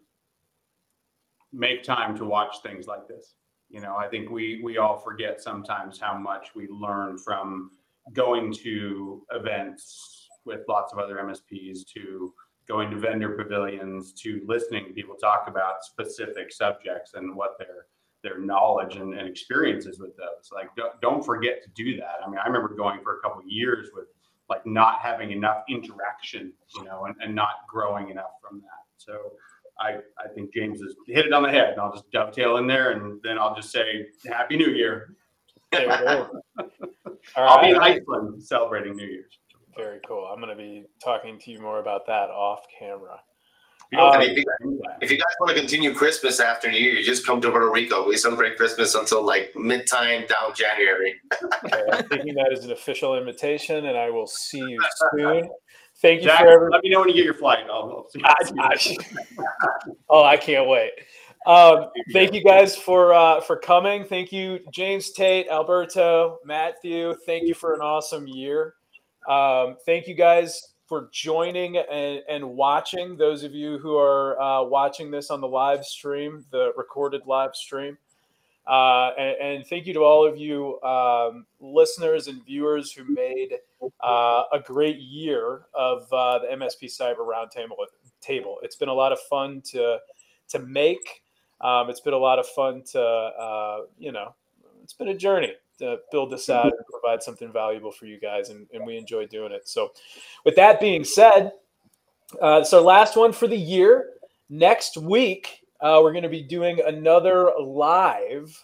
make 1.52 1.82
time 1.82 2.16
to 2.16 2.24
watch 2.24 2.56
things 2.62 2.86
like 2.86 3.08
this. 3.08 3.34
You 3.68 3.80
know, 3.80 3.96
I 3.96 4.08
think 4.08 4.30
we 4.30 4.60
we 4.62 4.78
all 4.78 4.98
forget 4.98 5.40
sometimes 5.40 5.98
how 5.98 6.16
much 6.16 6.54
we 6.54 6.68
learn 6.68 7.18
from 7.18 7.72
going 8.12 8.52
to 8.52 9.22
events 9.32 10.28
with 10.44 10.60
lots 10.68 10.92
of 10.92 10.98
other 10.98 11.16
MSPs 11.16 11.80
to 11.94 12.32
going 12.68 12.90
to 12.90 12.98
vendor 12.98 13.36
pavilions 13.36 14.12
to 14.12 14.42
listening 14.46 14.86
to 14.86 14.92
people 14.92 15.14
talk 15.14 15.46
about 15.48 15.84
specific 15.84 16.52
subjects 16.52 17.14
and 17.14 17.34
what 17.34 17.54
they're 17.58 17.86
their 18.22 18.38
knowledge 18.40 18.96
and, 18.96 19.14
and 19.14 19.28
experiences 19.28 20.00
with 20.00 20.16
those. 20.16 20.50
Like, 20.52 20.74
don't, 20.76 21.00
don't 21.00 21.24
forget 21.24 21.62
to 21.62 21.70
do 21.76 21.96
that. 21.98 22.16
I 22.24 22.28
mean, 22.28 22.38
I 22.42 22.46
remember 22.46 22.74
going 22.74 23.00
for 23.02 23.18
a 23.18 23.20
couple 23.20 23.42
years 23.46 23.90
with 23.94 24.06
like 24.48 24.66
not 24.66 25.00
having 25.00 25.30
enough 25.30 25.62
interaction, 25.68 26.52
you 26.76 26.84
know, 26.84 27.06
and, 27.06 27.14
and 27.20 27.34
not 27.34 27.66
growing 27.68 28.10
enough 28.10 28.32
from 28.40 28.60
that. 28.60 28.84
So 28.96 29.32
I, 29.78 29.98
I 30.18 30.28
think 30.34 30.52
James 30.52 30.80
has 30.80 30.94
hit 31.06 31.26
it 31.26 31.32
on 31.32 31.42
the 31.42 31.50
head, 31.50 31.70
and 31.72 31.80
I'll 31.80 31.92
just 31.92 32.10
dovetail 32.10 32.56
in 32.56 32.66
there, 32.66 32.92
and 32.92 33.20
then 33.22 33.38
I'll 33.38 33.54
just 33.54 33.70
say 33.70 34.06
Happy 34.26 34.56
New 34.56 34.70
Year. 34.70 35.15
There 35.72 35.88
we 35.88 35.96
go. 35.96 36.40
All 37.36 37.48
I'll 37.48 37.62
be 37.62 37.70
in. 37.70 37.76
Iceland 37.76 38.42
celebrating 38.42 38.96
New 38.96 39.06
Year's. 39.06 39.38
Very 39.76 40.00
cool. 40.06 40.24
I'm 40.32 40.40
going 40.40 40.56
to 40.56 40.60
be 40.62 40.84
talking 41.04 41.38
to 41.40 41.50
you 41.50 41.60
more 41.60 41.80
about 41.80 42.06
that 42.06 42.30
off 42.30 42.60
camera. 42.78 43.18
You 43.92 43.98
don't 43.98 44.14
Um, 44.14 44.20
have 44.20 44.30
if 44.30 44.36
you- 44.38 44.44
do. 44.62 44.80
If 45.02 45.10
you 45.10 45.18
guys 45.18 45.26
want 45.38 45.50
to 45.54 45.60
continue 45.60 45.92
Christmas 45.94 46.40
after 46.40 46.70
New 46.70 46.78
Year, 46.78 47.02
just 47.02 47.26
come 47.26 47.40
to 47.42 47.50
Puerto 47.50 47.70
Rico. 47.70 48.06
We 48.08 48.16
celebrate 48.16 48.56
Christmas 48.56 48.94
until 48.94 49.22
like 49.22 49.54
mid 49.54 49.86
time 49.86 50.22
down 50.26 50.54
January. 50.54 51.14
Okay, 51.64 51.82
I'm 51.92 52.08
taking 52.08 52.34
that 52.34 52.50
as 52.52 52.64
an 52.64 52.72
official 52.72 53.16
invitation, 53.18 53.86
and 53.86 53.96
I 53.98 54.10
will 54.10 54.26
see 54.26 54.58
you 54.58 54.78
soon. 55.14 55.48
Thank 56.02 56.20
you 56.22 56.28
Jack, 56.28 56.40
for 56.40 56.48
every. 56.48 56.70
let 56.70 56.82
me 56.82 56.90
know 56.90 57.00
when 57.00 57.08
you 57.08 57.14
get 57.14 57.24
your 57.24 57.34
flight. 57.34 57.64
I'll, 57.70 58.04
I'll 58.04 58.08
see. 58.10 58.20
I- 58.24 58.34
I- 58.58 59.92
oh, 60.10 60.22
I 60.24 60.36
can't 60.36 60.68
wait. 60.68 60.90
Um, 61.46 61.90
thank 62.12 62.34
you 62.34 62.42
guys 62.42 62.76
for 62.76 63.14
uh, 63.14 63.40
for 63.40 63.56
coming. 63.56 64.04
Thank 64.04 64.32
you, 64.32 64.58
James 64.72 65.12
Tait, 65.12 65.46
Alberto, 65.48 66.38
Matthew. 66.44 67.14
Thank 67.24 67.44
you 67.44 67.54
for 67.54 67.72
an 67.72 67.80
awesome 67.80 68.26
year. 68.26 68.74
Um, 69.28 69.76
thank 69.86 70.08
you 70.08 70.14
guys 70.14 70.74
for 70.86 71.08
joining 71.12 71.76
and, 71.76 72.22
and 72.28 72.44
watching. 72.44 73.16
Those 73.16 73.44
of 73.44 73.54
you 73.54 73.78
who 73.78 73.96
are 73.96 74.40
uh, 74.40 74.64
watching 74.64 75.10
this 75.10 75.30
on 75.30 75.40
the 75.40 75.46
live 75.46 75.84
stream, 75.84 76.44
the 76.50 76.72
recorded 76.76 77.22
live 77.26 77.54
stream. 77.54 77.96
Uh, 78.66 79.10
and, 79.16 79.36
and 79.40 79.66
thank 79.68 79.86
you 79.86 79.94
to 79.94 80.00
all 80.00 80.26
of 80.26 80.36
you 80.36 80.80
um, 80.82 81.46
listeners 81.60 82.26
and 82.26 82.44
viewers 82.44 82.90
who 82.90 83.04
made 83.04 83.58
uh, 84.02 84.42
a 84.52 84.58
great 84.58 84.98
year 84.98 85.66
of 85.74 86.12
uh, 86.12 86.40
the 86.40 86.48
MSP 86.48 86.86
Cyber 86.86 87.18
Roundtable. 87.18 87.76
Table. 88.20 88.58
It's 88.62 88.74
been 88.74 88.88
a 88.88 88.94
lot 88.94 89.12
of 89.12 89.20
fun 89.30 89.60
to 89.70 89.98
to 90.48 90.58
make. 90.58 91.22
Um, 91.60 91.90
it's 91.90 92.00
been 92.00 92.14
a 92.14 92.18
lot 92.18 92.38
of 92.38 92.46
fun 92.46 92.82
to 92.92 93.00
uh, 93.00 93.78
you 93.98 94.12
know. 94.12 94.34
It's 94.82 94.92
been 94.92 95.08
a 95.08 95.16
journey 95.16 95.52
to 95.78 95.98
build 96.12 96.30
this 96.30 96.48
out 96.48 96.66
and 96.66 96.86
provide 96.88 97.22
something 97.22 97.52
valuable 97.52 97.90
for 97.90 98.06
you 98.06 98.20
guys, 98.20 98.50
and, 98.50 98.66
and 98.72 98.86
we 98.86 98.96
enjoy 98.96 99.26
doing 99.26 99.52
it. 99.52 99.68
So, 99.68 99.92
with 100.44 100.54
that 100.56 100.80
being 100.80 101.02
said, 101.02 101.52
uh, 102.40 102.64
our 102.72 102.80
last 102.80 103.16
one 103.16 103.32
for 103.32 103.46
the 103.46 103.56
year. 103.56 104.10
Next 104.48 104.96
week, 104.96 105.60
uh, 105.80 106.00
we're 106.02 106.12
going 106.12 106.22
to 106.22 106.28
be 106.28 106.42
doing 106.42 106.80
another 106.86 107.50
live 107.60 108.56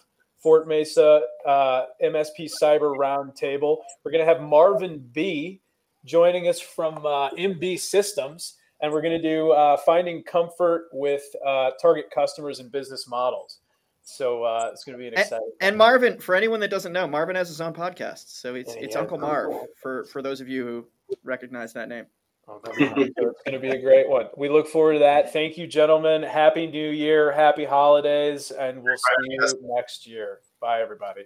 FortMesa 0.43 1.21
uh, 1.45 1.85
MSP 2.03 2.49
Cyber 2.61 2.97
Roundtable. 2.97 3.77
We're 4.03 4.11
going 4.11 4.25
to 4.25 4.33
have 4.33 4.41
Marvin 4.41 4.99
Bee 5.13 5.61
joining 6.05 6.47
us 6.47 6.59
from 6.59 7.05
uh, 7.05 7.29
MB 7.31 7.79
Systems, 7.79 8.55
and 8.83 8.91
we're 8.91 9.01
going 9.01 9.19
to 9.19 9.29
do 9.29 9.51
uh, 9.51 9.77
finding 9.77 10.21
comfort 10.23 10.89
with 10.91 11.23
uh, 11.43 11.71
target 11.81 12.11
customers 12.13 12.59
and 12.59 12.71
business 12.71 13.07
models. 13.07 13.59
So 14.03 14.43
uh, 14.43 14.69
it's 14.73 14.83
going 14.83 14.97
to 14.97 15.01
be 15.01 15.07
an 15.07 15.13
exciting. 15.13 15.49
And 15.61 15.71
time. 15.71 15.77
Marvin, 15.77 16.19
for 16.19 16.35
anyone 16.35 16.59
that 16.59 16.69
doesn't 16.69 16.91
know, 16.91 17.07
Marvin 17.07 17.37
has 17.37 17.47
his 17.47 17.61
own 17.61 17.73
podcast, 17.73 18.25
so 18.27 18.53
it's 18.53 18.75
Yeah, 18.75 18.81
it's 18.81 18.95
yeah. 18.95 19.01
Uncle 19.01 19.17
Marv 19.17 19.53
for 19.81 20.03
for 20.03 20.21
those 20.21 20.41
of 20.41 20.49
you 20.49 20.65
who 20.65 21.15
recognize 21.23 21.71
that 21.73 21.87
name. 21.87 22.05
Oh, 22.45 22.59
come 22.59 22.73
it's 22.77 23.15
going 23.45 23.53
to 23.53 23.59
be 23.59 23.69
a 23.69 23.81
great 23.81 24.09
one. 24.09 24.27
We 24.35 24.49
look 24.49 24.67
forward 24.67 24.93
to 24.93 24.99
that. 24.99 25.31
Thank 25.31 25.57
you, 25.57 25.65
gentlemen. 25.65 26.21
Happy 26.21 26.67
New 26.67 26.89
Year, 26.89 27.31
happy 27.31 27.63
holidays, 27.63 28.51
and 28.51 28.83
we'll 28.83 28.97
see 28.97 29.29
you 29.29 29.59
next 29.77 30.05
year. 30.05 30.39
Bye, 30.59 30.81
everybody. 30.81 31.23